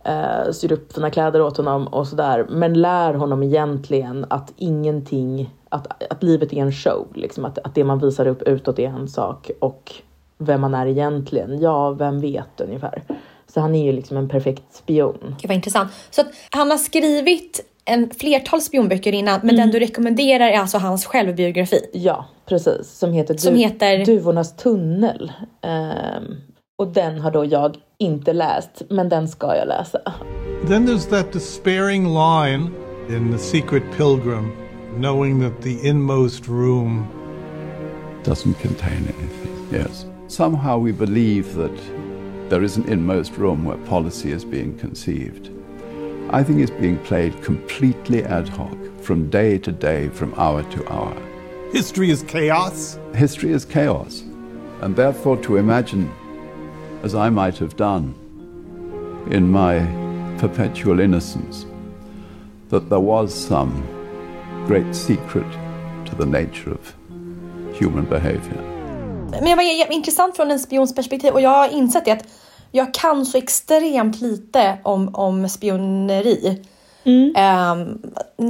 eh, 0.03 0.51
syr 0.51 0.71
upp 0.71 0.93
fina 0.93 1.09
kläder 1.09 1.41
åt 1.41 1.57
honom 1.57 1.87
och 1.87 2.07
sådär. 2.07 2.45
Men 2.49 2.81
lär 2.81 3.13
honom 3.13 3.43
egentligen 3.43 4.25
att 4.29 4.53
ingenting, 4.55 5.53
att, 5.69 6.03
att 6.09 6.23
livet 6.23 6.53
är 6.53 6.57
en 6.57 6.71
show. 6.71 7.07
Liksom. 7.13 7.45
Att, 7.45 7.57
att 7.57 7.75
det 7.75 7.83
man 7.83 7.99
visar 7.99 8.27
upp 8.27 8.41
utåt 8.41 8.79
är 8.79 8.89
en 8.89 9.07
sak 9.07 9.51
och 9.59 9.93
vem 10.37 10.61
man 10.61 10.73
är 10.73 10.87
egentligen, 10.87 11.61
ja, 11.61 11.91
vem 11.91 12.21
vet 12.21 12.61
ungefär. 12.61 13.03
Så 13.53 13.61
han 13.61 13.75
är 13.75 13.83
ju 13.85 13.91
liksom 13.91 14.17
en 14.17 14.29
perfekt 14.29 14.63
spion. 14.71 15.17
Gud 15.21 15.49
vad 15.49 15.55
intressant. 15.55 15.91
Så 16.09 16.21
att 16.21 16.27
han 16.49 16.71
har 16.71 16.77
skrivit 16.77 17.65
en 17.85 18.09
flertal 18.09 18.61
spionböcker 18.61 19.13
innan, 19.13 19.39
men 19.43 19.55
den 19.55 19.71
du 19.71 19.79
rekommenderar 19.79 20.47
är 20.47 20.59
alltså 20.59 20.77
hans 20.77 21.05
självbiografi. 21.05 21.89
Ja, 21.93 22.25
precis. 22.45 22.91
Som 22.91 23.13
heter, 23.13 23.37
Som 23.37 23.55
heter? 23.55 24.05
Duvornas 24.05 24.55
tunnel. 24.55 25.31
Ehm, 25.61 26.23
och 26.77 26.87
den 26.87 27.19
har 27.19 27.31
då 27.31 27.45
jag 27.45 27.75
inte 27.97 28.33
läst, 28.33 28.81
men 28.89 29.09
den 29.09 29.27
ska 29.27 29.55
jag 29.55 29.67
läsa. 29.67 29.99
Then 30.67 30.87
there's 30.87 31.09
that 31.09 31.33
despairing 31.33 32.03
line 32.03 32.69
in 33.09 33.31
The 33.31 33.37
Secret 33.37 33.83
Pilgrim, 33.97 34.51
knowing 34.95 35.41
that 35.41 35.63
the 35.63 35.87
inmost 35.87 36.47
room 36.47 37.05
doesn't 38.23 38.53
contain 38.61 38.97
anything. 38.97 39.81
Yes. 39.81 40.05
Somehow 40.27 40.79
we 40.79 40.91
believe 40.91 41.53
that 41.53 41.75
there 42.49 42.63
is 42.63 42.77
an 42.77 42.89
inmost 42.89 43.37
room 43.37 43.63
where 43.63 43.77
policy 43.77 44.31
is 44.31 44.43
being 44.43 44.77
conceived. 44.77 45.51
I 46.31 46.43
think 46.43 46.59
it's 46.59 46.71
being 46.71 46.97
played 46.99 47.41
completely 47.43 48.23
ad 48.23 48.49
hoc, 48.49 48.75
from 49.01 49.29
day 49.29 49.59
to 49.59 49.71
day, 49.71 50.09
from 50.09 50.33
hour 50.35 50.63
to 50.63 50.91
hour. 50.91 51.15
history 51.71 52.09
is 52.09 52.23
chaos. 52.23 52.97
History 53.13 53.51
is 53.51 53.65
chaos, 53.65 54.21
and 54.81 54.95
therefore 54.95 55.37
to 55.43 55.57
imagine, 55.57 56.11
as 57.03 57.13
I 57.13 57.29
might 57.29 57.59
have 57.59 57.77
done 57.77 58.15
in 59.29 59.51
my 59.51 59.79
perpetual 60.39 60.99
innocence, 60.99 61.67
that 62.69 62.89
there 62.89 62.99
was 62.99 63.31
some 63.31 63.83
great 64.65 64.95
secret 64.95 65.49
to 66.05 66.15
the 66.15 66.25
nature 66.25 66.71
of 66.71 66.95
human 67.73 68.05
behavior. 68.05 68.74
Men 69.31 69.43
det 69.43 69.55
var 69.55 69.91
intressant 69.93 70.35
från 70.35 70.51
en 70.51 70.59
spions 70.59 70.95
perspektiv 70.95 71.33
och 71.33 71.41
jag 71.41 71.49
har 71.49 71.69
insett 71.73 72.05
det 72.05 72.11
att 72.11 72.25
jag 72.71 72.93
kan 72.93 73.25
så 73.25 73.37
extremt 73.37 74.21
lite 74.21 74.77
om, 74.83 75.15
om 75.15 75.49
spioneri. 75.49 76.61
Ehm, 77.35 78.01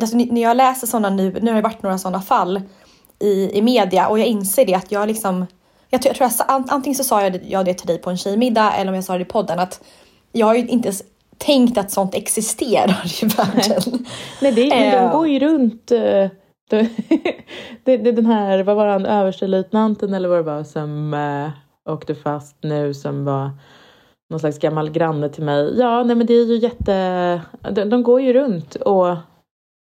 alltså, 0.02 0.16
n- 0.18 0.28
när 0.32 0.42
jag 0.42 0.58
läser 0.58 0.88
sådana 0.88 1.10
nu, 1.10 1.40
nu 1.42 1.52
har 1.52 1.56
det 1.56 1.62
varit 1.62 1.84
några 1.84 1.98
sådana 1.98 2.22
fall 2.22 2.62
i, 3.20 3.58
i 3.58 3.62
media 3.62 4.08
och 4.08 4.20
jag 4.20 4.28
inser 4.28 4.66
det 4.66 4.74
att 4.74 4.92
jag 4.92 5.08
liksom 5.08 5.46
jag 5.90 6.02
tror, 6.02 6.16
jag 6.20 6.32
jag, 6.48 6.64
antingen 6.70 6.96
så 6.96 7.04
sa 7.04 7.22
jag 7.24 7.34
det, 7.34 7.42
jag 7.48 7.66
det 7.66 7.74
till 7.74 7.88
dig 7.88 7.98
på 7.98 8.10
en 8.10 8.18
tjejmiddag 8.18 8.72
eller 8.74 8.92
om 8.92 8.96
jag 8.96 9.04
sa 9.04 9.14
det 9.14 9.22
i 9.22 9.26
podden 9.26 9.60
att 9.60 9.82
jag 10.32 10.46
har 10.46 10.56
ju 10.56 10.68
inte 10.68 10.88
ens 10.88 11.04
tänkt 11.38 11.78
att 11.78 11.92
sånt 11.92 12.16
existerar 12.16 13.24
i 13.24 13.26
världen. 13.26 14.06
Nej, 14.42 14.52
det, 14.52 14.70
men 14.70 14.92
de 14.92 14.98
Eh. 14.98 15.12
går 15.12 15.28
ju 15.28 15.40
runt. 15.40 15.92
det, 16.70 16.90
det, 17.84 17.98
det, 17.98 18.12
den 18.12 18.26
här, 18.26 18.64
vad 18.64 18.76
var 18.76 18.88
han, 18.88 19.06
överstelöjtnanten 19.06 20.14
eller 20.14 20.30
vad 20.30 20.38
det 20.38 20.44
var 20.44 20.64
som 20.64 21.14
eh, 21.14 21.50
åkte 21.94 22.16
fast 22.16 22.56
nu 22.62 22.94
som 22.94 23.26
var 23.26 23.52
någon 24.30 24.40
slags 24.40 24.60
gammal 24.60 24.92
granne 24.92 25.30
till 25.30 25.44
mig. 25.44 25.80
Ja, 25.80 26.04
nej 26.04 26.16
men 26.16 26.28
det 26.28 26.34
är 26.34 26.46
ju 26.46 26.58
jätte... 26.58 27.42
De, 27.72 27.84
de 27.84 28.04
går 28.04 28.22
ju 28.22 28.34
runt 28.34 28.76
och 28.76 29.16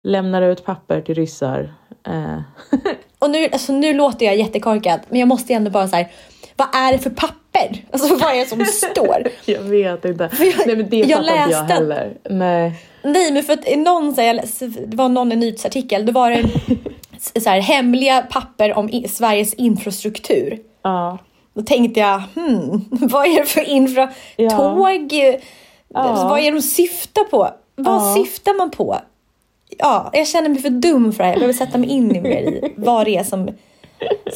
lämnar 0.08 0.42
ut 0.42 0.64
papper 0.64 1.00
till 1.00 1.14
ryssar. 1.14 1.74
Eh, 2.06 2.40
Och 3.18 3.30
nu, 3.30 3.48
alltså, 3.52 3.72
nu 3.72 3.94
låter 3.94 4.26
jag 4.26 4.36
jättekorkad, 4.36 5.00
men 5.08 5.20
jag 5.20 5.28
måste 5.28 5.52
ändå 5.52 5.70
bara 5.70 5.88
så 5.88 5.96
här, 5.96 6.12
vad 6.56 6.74
är 6.74 6.92
det 6.92 6.98
för 6.98 7.10
papper? 7.10 7.34
Alltså 7.90 8.14
vad 8.16 8.34
är 8.34 8.38
det 8.38 8.46
som 8.46 8.64
står? 8.64 9.28
jag 9.44 9.60
vet 9.60 10.04
inte. 10.04 10.30
jag- 10.40 10.66
nej 10.66 10.76
men 10.76 10.88
det 10.90 10.96
jag 10.96 11.18
fattar 11.18 11.42
inte 11.44 11.52
jag 11.54 11.64
heller. 11.64 12.16
Nej. 12.30 12.72
Nej, 13.02 13.32
men 13.32 13.42
för 13.42 13.52
att 13.52 13.76
någon, 13.76 14.14
så 14.14 14.20
här, 14.20 14.40
det 14.86 14.96
var 14.96 15.08
någon 15.08 15.32
i 15.32 15.34
en 15.34 15.40
nyhetsartikel, 15.40 16.06
då 16.06 16.12
var 16.12 16.30
det 16.30 17.40
så 17.40 17.50
här, 17.50 17.60
hemliga 17.60 18.22
papper 18.22 18.78
om 18.78 18.88
i, 18.90 19.08
Sveriges 19.08 19.54
infrastruktur. 19.54 20.58
Ja. 20.82 21.18
Då 21.54 21.62
tänkte 21.62 22.00
jag, 22.00 22.22
hmm, 22.34 22.84
vad 22.90 23.26
är 23.26 23.36
det 23.40 23.46
för 23.46 23.68
infra... 23.68 24.10
Ja. 24.36 24.50
Tåg? 24.50 25.12
Ja. 25.94 26.28
Vad 26.30 26.40
är 26.40 26.52
de 26.52 26.62
syftar 26.62 27.24
på? 27.24 27.48
Vad 27.76 27.94
Ja. 27.94 28.14
syftar 28.16 28.54
man 28.58 28.70
på? 28.70 28.98
Ja, 29.78 30.10
jag 30.12 30.28
känner 30.28 30.48
mig 30.48 30.62
för 30.62 30.70
dum 30.70 31.12
för 31.12 31.18
det 31.18 31.24
här. 31.24 31.32
Jag 31.32 31.38
behöver 31.40 31.54
sätta 31.66 31.78
mig 31.78 31.90
in 31.90 32.16
i 32.16 32.20
mer 32.20 32.40
i 32.42 32.72
vad 32.76 33.04
det 33.06 33.16
är 33.16 33.24
som... 33.24 33.48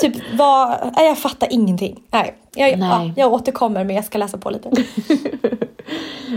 Typ, 0.01 0.15
vad... 0.35 0.91
Nej, 0.97 1.07
jag 1.07 1.19
fattar 1.19 1.49
ingenting. 1.53 2.03
Nej, 2.11 2.35
jag, 2.55 2.79
Nej. 2.79 2.89
Ja, 2.91 3.13
jag 3.17 3.33
återkommer, 3.33 3.85
men 3.85 3.97
jag 3.97 4.05
ska 4.05 4.19
läsa 4.19 4.39
på 4.39 4.51
lite. 4.51 4.71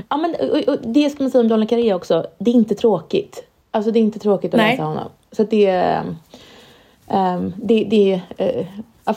Ja, 0.09 0.17
men 0.17 0.35
och, 0.51 0.57
och 0.73 0.77
det 0.83 1.09
ska 1.09 1.23
man 1.23 1.31
säga 1.31 1.53
om 1.53 1.59
le 1.59 1.65
Carré 1.65 1.93
också. 1.93 2.25
Det 2.39 2.51
är 2.51 2.55
inte 2.55 2.75
tråkigt. 2.75 3.43
Alltså 3.71 3.91
det 3.91 3.99
är 3.99 4.01
inte 4.01 4.19
tråkigt 4.19 4.53
att 4.53 4.57
Nej. 4.57 4.71
läsa 4.71 4.83
honom. 4.83 5.07
Så 5.31 5.43
det, 5.43 5.99
um, 7.07 7.53
det, 7.63 7.83
det, 7.83 8.21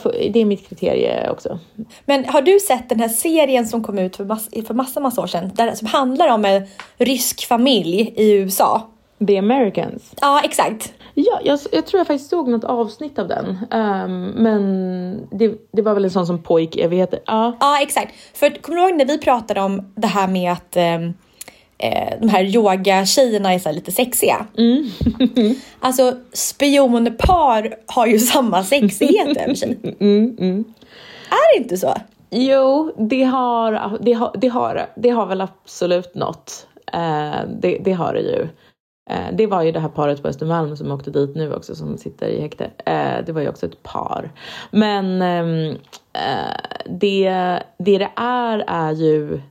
får- 0.01 0.31
det 0.33 0.39
är 0.39 0.45
mitt 0.45 0.69
kriterie 0.69 1.29
också. 1.29 1.59
Men 2.05 2.25
har 2.25 2.41
du 2.41 2.59
sett 2.59 2.89
den 2.89 2.99
här 2.99 3.09
serien 3.09 3.67
som 3.67 3.83
kom 3.83 3.99
ut 3.99 4.15
för, 4.15 4.25
mass, 4.25 4.49
för 4.67 4.73
massa, 4.73 4.99
massa 4.99 5.21
år 5.21 5.27
sedan? 5.27 5.51
Där, 5.53 5.75
som 5.75 5.87
handlar 5.87 6.27
om 6.33 6.45
en 6.45 6.67
rysk 6.97 7.47
familj 7.47 8.13
i 8.15 8.31
USA. 8.31 8.87
The 9.27 9.37
Americans. 9.37 10.13
Ja, 10.21 10.41
exakt. 10.43 10.93
Ja, 11.13 11.39
jag, 11.43 11.59
jag 11.71 11.85
tror 11.85 11.99
jag 11.99 12.07
faktiskt 12.07 12.29
såg 12.29 12.47
något 12.47 12.63
avsnitt 12.63 13.19
av 13.19 13.27
den. 13.27 13.57
Ehm, 13.71 14.25
men 14.25 15.27
det, 15.31 15.51
det 15.71 15.81
var 15.81 15.93
väl 15.93 16.03
en 16.05 16.11
sån 16.11 16.27
som 16.27 16.43
pågick 16.43 16.77
evigheter. 16.77 17.19
Ja. 17.25 17.57
Ja, 17.59 17.81
exakt. 17.81 18.13
För 18.33 18.49
kommer 18.49 18.77
du 18.77 18.83
ihåg 18.83 18.97
när 18.97 19.05
vi 19.05 19.17
pratade 19.17 19.61
om 19.61 19.91
det 19.95 20.07
här 20.07 20.27
med 20.27 20.51
att 20.51 20.75
ehm, 20.75 21.13
eh, 21.77 22.19
de 22.21 22.29
här 22.29 22.43
yoga-tjejerna 22.43 23.53
är 23.53 23.59
så 23.59 23.71
lite 23.71 23.91
sexiga? 23.91 24.45
alltså 25.79 26.13
spionpar 26.33 27.75
har 27.85 28.07
ju 28.07 28.19
samma 28.19 28.63
sexighet 28.63 29.37
över 29.37 29.55
sig. 29.55 29.77
Är 31.29 31.57
det 31.57 31.63
inte 31.63 31.77
så? 31.77 31.93
Jo, 32.29 32.93
det 32.97 33.23
har, 33.23 33.97
det 34.01 34.13
har, 34.13 34.31
det 34.35 34.47
har, 34.47 34.89
det 34.95 35.09
har 35.09 35.25
väl 35.25 35.41
absolut 35.41 36.15
något. 36.15 36.67
Eh, 36.93 37.39
det, 37.61 37.77
det 37.83 37.93
har 37.93 38.13
det 38.13 38.21
ju. 38.21 38.47
Eh, 39.09 39.35
det 39.35 39.47
var 39.47 39.63
ju 39.63 39.71
det 39.71 39.79
här 39.79 39.89
paret 39.89 40.21
på 40.21 40.27
Östermalm 40.27 40.77
som 40.77 40.91
åkte 40.91 41.11
dit 41.11 41.35
nu 41.35 41.53
också 41.53 41.75
som 41.75 41.97
sitter 41.97 42.27
i 42.27 42.41
häkte. 42.41 42.71
Eh, 42.85 43.25
det 43.25 43.31
var 43.31 43.41
ju 43.41 43.49
också 43.49 43.65
ett 43.65 43.83
par. 43.83 44.31
Men 44.71 45.21
ehm, 45.21 45.75
eh, 46.13 46.55
det, 46.85 47.29
det 47.77 47.97
det 47.97 48.09
är 48.15 48.63
är 48.67 48.91
ju 48.91 49.41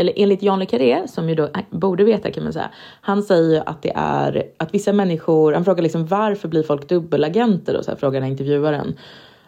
eller 0.00 0.12
enligt 0.16 0.42
Jan 0.42 0.58
le 0.58 0.66
Carré, 0.66 1.08
som 1.08 1.28
ju 1.28 1.34
då 1.34 1.42
eh, 1.42 1.60
borde 1.70 2.04
veta 2.04 2.30
kan 2.30 2.44
man 2.44 2.52
säga, 2.52 2.70
han 3.00 3.22
säger 3.22 3.54
ju 3.54 3.62
att 3.66 3.82
det 3.82 3.92
är 3.94 4.42
att 4.56 4.74
vissa 4.74 4.92
människor, 4.92 5.52
han 5.52 5.64
frågar 5.64 5.82
liksom 5.82 6.06
varför 6.06 6.48
blir 6.48 6.62
folk 6.62 6.88
dubbelagenter 6.88 7.76
och 7.76 7.84
så 7.84 7.90
här 7.90 7.98
frågar 7.98 8.12
den 8.14 8.22
här 8.22 8.30
intervjuaren. 8.30 8.98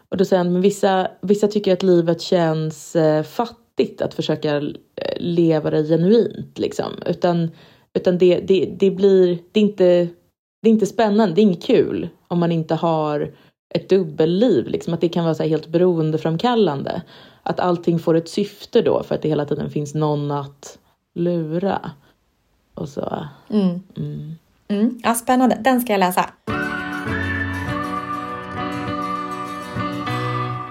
Och 0.09 0.16
då 0.16 0.24
säger 0.24 0.45
han, 0.45 0.53
men 0.53 0.62
vissa, 0.62 1.09
vissa 1.20 1.49
tycker 1.49 1.72
att 1.72 1.82
livet 1.82 2.20
känns 2.20 2.97
eh, 2.97 3.22
fattigt 3.22 4.03
att 4.03 4.14
försöka 4.14 4.57
eh, 4.57 4.62
leva 5.16 5.70
det 5.70 5.84
genuint 5.84 6.59
liksom. 6.59 6.93
Utan, 7.07 7.51
utan 7.95 8.18
det, 8.18 8.41
det, 8.41 8.74
det 8.78 8.91
blir, 8.91 9.38
det 9.53 9.61
är, 9.61 9.64
inte, 9.64 10.09
det 10.62 10.68
är 10.68 10.72
inte 10.72 10.86
spännande, 10.86 11.34
det 11.34 11.41
är 11.41 11.43
inget 11.43 11.62
kul 11.62 12.09
om 12.28 12.38
man 12.38 12.53
inte 12.53 12.74
har 12.74 13.32
ett 13.74 13.88
dubbelliv. 13.88 14.66
Liksom, 14.66 14.95
att 14.95 15.01
det 15.01 15.09
kan 15.09 15.24
vara 15.24 15.34
så 15.34 15.43
helt 15.43 15.68
beroendeframkallande. 15.68 17.03
Att 17.43 17.61
allting 17.61 17.99
får 17.99 18.14
ett 18.14 18.28
syfte 18.28 18.82
då 18.82 19.03
för 19.03 19.14
att 19.14 19.22
det 19.22 19.28
hela 19.28 19.45
tiden 19.45 19.70
finns 19.70 19.95
någon 19.95 20.30
att 20.30 20.78
lura. 21.14 21.91
Och 22.74 22.88
så. 22.88 23.26
Mm. 23.51 23.80
Mm. 23.97 24.34
Mm. 24.68 25.01
Ja, 25.03 25.14
spännande. 25.14 25.59
Den 25.61 25.80
ska 25.80 25.93
jag 25.93 26.01
läsa. 26.01 26.30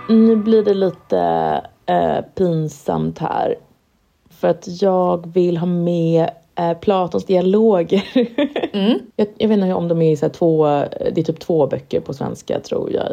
Nu 0.09 0.36
blir 0.36 0.63
det 0.63 0.74
lite 0.74 1.20
eh, 1.86 2.22
pinsamt 2.36 3.20
här. 3.20 3.55
För 4.30 4.47
att 4.47 4.82
jag 4.82 5.34
vill 5.34 5.57
ha 5.57 5.67
med 5.67 6.30
eh, 6.60 6.74
Platons 6.74 7.26
dialoger. 7.26 8.03
Mm. 8.74 8.99
jag, 9.16 9.28
jag, 9.38 9.47
vet 9.47 9.57
inte 9.57 9.74
om 9.74 9.88
de 9.88 10.01
är 10.01 10.16
så 10.16 10.30
två, 10.30 10.66
det 11.14 11.18
är 11.18 11.24
typ 11.24 11.39
två 11.39 11.68
böcker 11.68 11.99
på 11.99 12.14
svenska 12.14 12.60
tror 12.60 12.91
jag. 12.91 13.07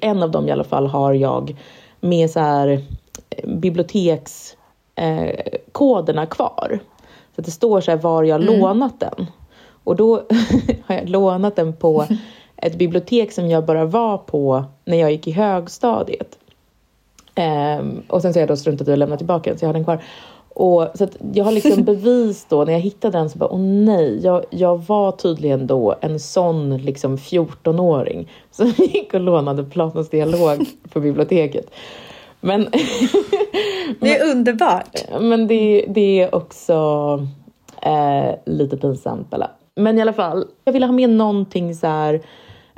En 0.00 0.22
av 0.22 0.30
dem 0.30 0.48
i 0.48 0.52
alla 0.52 0.64
fall 0.64 0.86
har 0.86 1.12
jag 1.12 1.56
med 2.00 2.30
så 2.30 2.40
här 2.40 2.68
eh, 3.30 3.48
bibliotekskoderna 3.48 6.22
eh, 6.22 6.28
kvar. 6.28 6.80
Så 7.36 7.42
det 7.42 7.50
står 7.50 7.80
så 7.80 7.90
här 7.90 7.98
var 7.98 8.24
jag 8.24 8.42
mm. 8.42 8.60
lånat 8.60 9.00
den. 9.00 9.26
Och 9.84 9.96
då 9.96 10.16
har 10.86 10.94
jag 10.94 11.08
lånat 11.08 11.56
den 11.56 11.72
på 11.72 12.06
ett 12.56 12.78
bibliotek 12.78 13.32
som 13.32 13.48
jag 13.48 13.64
bara 13.64 13.84
var 13.84 14.18
på 14.18 14.64
när 14.84 14.96
jag 14.96 15.12
gick 15.12 15.26
i 15.26 15.32
högstadiet. 15.32 16.38
Um, 17.80 18.02
och 18.08 18.22
sen 18.22 18.32
så 18.32 18.38
har 18.38 18.42
jag 18.42 18.48
då 18.48 18.56
struntat 18.56 18.88
i 18.88 18.92
att 18.92 18.98
lämna 18.98 19.16
tillbaka 19.16 19.50
den, 19.50 19.58
så 19.58 19.64
jag 19.64 19.68
har 19.68 19.74
den 19.74 19.84
kvar. 19.84 20.02
Och, 20.58 20.88
så 20.94 21.08
jag 21.32 21.44
har 21.44 21.52
liksom 21.52 21.84
bevis 21.84 22.46
då, 22.48 22.64
när 22.64 22.72
jag 22.72 22.80
hittade 22.80 23.18
den 23.18 23.30
så 23.30 23.38
bara, 23.38 23.52
åh 23.52 23.60
nej, 23.60 24.20
jag, 24.22 24.44
jag 24.50 24.86
var 24.86 25.12
tydligen 25.12 25.66
då 25.66 25.94
en 26.00 26.20
sån 26.20 26.76
liksom 26.78 27.16
14-åring 27.16 28.30
som 28.50 28.66
gick 28.66 29.14
och 29.14 29.20
lånade 29.20 29.64
Platons 29.64 30.08
dialog 30.08 30.66
på 30.92 31.00
biblioteket. 31.00 31.70
Men, 32.40 32.62
det 34.00 34.16
är 34.16 34.30
underbart! 34.30 34.98
Men 35.20 35.46
det, 35.46 35.86
det 35.88 36.20
är 36.20 36.34
också 36.34 36.74
eh, 37.82 38.34
lite 38.46 38.76
pinsamt, 38.76 39.30
Bella. 39.30 39.50
Men 39.74 39.98
i 39.98 40.00
alla 40.00 40.12
fall, 40.12 40.46
jag 40.64 40.72
ville 40.72 40.86
ha 40.86 40.92
med 40.92 41.10
någonting 41.10 41.74
så 41.74 41.86
här, 41.86 42.14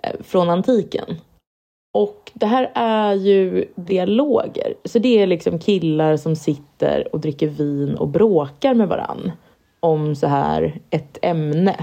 eh, 0.02 0.12
från 0.20 0.50
antiken. 0.50 1.06
Och 1.93 2.30
det 2.34 2.47
här 2.47 2.70
är 2.74 3.14
ju 3.14 3.64
dialoger. 3.74 4.74
Så 4.84 4.99
det 4.99 5.22
är 5.22 5.26
liksom 5.26 5.59
killar 5.59 6.16
som 6.16 6.36
sitter 6.36 7.09
och 7.12 7.20
dricker 7.20 7.49
vin 7.49 7.95
och 7.95 8.09
bråkar 8.09 8.74
med 8.74 8.89
varann 8.89 9.32
om 9.80 10.16
så 10.16 10.26
här 10.26 10.80
ett 10.91 11.18
ämne. 11.22 11.76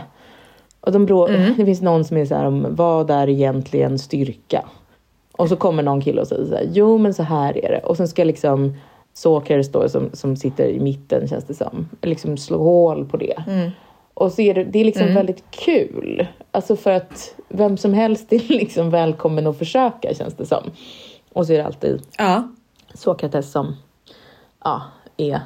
Och 0.81 0.91
de 0.91 1.05
brå- 1.05 1.27
mm. 1.27 1.53
Det 1.57 1.65
finns 1.65 1.81
någon 1.81 2.05
som 2.05 2.17
är 2.17 2.25
så 2.25 2.35
här 2.35 2.45
om 2.45 2.67
vad 2.69 3.11
är 3.11 3.29
egentligen 3.29 3.99
styrka? 3.99 4.65
Och 5.37 5.49
så 5.49 5.55
kommer 5.55 5.83
någon 5.83 6.01
kille 6.01 6.21
och 6.21 6.27
säger 6.27 6.45
så 6.45 6.55
här, 6.55 6.69
jo 6.73 6.97
men 6.97 7.13
så 7.13 7.23
här 7.23 7.65
är 7.65 7.71
det. 7.71 7.79
Och 7.79 7.97
sen 7.97 8.07
ska 8.07 8.23
liksom 8.23 8.73
Sokrates 9.13 9.71
då 9.71 9.89
som, 9.89 10.09
som 10.13 10.35
sitter 10.35 10.67
i 10.67 10.79
mitten 10.79 11.27
känns 11.27 11.45
det 11.45 11.53
som, 11.53 11.89
liksom 12.01 12.37
slå 12.37 12.57
hål 12.57 13.05
på 13.05 13.17
det. 13.17 13.43
Mm. 13.47 13.71
Och 14.15 14.31
så 14.31 14.41
är 14.41 14.53
det, 14.53 14.63
det 14.63 14.79
är 14.79 14.85
liksom 14.85 15.03
mm. 15.03 15.15
väldigt 15.15 15.43
kul. 15.51 16.27
Alltså 16.51 16.75
för 16.75 16.91
att 16.91 17.35
vem 17.49 17.77
som 17.77 17.93
helst 17.93 18.33
är 18.33 18.39
liksom 18.47 18.89
välkommen 18.89 19.47
att 19.47 19.57
försöka 19.57 20.13
känns 20.13 20.33
det 20.33 20.45
som. 20.45 20.71
Och 21.33 21.47
så 21.47 21.53
är 21.53 21.57
det 21.57 21.65
alltid 21.65 22.01
ja. 22.17 22.47
Sokrates 22.93 23.51
som 23.51 23.75
ja, 24.63 24.81
är 25.17 25.39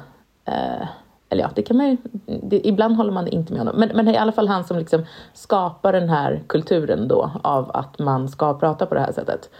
eh, 0.44 0.86
eller 1.30 1.42
ja, 1.42 1.50
det 1.54 1.62
kan 1.62 1.76
man 1.76 1.90
ju, 1.90 1.96
det, 2.42 2.66
ibland 2.68 2.96
håller 2.96 3.12
man 3.12 3.28
inte 3.28 3.52
med 3.52 3.60
honom. 3.60 3.76
Men, 3.78 3.90
men 3.94 4.04
det 4.04 4.10
är 4.10 4.14
i 4.14 4.18
alla 4.18 4.32
fall 4.32 4.48
han 4.48 4.64
som 4.64 4.78
liksom 4.78 5.06
skapar 5.34 5.92
den 5.92 6.08
här 6.08 6.42
kulturen 6.46 7.08
då 7.08 7.30
av 7.42 7.70
att 7.76 7.98
man 7.98 8.28
ska 8.28 8.58
prata 8.58 8.86
på 8.86 8.94
det 8.94 9.00
här 9.00 9.12
sättet. 9.12 9.50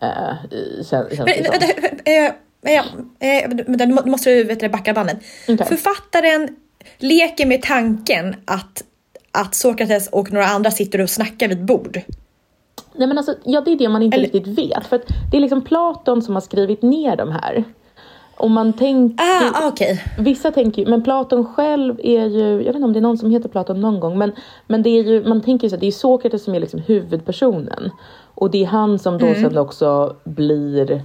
Eh, 0.00 0.34
känns, 0.84 1.16
känns 1.16 1.30
men, 2.62 2.84
men, 3.66 3.94
men, 3.94 4.10
måste 4.10 4.30
du 4.30 4.44
vet, 4.44 4.72
backa 4.72 4.92
bandet. 4.92 5.18
Okay. 5.48 5.66
Författaren 5.66 6.56
leker 6.98 7.46
med 7.46 7.62
tanken 7.62 8.34
att, 8.44 8.84
att 9.32 9.54
Sokrates 9.54 10.08
och 10.08 10.32
några 10.32 10.46
andra 10.46 10.70
sitter 10.70 11.00
och 11.00 11.10
snackar 11.10 11.48
vid 11.48 11.64
bord. 11.64 12.00
Nej 12.94 13.08
men 13.08 13.18
alltså, 13.18 13.34
ja 13.44 13.60
det 13.60 13.72
är 13.72 13.76
det 13.76 13.88
man 13.88 14.02
inte 14.02 14.16
Eller... 14.16 14.28
riktigt 14.28 14.58
vet. 14.58 14.86
För 14.86 15.00
det 15.30 15.36
är 15.36 15.40
liksom 15.40 15.62
Platon 15.62 16.22
som 16.22 16.34
har 16.34 16.40
skrivit 16.40 16.82
ner 16.82 17.16
de 17.16 17.32
här. 17.32 17.64
Och 18.36 18.50
man 18.50 18.72
tänker, 18.72 19.24
ah, 19.24 19.68
okay. 19.68 19.98
Vissa 20.18 20.50
tänker 20.50 20.86
men 20.86 21.02
Platon 21.02 21.46
själv 21.54 22.00
är 22.02 22.26
ju, 22.26 22.48
jag 22.48 22.58
vet 22.58 22.74
inte 22.74 22.84
om 22.84 22.92
det 22.92 22.98
är 22.98 23.00
någon 23.00 23.18
som 23.18 23.30
heter 23.30 23.48
Platon 23.48 23.80
någon 23.80 24.00
gång, 24.00 24.18
men, 24.18 24.32
men 24.66 24.82
det 24.82 24.90
är 24.90 25.02
ju, 25.02 25.28
man 25.28 25.42
tänker 25.42 25.66
ju 25.66 25.68
så 25.68 25.74
att 25.74 25.80
det 25.80 25.86
är 25.86 25.92
Sokrates 25.92 26.44
som 26.44 26.54
är 26.54 26.60
liksom 26.60 26.80
huvudpersonen. 26.80 27.90
Och 28.34 28.50
det 28.50 28.62
är 28.62 28.66
han 28.66 28.98
som 28.98 29.18
då 29.18 29.26
mm. 29.26 29.42
sen 29.42 29.58
också 29.58 30.16
blir 30.24 31.02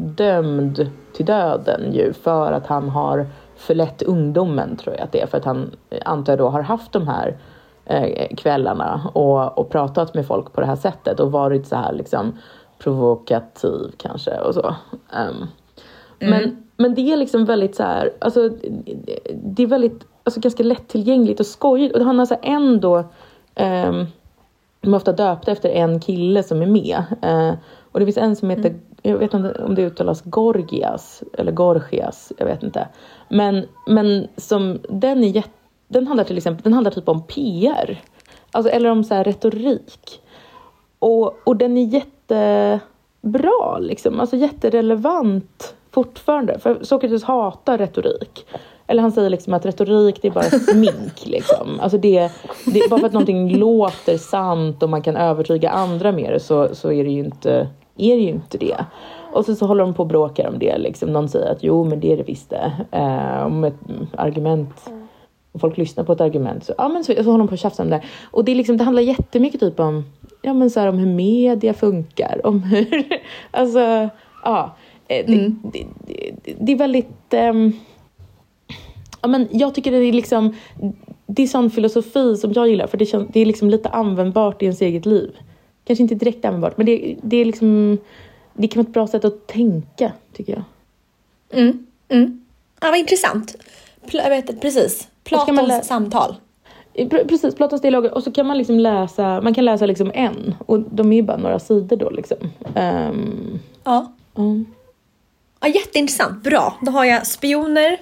dömd 0.00 0.90
till 1.12 1.26
döden 1.26 1.92
ju 1.92 2.12
för 2.12 2.52
att 2.52 2.66
han 2.66 2.88
har 2.88 3.26
förlett 3.56 4.02
ungdomen 4.02 4.76
tror 4.76 4.94
jag 4.94 5.04
att 5.04 5.12
det 5.12 5.20
är 5.20 5.26
för 5.26 5.38
att 5.38 5.44
han 5.44 5.70
antar 6.04 6.32
jag 6.32 6.38
då 6.38 6.48
har 6.48 6.62
haft 6.62 6.92
de 6.92 7.08
här 7.08 7.36
eh, 7.84 8.36
kvällarna 8.36 9.10
och, 9.12 9.58
och 9.58 9.70
pratat 9.70 10.14
med 10.14 10.26
folk 10.26 10.52
på 10.52 10.60
det 10.60 10.66
här 10.66 10.76
sättet 10.76 11.20
och 11.20 11.32
varit 11.32 11.66
så 11.66 11.76
här 11.76 11.92
liksom 11.92 12.38
provokativ 12.78 13.92
kanske 13.96 14.40
och 14.40 14.54
så. 14.54 14.66
Um, 14.66 15.46
mm. 16.18 16.30
men, 16.30 16.66
men 16.76 16.94
det 16.94 17.12
är 17.12 17.16
liksom 17.16 17.44
väldigt 17.44 17.76
så 17.76 17.82
här, 17.82 18.12
alltså 18.18 18.50
det 19.34 19.62
är 19.62 19.66
väldigt, 19.66 20.06
alltså 20.24 20.40
ganska 20.40 20.62
lättillgängligt 20.62 21.40
och 21.40 21.46
skojigt 21.46 21.96
och 21.96 22.04
han 22.04 22.18
har 22.18 22.26
så 22.26 22.34
här 22.34 22.54
ändå 22.54 22.98
um, 23.60 24.06
de 24.80 24.94
är 24.94 24.96
ofta 24.96 25.12
döpta 25.12 25.50
efter 25.50 25.68
en 25.68 26.00
kille 26.00 26.42
som 26.42 26.62
är 26.62 26.66
med. 26.66 27.04
Uh, 27.24 27.54
och 27.92 28.00
det 28.00 28.06
finns 28.06 28.16
en 28.16 28.36
som 28.36 28.50
heter, 28.50 28.68
mm. 28.68 28.80
Jag 29.02 29.18
vet 29.18 29.34
inte 29.34 29.62
om 29.64 29.74
det 29.74 29.82
uttalas 29.82 30.22
Gorgias 30.22 31.22
eller 31.38 31.52
Gorgias, 31.52 32.32
jag 32.38 32.46
vet 32.46 32.62
inte. 32.62 32.88
Men, 33.28 33.66
men 33.86 34.28
som, 34.36 34.78
den, 34.88 35.24
är 35.24 35.28
jätt, 35.28 35.50
den 35.88 36.06
handlar 36.06 36.24
till 36.24 36.36
exempel 36.36 36.62
den 36.62 36.72
handlar 36.72 36.90
typ 36.90 37.08
om 37.08 37.22
PR. 37.22 38.02
Alltså, 38.50 38.72
eller 38.72 38.90
om 38.90 39.04
så 39.04 39.14
här 39.14 39.24
retorik. 39.24 40.22
Och, 40.98 41.48
och 41.48 41.56
den 41.56 41.76
är 41.76 41.84
jättebra, 41.84 43.78
liksom. 43.78 44.20
alltså 44.20 44.36
jätterelevant 44.36 45.74
fortfarande. 45.90 46.58
För 46.58 46.84
Sokrates 46.84 47.24
hatar 47.24 47.78
retorik. 47.78 48.46
Eller 48.86 49.02
han 49.02 49.12
säger 49.12 49.30
liksom 49.30 49.54
att 49.54 49.66
retorik 49.66 50.22
det 50.22 50.28
är 50.28 50.32
bara 50.32 50.44
smink. 50.72 51.26
Liksom. 51.26 51.80
Alltså 51.80 51.98
det, 51.98 52.30
det, 52.66 52.90
bara 52.90 53.00
för 53.00 53.06
att 53.06 53.12
någonting 53.12 53.56
låter 53.56 54.18
sant 54.18 54.82
och 54.82 54.90
man 54.90 55.02
kan 55.02 55.16
övertyga 55.16 55.70
andra 55.70 56.12
med 56.12 56.32
det 56.32 56.40
så, 56.40 56.74
så 56.74 56.92
är, 56.92 57.04
det 57.04 57.10
ju 57.10 57.24
inte, 57.24 57.68
är 58.00 58.16
det 58.16 58.22
ju 58.22 58.28
inte 58.28 58.58
det. 58.58 58.84
Och 59.32 59.44
så, 59.44 59.54
så 59.54 59.66
håller 59.66 59.84
de 59.84 59.94
på 59.94 60.02
och 60.02 60.08
bråkar 60.08 60.48
om 60.48 60.58
det. 60.58 60.78
Liksom. 60.78 61.12
Någon 61.12 61.28
säger 61.28 61.52
att 61.52 61.62
jo, 61.62 61.84
men 61.84 62.00
det 62.00 62.12
är 62.12 62.16
det 62.16 62.22
visst 62.22 62.50
det. 62.50 62.72
Eh, 62.90 63.46
om 63.46 63.64
ett 63.64 63.74
argument, 64.16 64.90
om 65.52 65.60
folk 65.60 65.76
lyssnar 65.76 66.04
på 66.04 66.12
ett 66.12 66.20
argument 66.20 66.64
så, 66.64 66.74
ja, 66.78 66.88
men 66.88 67.04
så, 67.04 67.14
så 67.14 67.22
håller 67.22 67.38
de 67.38 67.48
på 67.48 67.52
och 67.52 67.58
tjafsar 67.58 67.84
om 67.84 67.90
det. 67.90 68.02
Och 68.30 68.44
det, 68.44 68.52
är 68.52 68.56
liksom, 68.56 68.76
det 68.76 68.84
handlar 68.84 69.02
jättemycket 69.02 69.60
typ 69.60 69.80
om, 69.80 70.04
ja, 70.42 70.54
men 70.54 70.70
så 70.70 70.80
här, 70.80 70.88
om 70.88 70.98
hur 70.98 71.14
media 71.14 71.74
funkar. 71.74 72.40
Om 72.46 72.62
hur, 72.62 73.04
alltså, 73.50 74.08
ja. 74.44 74.76
Eh, 75.08 75.26
det, 75.26 75.34
mm. 75.34 75.62
det, 75.72 75.86
det, 76.06 76.54
det, 76.60 76.72
är 76.72 76.76
väldigt... 76.76 77.34
Um, 77.34 77.72
ja, 79.22 79.28
men 79.28 79.48
jag 79.50 79.74
tycker 79.74 79.90
det 79.90 79.96
är 79.96 80.12
liksom... 80.12 80.54
Det 81.26 81.42
är 81.42 81.46
sån 81.46 81.70
filosofi 81.70 82.36
som 82.36 82.52
jag 82.52 82.68
gillar, 82.68 82.86
för 82.86 82.98
det, 82.98 83.06
känns, 83.06 83.28
det 83.32 83.40
är 83.40 83.46
liksom 83.46 83.70
lite 83.70 83.88
användbart 83.88 84.62
i 84.62 84.64
ens 84.64 84.82
eget 84.82 85.06
liv. 85.06 85.30
Kanske 85.90 86.02
inte 86.02 86.14
direkt 86.14 86.44
användbart, 86.44 86.76
men 86.76 86.86
det, 86.86 87.16
det 87.22 87.36
är 87.36 87.44
liksom 87.44 87.98
det 88.52 88.68
kan 88.68 88.82
vara 88.82 88.88
ett 88.88 88.94
bra 88.94 89.06
sätt 89.06 89.24
att 89.24 89.46
tänka, 89.46 90.12
tycker 90.32 90.52
jag. 90.52 90.62
Mm. 91.60 91.86
Mm. 92.08 92.44
Ja, 92.80 92.90
vad 92.90 92.98
intressant. 92.98 93.56
Pl 94.06 94.16
jag 94.16 94.30
vet, 94.30 94.60
precis. 94.60 95.08
Platons 95.24 95.86
samtal. 95.86 96.34
Precis, 97.10 97.54
Platons 97.54 97.82
dialoger. 97.82 98.14
Och 98.14 98.22
så 98.22 98.32
kan 98.32 98.46
man 98.46 98.58
liksom 98.58 98.78
läsa, 98.78 99.40
man 99.40 99.54
kan 99.54 99.64
läsa 99.64 99.86
liksom 99.86 100.10
en. 100.14 100.54
Och 100.66 100.80
de 100.80 101.12
är 101.12 101.16
ju 101.16 101.22
bara 101.22 101.36
några 101.36 101.58
sidor 101.58 101.96
då 101.96 102.10
liksom. 102.10 102.38
Um, 102.76 103.60
ja. 103.84 104.12
Um. 104.34 104.66
ja. 105.60 105.68
Jätteintressant, 105.68 106.42
bra. 106.42 106.78
Då 106.82 106.90
har 106.92 107.04
jag 107.04 107.26
spioner 107.26 107.98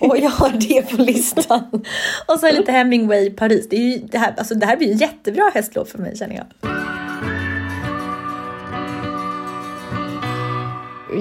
och 0.00 0.18
jag 0.18 0.30
har 0.30 0.50
det 0.50 0.90
på 0.90 1.02
listan. 1.02 1.84
och 2.26 2.40
så 2.40 2.50
lite 2.50 2.72
Hemingway 2.72 3.30
Paris. 3.30 3.68
Det, 3.68 3.76
är 3.76 3.80
ju, 3.80 3.98
det, 3.98 4.18
här, 4.18 4.34
alltså, 4.38 4.54
det 4.54 4.66
här 4.66 4.76
blir 4.76 4.88
ju 4.88 4.94
jättebra 4.94 5.50
höstlov 5.54 5.84
för 5.84 5.98
mig 5.98 6.16
känner 6.16 6.36
jag. 6.36 6.70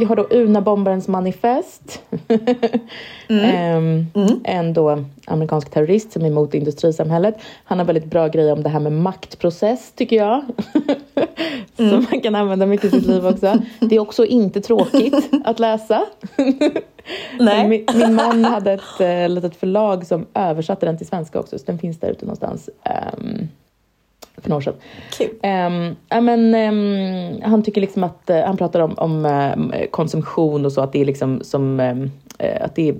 Jag 0.01 0.07
har 0.07 0.15
då 0.15 0.23
Una-bombarens 0.23 1.07
manifest. 1.07 2.01
mm. 3.27 3.77
um, 3.77 4.07
mm. 4.23 4.41
En 4.43 4.73
då 4.73 5.03
amerikansk 5.25 5.69
terrorist 5.69 6.11
som 6.11 6.21
är 6.21 6.27
emot 6.27 6.53
industrisamhället. 6.53 7.35
Han 7.63 7.79
har 7.79 7.85
väldigt 7.85 8.05
bra 8.05 8.27
grejer 8.27 8.53
om 8.53 8.63
det 8.63 8.69
här 8.69 8.79
med 8.79 8.91
maktprocess 8.91 9.91
tycker 9.95 10.15
jag. 10.15 10.45
mm. 11.77 11.91
som 11.91 12.05
man 12.11 12.21
kan 12.21 12.35
använda 12.35 12.65
mycket 12.65 12.85
i 12.85 12.89
sitt 12.89 13.05
liv 13.05 13.27
också. 13.27 13.61
Det 13.79 13.95
är 13.95 13.99
också 13.99 14.25
inte 14.25 14.61
tråkigt 14.61 15.29
att 15.43 15.59
läsa. 15.59 16.05
Nej. 17.39 17.67
Min, 17.67 17.85
min, 17.93 18.15
man 18.15 18.45
hade 18.45 18.71
ett 18.71 18.99
äh, 18.99 19.29
litet 19.29 19.55
förlag 19.55 20.05
som 20.05 20.25
översatte 20.33 20.85
den 20.85 20.97
till 20.97 21.07
svenska 21.07 21.39
också, 21.39 21.59
så 21.59 21.65
den 21.65 21.79
finns 21.79 21.99
där 21.99 22.09
ute 22.09 22.25
någonstans. 22.25 22.69
Um, 23.17 23.49
för 24.41 24.49
några 24.49 24.57
år 24.57 24.61
sedan. 24.61 24.73
Kul. 25.17 25.29
Um, 25.29 25.95
ja, 26.09 26.21
men, 26.21 26.55
um, 26.55 27.41
han 27.41 27.63
tycker 27.63 27.81
liksom 27.81 28.03
att, 28.03 28.29
uh, 28.29 28.35
han 28.35 28.57
pratar 28.57 28.79
om, 28.79 28.93
om 28.97 29.25
uh, 29.25 29.85
konsumtion 29.91 30.65
och 30.65 30.71
så, 30.71 30.81
att 30.81 30.91
det 30.91 31.01
är 31.01 31.05
liksom 31.05 31.39
som, 31.43 31.79
uh, 31.79 32.07
att 32.61 32.75
det 32.75 32.89
är, 32.89 32.95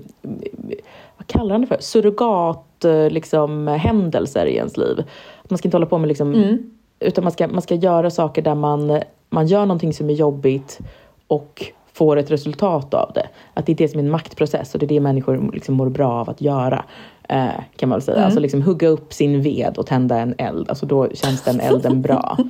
vad 1.16 1.26
kallar 1.26 1.50
han 1.52 1.60
det 1.60 1.66
för? 1.66 1.78
Surrogat 1.80 2.84
liksom, 3.10 3.66
händelser 3.66 4.46
i 4.46 4.56
ens 4.56 4.76
liv. 4.76 5.04
Att 5.42 5.50
man 5.50 5.58
ska 5.58 5.68
inte 5.68 5.76
hålla 5.76 5.86
på 5.86 5.98
med 5.98 6.08
liksom, 6.08 6.34
mm. 6.34 6.70
utan 7.00 7.24
man 7.24 7.32
ska, 7.32 7.48
man 7.48 7.62
ska 7.62 7.74
göra 7.74 8.10
saker 8.10 8.42
där 8.42 8.54
man, 8.54 9.00
man 9.30 9.46
gör 9.46 9.60
någonting 9.60 9.92
som 9.92 10.10
är 10.10 10.14
jobbigt 10.14 10.80
och 11.26 11.72
får 11.92 12.16
ett 12.16 12.30
resultat 12.30 12.94
av 12.94 13.10
det. 13.14 13.28
Att 13.54 13.66
det 13.66 13.72
är 13.72 13.76
det 13.76 13.88
som 13.88 14.00
är 14.00 14.04
en 14.04 14.10
maktprocess 14.10 14.74
och 14.74 14.80
det 14.80 14.86
är 14.86 14.88
det 14.88 15.00
människor 15.00 15.50
liksom 15.52 15.74
mår 15.74 15.88
bra 15.88 16.12
av 16.12 16.30
att 16.30 16.40
göra. 16.40 16.84
Eh, 17.28 17.48
kan 17.76 17.88
man 17.88 17.96
väl 17.96 18.02
säga. 18.02 18.16
Mm. 18.16 18.24
Alltså 18.24 18.40
liksom 18.40 18.62
hugga 18.62 18.88
upp 18.88 19.12
sin 19.12 19.42
ved 19.42 19.78
och 19.78 19.86
tända 19.86 20.18
en 20.18 20.34
eld. 20.38 20.68
Alltså 20.68 20.86
då 20.86 21.08
känns 21.14 21.42
den 21.42 21.60
elden 21.60 22.02
bra. 22.02 22.38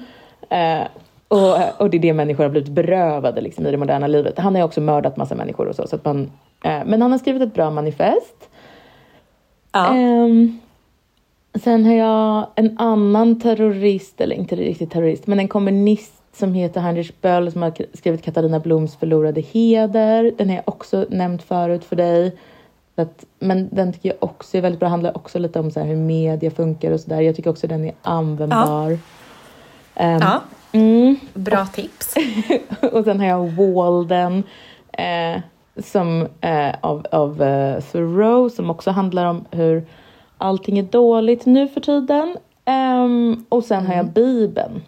Eh, 0.49 0.87
och, 1.29 1.81
och 1.81 1.91
det 1.91 1.97
är 1.97 2.01
det 2.01 2.13
människor 2.13 2.45
har 2.45 2.51
blivit 2.51 2.69
berövade 2.69 3.41
liksom, 3.41 3.67
i 3.67 3.71
det 3.71 3.77
moderna 3.77 4.07
livet. 4.07 4.39
Han 4.39 4.55
har 4.55 4.61
ju 4.61 4.65
också 4.65 4.81
mördat 4.81 5.17
massa 5.17 5.35
människor 5.35 5.69
och 5.69 5.75
så. 5.75 5.87
så 5.87 5.97
att 5.97 6.05
man, 6.05 6.31
eh, 6.65 6.81
men 6.87 7.03
han 7.03 7.13
har 7.13 7.19
skrivit 7.19 7.43
ett 7.43 7.55
bra 7.55 7.71
manifest. 7.71 8.49
Ja. 9.73 9.95
Um, 9.95 10.61
sen 11.65 11.85
har 11.85 11.95
jag 11.95 12.47
en 12.55 12.79
annan 12.79 13.41
terrorist, 13.41 14.21
eller 14.21 14.37
inte 14.37 14.57
riktigt 14.57 14.91
terrorist, 14.91 15.27
men 15.27 15.39
en 15.39 15.49
kommunist 15.49 16.23
som 16.33 16.55
heter 16.55 16.81
Heinrich 16.81 17.13
Böll 17.21 17.53
som 17.53 17.63
har 17.63 17.73
skrivit 17.97 18.23
Katarina 18.23 18.61
Bloms 18.61 18.97
förlorade 18.97 19.41
heder. 19.41 20.33
Den 20.37 20.49
har 20.49 20.57
jag 20.57 20.69
också 20.69 21.07
nämnt 21.11 21.43
förut 21.43 21.85
för 21.85 21.97
dig. 21.97 22.37
Att, 22.97 23.25
men 23.39 23.69
den 23.73 23.93
tycker 23.93 24.09
jag 24.09 24.17
också 24.21 24.57
är 24.57 24.63
väldigt 24.63 24.81
bra. 24.81 24.89
Handlar 24.89 25.17
också 25.17 25.39
lite 25.39 25.61
om 25.61 25.71
så 25.71 25.81
hur 25.81 25.97
media 25.97 26.51
funkar 26.51 26.91
och 26.91 27.01
sådär. 27.01 27.21
Jag 27.21 27.37
tycker 27.37 27.51
också 27.51 27.67
den 27.67 27.85
är 27.85 27.95
användbar. 28.03 28.99
Ja. 29.95 30.15
Um, 30.15 30.21
ja. 30.21 30.41
Mm. 30.73 31.17
Bra 31.35 31.67
tips. 31.67 32.15
och 32.93 33.05
sen 33.05 33.21
har 33.21 33.27
jag 33.27 33.51
Walden 33.51 34.43
eh, 34.93 35.41
som, 35.85 36.29
eh, 36.41 36.75
av, 36.81 37.07
av 37.13 37.43
uh, 37.43 37.81
Thoreau 37.81 38.51
som 38.51 38.71
också 38.71 38.91
handlar 38.91 39.27
om 39.27 39.45
hur 39.51 39.87
allting 40.39 40.79
är 40.79 40.83
dåligt 40.83 41.47
nu 41.47 41.69
för 41.69 41.81
tiden. 41.81 42.37
Um, 42.67 43.47
och 43.49 43.65
sen 43.65 43.79
mm. 43.79 43.87
har 43.87 43.95
jag 43.95 44.03
mm. 44.03 44.13
Bibeln. 44.13 44.83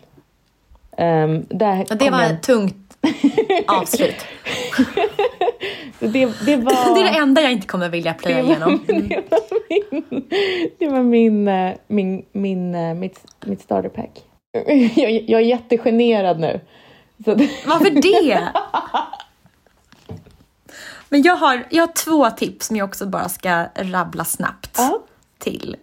Um, 0.98 1.46
där 1.48 1.96
det 1.98 2.10
var 2.10 2.22
jag... 2.22 2.30
ett 2.30 2.42
tungt 2.42 2.96
avslut. 3.66 4.26
Det, 5.98 6.46
det, 6.46 6.56
var... 6.56 6.94
det 6.94 7.00
är 7.00 7.12
det 7.12 7.18
enda 7.18 7.42
jag 7.42 7.52
inte 7.52 7.66
kommer 7.66 7.88
vilja 7.88 8.14
plöja 8.14 8.40
igenom. 8.40 8.84
Det 8.86 8.92
var 8.92 9.10
min, 9.68 10.28
det 10.78 10.88
var 10.88 11.02
min, 11.02 11.48
eh, 11.48 11.74
min, 11.86 12.24
min, 12.32 12.74
eh, 12.74 12.94
mitt, 12.94 13.20
mitt 13.44 13.62
starterpack. 13.62 14.22
Jag, 14.96 15.10
jag 15.28 15.40
är 15.40 15.44
jättegenerad 15.44 16.40
nu. 16.40 16.60
Så 17.24 17.34
Varför 17.66 17.90
det? 17.90 18.48
Men 21.08 21.22
jag 21.22 21.36
har, 21.36 21.66
jag 21.70 21.82
har 21.82 21.92
två 21.92 22.30
tips 22.30 22.66
som 22.66 22.76
jag 22.76 22.88
också 22.88 23.06
bara 23.06 23.28
ska 23.28 23.66
rabbla 23.74 24.24
snabbt 24.24 24.78
uh. 24.78 24.90
till. 25.38 25.76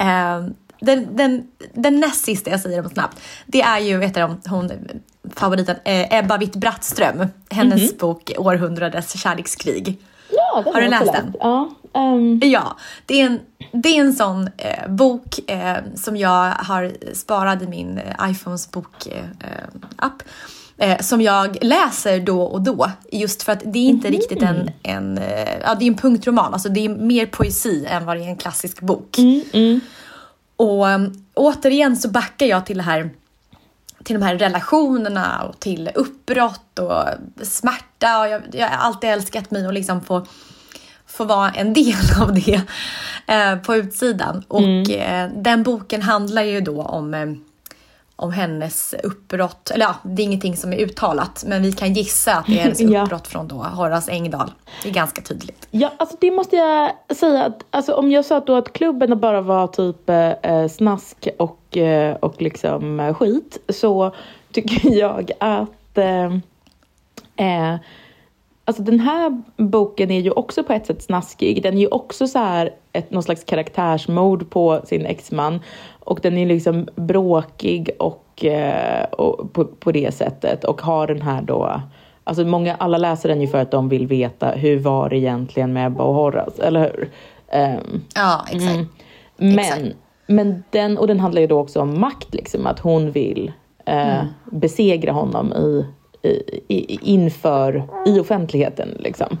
Um, 0.00 0.54
den, 0.80 1.16
den, 1.16 1.48
den 1.72 2.00
näst 2.00 2.24
sista 2.24 2.50
jag 2.50 2.60
säger 2.60 2.82
dem 2.82 2.90
snabbt, 2.90 3.20
det 3.46 3.62
är 3.62 3.78
ju, 3.78 3.98
vet 3.98 4.14
du, 4.14 4.20
hon, 4.48 4.70
favoriten 5.34 5.76
eh, 5.84 6.18
Ebba 6.18 6.36
Witt-Brattström. 6.36 7.28
Hennes 7.50 7.80
mm 7.80 7.88
-hmm. 7.88 7.98
bok 7.98 8.32
Århundradets 8.38 9.16
kärlekskrig. 9.16 9.98
Ja, 10.30 10.64
har 10.72 10.80
du 10.80 10.88
läst 10.88 11.12
den? 11.12 11.34
Ja. 11.40 11.70
Um... 11.94 12.40
ja, 12.42 12.76
det 13.06 13.20
är 13.20 13.26
en, 13.26 13.40
det 13.72 13.88
är 13.88 14.00
en 14.00 14.12
sån 14.12 14.48
eh, 14.56 14.88
bok 14.88 15.50
eh, 15.50 15.76
som 15.94 16.16
jag 16.16 16.50
har 16.50 16.92
sparat 17.14 17.62
i 17.62 17.66
min 17.66 17.98
eh, 17.98 18.30
iPhones 18.30 18.70
bokapp. 18.70 20.22
Eh, 20.78 20.90
eh, 20.90 21.00
som 21.00 21.20
jag 21.20 21.58
läser 21.60 22.20
då 22.20 22.42
och 22.42 22.62
då. 22.62 22.90
Just 23.12 23.42
för 23.42 23.52
att 23.52 23.62
det 23.64 23.78
är 23.78 23.88
inte 23.88 24.08
mm. 24.08 24.20
riktigt 24.20 24.42
en, 24.42 24.70
en, 24.82 25.20
ja, 25.62 25.74
det 25.74 25.84
är 25.84 25.88
en 25.88 25.96
punktroman. 25.96 26.52
Alltså 26.52 26.68
det 26.68 26.84
är 26.84 26.88
mer 26.88 27.26
poesi 27.26 27.86
än 27.88 28.06
vad 28.06 28.16
det 28.16 28.24
är 28.24 28.28
en 28.28 28.36
klassisk 28.36 28.80
bok. 28.80 29.18
Mm, 29.18 29.42
mm. 29.52 29.80
Och 30.56 30.86
återigen 31.34 31.96
så 31.96 32.08
backar 32.08 32.46
jag 32.46 32.66
till 32.66 32.76
det 32.76 32.82
här 32.82 33.10
till 34.04 34.20
de 34.20 34.22
här 34.26 34.34
relationerna 34.34 35.42
och 35.42 35.60
till 35.60 35.90
uppbrott 35.94 36.78
och 36.78 37.04
smärta. 37.42 38.20
Och 38.20 38.28
jag, 38.28 38.42
jag 38.52 38.68
har 38.68 38.76
alltid 38.76 39.10
älskat 39.10 39.50
mig 39.50 39.66
och 39.66 39.72
liksom 39.72 40.00
få, 40.00 40.26
få 41.06 41.24
vara 41.24 41.50
en 41.50 41.72
del 41.72 42.20
av 42.20 42.34
det 42.34 42.62
eh, 43.26 43.56
på 43.56 43.74
utsidan. 43.74 44.42
Och 44.48 44.62
mm. 44.62 44.90
eh, 44.90 45.42
den 45.42 45.62
boken 45.62 46.02
handlar 46.02 46.42
ju 46.42 46.60
då 46.60 46.82
om 46.82 47.14
eh, 47.14 47.26
om 48.16 48.32
hennes 48.32 48.94
uppbrott, 49.02 49.70
eller 49.70 49.86
ja, 49.86 49.94
det 50.02 50.22
är 50.22 50.24
ingenting 50.24 50.56
som 50.56 50.72
är 50.72 50.76
uttalat, 50.76 51.44
men 51.46 51.62
vi 51.62 51.72
kan 51.72 51.92
gissa 51.92 52.34
att 52.34 52.46
det 52.46 52.58
är 52.58 52.62
hennes 52.62 52.80
uppbrott 52.82 53.10
ja. 53.10 53.30
från 53.30 53.48
då 53.48 53.56
Horace 53.56 54.12
Engdahl. 54.12 54.52
Det 54.82 54.88
är 54.88 54.92
ganska 54.92 55.22
tydligt. 55.22 55.68
Ja, 55.70 55.92
alltså 55.96 56.16
det 56.20 56.30
måste 56.30 56.56
jag 56.56 56.92
säga. 57.16 57.44
Att, 57.44 57.64
alltså, 57.70 57.94
om 57.94 58.10
jag 58.10 58.24
sa 58.24 58.40
då 58.40 58.56
att 58.56 58.72
klubben 58.72 59.20
bara 59.20 59.40
var 59.40 59.66
typ 59.66 60.10
eh, 60.10 60.68
snask 60.68 61.28
och, 61.38 61.76
eh, 61.76 62.16
och 62.16 62.42
liksom 62.42 63.00
eh, 63.00 63.14
skit, 63.14 63.58
så 63.68 64.14
tycker 64.52 64.90
jag 64.98 65.30
att 65.40 65.98
eh, 65.98 66.32
eh, 67.36 67.76
Alltså 68.64 68.82
den 68.82 69.00
här 69.00 69.42
boken 69.56 70.10
är 70.10 70.20
ju 70.20 70.30
också 70.30 70.64
på 70.64 70.72
ett 70.72 70.86
sätt 70.86 71.02
snaskig. 71.02 71.62
Den 71.62 71.74
är 71.74 71.80
ju 71.80 71.88
också 71.88 72.26
så 72.26 72.38
här 72.38 72.70
ett, 72.92 73.10
någon 73.10 73.22
slags 73.22 73.44
karaktärsmord 73.44 74.50
på 74.50 74.80
sin 74.84 75.06
exman. 75.06 75.60
Och 76.00 76.20
den 76.22 76.38
är 76.38 76.46
liksom 76.46 76.88
bråkig 76.96 77.90
och, 77.98 78.44
eh, 78.44 79.04
och 79.04 79.52
på, 79.52 79.64
på, 79.64 79.92
det 79.92 80.14
sättet 80.14 80.64
och 80.64 80.82
har 80.82 81.06
den 81.06 81.22
här 81.22 81.42
då 81.42 81.80
Alltså 82.26 82.44
många, 82.44 82.74
alla 82.74 82.98
läser 82.98 83.28
den 83.28 83.40
ju 83.40 83.46
för 83.46 83.58
att 83.58 83.70
de 83.70 83.88
vill 83.88 84.06
veta 84.06 84.50
hur 84.50 84.78
var 84.78 85.08
det 85.10 85.16
egentligen 85.16 85.72
med 85.72 85.86
Ebba 85.86 86.04
och 86.04 86.14
Horace, 86.14 86.62
eller 86.62 86.80
hur? 86.80 87.10
Um, 87.58 88.04
ja, 88.14 88.44
exakt. 88.50 88.74
Mm. 88.74 88.88
Men, 89.36 89.58
exakt. 89.58 89.82
men 90.26 90.64
den, 90.70 90.98
och 90.98 91.06
den 91.06 91.20
handlar 91.20 91.40
ju 91.40 91.46
då 91.46 91.58
också 91.58 91.80
om 91.80 92.00
makt, 92.00 92.34
liksom, 92.34 92.66
att 92.66 92.78
hon 92.78 93.10
vill 93.10 93.52
uh, 93.88 93.94
mm. 93.94 94.26
besegra 94.44 95.12
honom 95.12 95.52
i, 95.52 95.86
i, 96.24 96.98
inför, 97.02 97.88
i 98.06 98.20
offentligheten. 98.20 98.88
Liksom. 98.98 99.38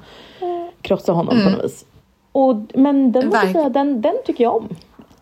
Krossa 0.82 1.12
honom 1.12 1.36
mm. 1.36 1.44
på 1.44 1.56
något 1.56 1.64
vis. 1.64 1.84
Och, 2.32 2.56
men 2.74 3.12
den, 3.12 3.26
måste 3.26 3.52
säga, 3.52 3.68
den, 3.68 4.02
den 4.02 4.14
tycker 4.26 4.44
jag 4.44 4.56
om. 4.56 4.68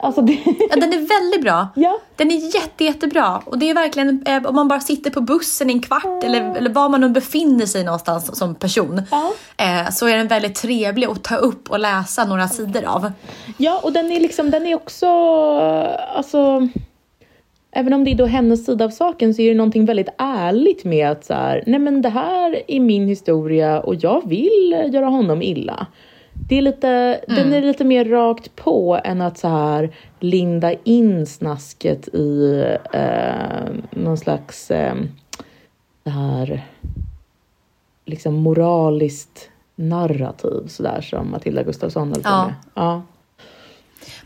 Alltså 0.03 0.23
det... 0.23 0.39
ja, 0.71 0.77
den 0.77 0.93
är 0.93 1.21
väldigt 1.21 1.43
bra. 1.43 1.69
Ja. 1.75 1.99
Den 2.17 2.31
är 2.31 2.55
jätte, 2.55 2.85
jättebra. 2.85 3.43
Och 3.45 3.59
det 3.59 3.71
är 3.71 3.75
verkligen, 3.75 4.23
eh, 4.27 4.47
om 4.47 4.55
man 4.55 4.69
bara 4.69 4.81
sitter 4.81 5.11
på 5.11 5.21
bussen 5.21 5.71
i 5.71 5.73
en 5.73 5.81
kvart 5.81 6.05
mm. 6.05 6.25
eller, 6.25 6.57
eller 6.57 6.71
var 6.71 6.89
man 6.89 7.01
nu 7.01 7.09
befinner 7.09 7.67
sig 7.67 7.85
någonstans 7.85 8.39
som 8.39 8.55
person, 8.55 9.03
ja. 9.11 9.33
eh, 9.57 9.91
så 9.91 10.07
är 10.07 10.17
den 10.17 10.29
väldigt 10.29 10.55
trevlig 10.55 11.07
att 11.07 11.23
ta 11.23 11.37
upp 11.37 11.71
och 11.71 11.79
läsa 11.79 12.25
några 12.25 12.49
sidor 12.49 12.85
av. 12.85 13.13
Ja, 13.57 13.81
och 13.83 13.93
den 13.93 14.13
är 14.13 14.21
liksom, 14.21 14.51
den 14.51 14.67
är 14.67 14.75
också, 14.75 15.07
alltså, 16.15 16.69
även 17.73 17.93
om 17.93 18.05
det 18.05 18.11
är 18.11 18.15
då 18.15 18.27
hennes 18.27 18.67
sida 18.67 18.85
av 18.85 18.91
saken 18.91 19.35
så 19.35 19.43
är 19.43 19.49
det 19.49 19.55
någonting 19.55 19.85
väldigt 19.85 20.15
ärligt 20.19 20.85
med 20.85 21.11
att 21.11 21.25
så 21.25 21.35
här, 21.35 21.65
nej 21.67 21.81
men 21.81 22.03
det 22.03 22.09
här 22.09 22.63
är 22.69 22.81
min 22.81 23.09
historia 23.09 23.81
och 23.81 23.95
jag 23.95 24.29
vill 24.29 24.91
göra 24.93 25.07
honom 25.07 25.43
illa. 25.43 25.87
Det 26.49 26.59
är 26.59 26.63
lite, 26.63 26.89
mm. 26.89 27.37
Den 27.37 27.53
är 27.53 27.63
lite 27.63 27.85
mer 27.85 28.05
rakt 28.05 28.57
på 28.57 29.01
än 29.05 29.21
att 29.21 29.39
så 29.39 29.49
här 29.49 29.95
linda 30.21 30.73
in 30.73 31.27
snasket 31.27 32.09
i 32.15 32.65
eh, 32.93 33.75
någon 33.91 34.19
slags 34.19 34.71
eh, 34.71 34.95
det 36.03 36.11
här 36.11 36.67
liksom 38.05 38.35
moraliskt 38.35 39.51
narrativ 39.75 40.67
sådär 40.67 41.01
som 41.01 41.31
Matilda 41.31 41.63
Gustafsson 41.63 42.09
höll 42.09 42.23
på 42.23 42.29
ja. 42.29 42.45
med. 42.45 42.55
Ja. 42.75 43.03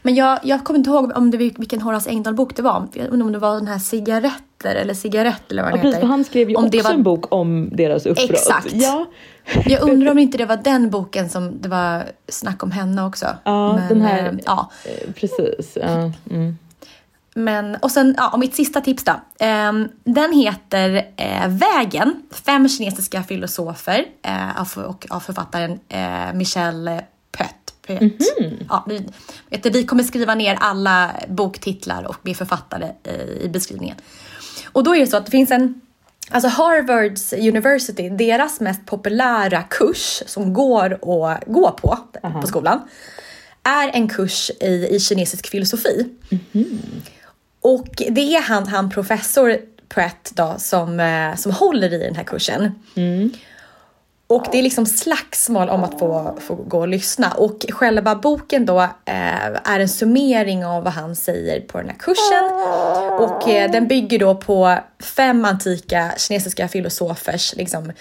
Men 0.03 0.15
jag, 0.15 0.39
jag 0.43 0.65
kommer 0.65 0.79
inte 0.79 0.91
ihåg 0.91 1.13
om 1.17 1.31
det, 1.31 1.37
vilken 1.37 1.81
Horace 1.81 2.11
Engdahl-bok 2.11 2.57
det 2.57 2.63
var. 2.63 2.89
Jag 2.93 3.09
undrar 3.09 3.27
om 3.27 3.33
det 3.33 3.39
var 3.39 3.55
den 3.55 3.69
här 3.69 3.79
cigaretter 3.79 4.75
eller 4.75 4.95
cigarett 4.95 5.53
eller 5.53 5.63
vad 5.63 5.73
den 5.73 5.87
ja, 5.87 5.93
heter. 5.93 6.07
han 6.07 6.25
skrev 6.25 6.51
ju 6.51 6.57
om 6.57 6.65
också 6.65 6.83
var... 6.83 6.91
en 6.91 7.03
bok 7.03 7.33
om 7.33 7.69
deras 7.73 8.07
uppbrott. 8.07 8.31
Exakt. 8.31 8.73
Ja. 8.73 9.07
Jag 9.67 9.83
undrar 9.83 10.11
om 10.11 10.19
inte 10.19 10.39
det 10.39 10.45
var 10.45 10.57
den 10.57 10.91
boken 10.91 11.29
som 11.29 11.61
det 11.61 11.69
var 11.69 12.05
snack 12.29 12.63
om 12.63 12.71
henne 12.71 13.05
också. 13.05 13.27
Ja, 13.45 13.73
Men, 13.77 13.89
den 13.89 14.01
här. 14.01 14.29
Äh, 14.29 14.39
ja. 14.45 14.71
Eh, 14.85 15.13
precis. 15.13 15.79
Ja. 15.83 16.13
Mm. 16.31 16.59
Men, 17.39 17.77
och 17.77 17.91
sen, 17.91 18.15
ja, 18.19 18.31
och 18.33 18.39
mitt 18.39 18.55
sista 18.55 18.81
tips 18.81 19.05
då. 19.05 19.13
Um, 19.47 19.89
den 20.05 20.33
heter 20.33 20.95
uh, 20.97 21.49
Vägen, 21.49 22.23
fem 22.31 22.69
kinesiska 22.69 23.23
filosofer 23.23 24.05
uh, 24.27 24.61
av, 24.61 24.85
och 24.85 25.07
av 25.11 25.21
författaren 25.21 25.71
uh, 25.71 26.35
Pött. 27.87 28.01
Mm 28.01 28.13
-hmm. 28.19 28.67
ja, 28.69 28.85
vi, 28.89 29.07
vet 29.51 29.67
vi 29.67 29.85
kommer 29.85 30.03
skriva 30.03 30.35
ner 30.35 30.57
alla 30.61 31.11
boktitlar 31.29 32.05
och 32.05 32.17
be 32.23 32.35
författare 32.35 32.93
i 33.41 33.49
beskrivningen. 33.49 33.97
Och 34.73 34.85
då 34.85 34.97
är 34.97 35.01
det 35.01 35.07
så 35.07 35.17
att 35.17 35.25
det 35.25 35.31
finns 35.31 35.51
en 35.51 35.81
Alltså 36.31 36.49
Harvards 36.49 37.33
University, 37.33 38.09
deras 38.09 38.61
mest 38.61 38.87
populära 38.87 39.63
kurs 39.63 40.23
som 40.27 40.53
går 40.53 40.93
att 40.93 41.45
gå 41.47 41.71
på 41.71 41.99
Aha. 42.23 42.41
på 42.41 42.47
skolan 42.47 42.81
är 43.63 43.91
en 43.93 44.09
kurs 44.09 44.51
i, 44.61 44.89
i 44.91 45.01
kinesisk 45.01 45.47
filosofi. 45.47 46.09
Mm. 46.53 46.81
Och 47.61 48.03
det 48.11 48.37
är 48.37 48.41
han, 48.41 48.67
han 48.67 48.91
professor 48.91 49.57
Pratt 49.89 50.33
då, 50.35 50.55
som, 50.59 51.01
eh, 51.01 51.37
som 51.37 51.53
håller 51.53 51.93
i 51.95 51.99
den 51.99 52.15
här 52.15 52.25
kursen. 52.25 52.73
Mm. 52.95 53.31
Och 54.29 54.47
det 54.53 54.59
är 54.59 54.63
liksom 54.63 54.87
slagsmål 54.87 55.69
om 55.69 55.85
att 55.85 55.99
få, 55.99 56.39
få 56.41 56.55
gå 56.55 56.79
och 56.79 56.89
lyssna. 56.89 57.31
Och 57.31 57.65
själva 57.69 58.15
boken 58.15 58.67
då 58.67 58.81
eh, 58.81 59.47
är 59.65 59.81
en 59.81 59.89
summering 59.89 60.67
av 60.67 60.85
vad 60.85 60.93
han 60.93 61.17
säger 61.17 61.61
på 61.61 61.79
den 61.79 61.89
här 61.89 61.97
kursen. 61.97 62.45
Och 63.21 63.49
eh, 63.49 63.71
den 63.71 63.89
bygger 63.89 64.19
då 64.19 64.35
på 64.35 64.79
fem 65.01 65.45
antika 65.45 66.13
kinesiska 66.17 66.69
filosofers 66.69 67.55
liksom, 67.57 67.93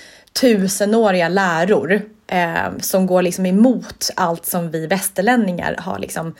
tusenåriga 0.42 1.30
läror. 1.30 2.02
Eh, 2.28 2.78
som 2.82 3.08
går 3.08 3.22
liksom 3.22 3.46
emot 3.46 4.10
allt 4.16 4.46
som 4.46 4.72
vi 4.72 4.88
västerlänningar 4.88 5.76
har 5.80 6.00
liksom 6.00 6.36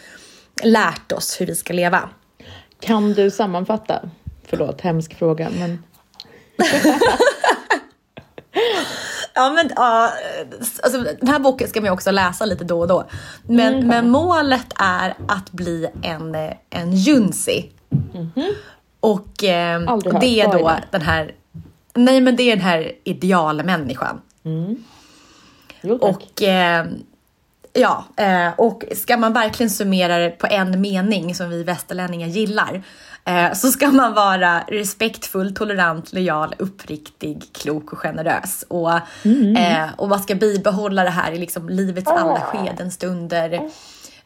lärt 0.64 1.12
oss 1.12 1.42
hur 1.42 1.46
vi 1.46 1.56
ska 1.56 1.74
leva. 1.74 2.10
Kan 2.80 3.14
du 3.14 3.32
sammanfatta? 3.32 4.10
Förlåt, 4.48 4.82
hemsk 4.82 5.14
fråga 5.14 5.50
men... 5.60 5.84
Ja, 9.36 9.50
men 9.50 9.70
ja, 9.76 10.12
alltså, 10.84 11.00
den 11.20 11.28
här 11.28 11.40
boken 11.40 11.68
ska 11.68 11.82
man 11.82 11.88
ju 11.88 11.94
också 11.94 12.12
läsa 12.12 12.46
lite 12.46 12.64
då 12.64 12.80
och 12.80 12.88
då. 12.88 13.06
Men, 13.44 13.74
mm. 13.74 13.88
men 13.88 14.10
målet 14.10 14.74
är 14.76 15.14
att 15.28 15.52
bli 15.52 15.88
en, 16.04 16.36
en 16.70 16.96
junsi. 16.96 17.72
Mm. 18.14 18.54
Och 19.00 19.44
eh, 19.44 19.98
det 20.20 20.42
är 20.42 20.52
då 20.52 20.72
den 20.92 21.02
här, 21.02 21.32
nej 21.94 22.22
men 22.22 22.36
det 22.36 22.44
är 22.44 22.56
den 22.56 22.66
här 22.66 22.92
idealmänniskan. 23.04 24.22
Mm. 24.46 24.84
Jo, 25.82 25.96
och 25.96 26.44
eh, 26.44 26.86
ja, 27.74 28.06
eh, 28.18 28.50
och 28.58 28.84
ska 28.96 29.18
man 29.18 29.34
verkligen 29.34 29.70
summera 29.70 30.18
det 30.18 30.30
på 30.30 30.48
en 30.48 30.82
mening 30.82 31.36
som 31.36 31.50
vi 31.50 31.64
västerlänningar 31.64 32.28
gillar 32.28 32.84
så 33.54 33.72
ska 33.72 33.92
man 33.92 34.14
vara 34.14 34.60
respektfull, 34.68 35.56
tolerant, 35.56 36.14
lojal, 36.14 36.56
uppriktig, 36.60 37.44
klok 37.54 37.94
och 37.94 38.00
generös. 38.00 38.66
Och, 38.68 38.92
mm. 39.24 39.56
eh, 39.56 39.90
och 39.98 40.10
man 40.10 40.24
ska 40.24 40.36
bibehålla 40.36 41.04
det 41.04 41.10
här 41.10 41.32
i 41.32 41.38
liksom 41.38 41.70
livets 41.70 42.08
alla 42.08 42.42
skeden, 42.42 42.92
stunder 42.92 43.70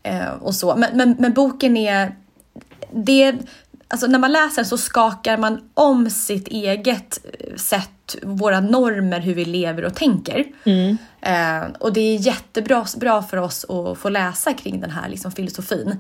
eh, 0.03 0.29
och 0.41 0.55
så. 0.55 0.75
Men, 0.75 0.97
men, 0.97 1.15
men, 1.19 1.33
boken 1.33 1.77
är... 1.77 2.15
Det, 2.91 3.35
alltså 3.87 4.07
när 4.07 4.19
man 4.19 4.31
läser 4.31 4.63
så 4.63 4.77
skakar 4.77 5.37
man 5.37 5.69
om 5.73 6.09
sitt 6.09 6.47
eget 6.47 7.19
sätt, 7.55 8.15
våra 8.23 8.59
normer, 8.59 9.19
hur 9.19 9.33
vi 9.35 9.45
lever 9.45 9.85
och 9.85 9.95
tänker. 9.95 10.45
Mm. 10.63 10.97
Eh, 11.21 11.71
och 11.79 11.93
det 11.93 12.01
är 12.01 12.15
jättebra 12.15 12.85
bra 12.97 13.21
för 13.21 13.37
oss 13.37 13.65
att 13.69 13.97
få 13.97 14.09
läsa 14.09 14.53
kring 14.53 14.81
den 14.81 14.91
här 14.91 15.09
liksom, 15.09 15.31
filosofin. 15.31 15.99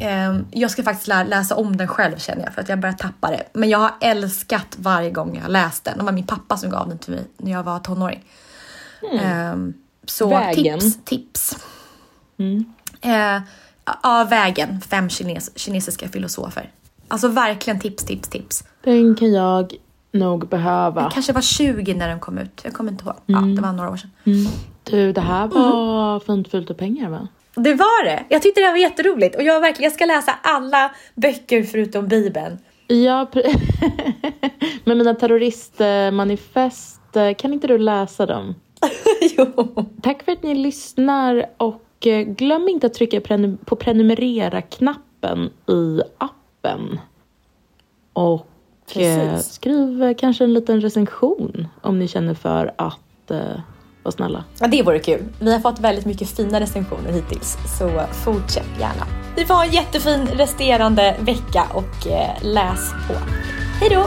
Ehm, 0.00 0.44
jag 0.50 0.70
ska 0.70 0.82
faktiskt 0.82 1.08
lä 1.08 1.24
läsa 1.24 1.56
om 1.56 1.76
den 1.76 1.88
själv 1.88 2.16
känner 2.18 2.44
jag 2.44 2.54
för 2.54 2.60
att 2.60 2.68
jag 2.68 2.80
börjar 2.80 2.94
tappa 2.94 3.30
det. 3.30 3.42
Men 3.52 3.68
jag 3.68 3.78
har 3.78 3.92
älskat 4.00 4.76
varje 4.78 5.10
gång 5.10 5.34
jag 5.34 5.42
har 5.42 5.48
läst 5.48 5.84
den. 5.84 5.98
Det 5.98 6.04
var 6.04 6.12
min 6.12 6.26
pappa 6.26 6.56
som 6.56 6.70
gav 6.70 6.88
den 6.88 6.98
till 6.98 7.14
mig 7.14 7.24
när 7.36 7.52
jag 7.52 7.62
var 7.62 7.78
tonåring. 7.78 8.24
Mm. 9.12 9.74
Så 10.04 10.28
Vägen. 10.28 10.80
tips, 10.80 10.98
tips. 11.04 11.56
Mm. 12.38 12.64
Uh, 13.06 13.42
ja, 14.02 14.26
Vägen, 14.30 14.80
fem 14.80 15.08
kines 15.08 15.58
kinesiska 15.58 16.08
filosofer. 16.08 16.70
Alltså 17.08 17.28
verkligen 17.28 17.80
tips, 17.80 18.04
tips, 18.04 18.28
tips. 18.28 18.64
Den 18.84 19.14
kan 19.14 19.32
jag 19.32 19.72
nog 20.12 20.48
behöva. 20.48 21.02
Jag 21.02 21.12
kanske 21.12 21.32
var 21.32 21.40
20 21.40 21.94
när 21.94 22.08
den 22.08 22.20
kom 22.20 22.38
ut. 22.38 22.60
Jag 22.64 22.72
kommer 22.72 22.92
inte 22.92 23.04
ihåg. 23.04 23.14
Mm. 23.26 23.50
Ja, 23.50 23.56
det 23.56 23.62
var 23.62 23.72
några 23.72 23.90
år 23.90 23.96
sedan. 23.96 24.10
Mm. 24.24 24.52
Du, 24.84 25.12
det 25.12 25.20
här 25.20 25.46
var 25.46 26.10
mm. 26.10 26.20
Fint 26.20 26.48
fult 26.48 26.70
och 26.70 26.78
pengar 26.78 27.10
va? 27.10 27.28
Det 27.58 27.74
var 27.74 28.04
det. 28.04 28.24
Jag 28.28 28.42
tyckte 28.42 28.60
det 28.60 28.70
var 28.70 28.76
jätteroligt 28.76 29.36
och 29.36 29.42
jag, 29.42 29.60
verkligen, 29.60 29.84
jag 29.84 29.92
ska 29.92 30.04
läsa 30.04 30.32
alla 30.42 30.90
böcker 31.14 31.62
förutom 31.62 32.08
Bibeln. 32.08 32.58
Ja, 32.86 33.26
men 34.84 34.98
mina 34.98 35.14
terroristmanifest, 35.14 37.00
kan 37.38 37.52
inte 37.52 37.66
du 37.66 37.78
läsa 37.78 38.26
dem? 38.26 38.54
jo. 39.36 39.86
Tack 40.02 40.22
för 40.22 40.32
att 40.32 40.42
ni 40.42 40.54
lyssnar 40.54 41.46
och 41.56 42.06
eh, 42.06 42.20
glöm 42.20 42.68
inte 42.68 42.86
att 42.86 42.94
trycka 42.94 43.20
på 43.64 43.76
prenumerera-knappen 43.76 45.50
i 45.68 46.00
appen. 46.18 47.00
Och 48.12 48.46
eh, 48.94 49.28
Precis. 49.32 49.52
skriv 49.52 50.14
kanske 50.18 50.44
en 50.44 50.54
liten 50.54 50.80
recension 50.80 51.68
om 51.80 51.98
ni 51.98 52.08
känner 52.08 52.34
för 52.34 52.74
att 52.78 53.30
var 54.08 54.12
snälla. 54.12 54.44
Ja, 54.60 54.66
det 54.66 54.82
vore 54.82 54.98
kul. 54.98 55.24
Vi 55.40 55.52
har 55.52 55.60
fått 55.60 55.80
väldigt 55.80 56.06
mycket 56.06 56.28
fina 56.28 56.60
recensioner 56.60 57.12
hittills, 57.12 57.58
så 57.78 58.02
fortsätt 58.24 58.68
gärna. 58.80 59.06
Vi 59.36 59.44
får 59.44 59.54
ha 59.54 59.64
en 59.64 59.72
jättefin 59.72 60.26
resterande 60.26 61.16
vecka 61.20 61.66
och 61.74 62.06
eh, 62.06 62.42
läs 62.42 62.90
på. 63.08 63.14
Hej 63.80 63.90
då! 63.90 64.06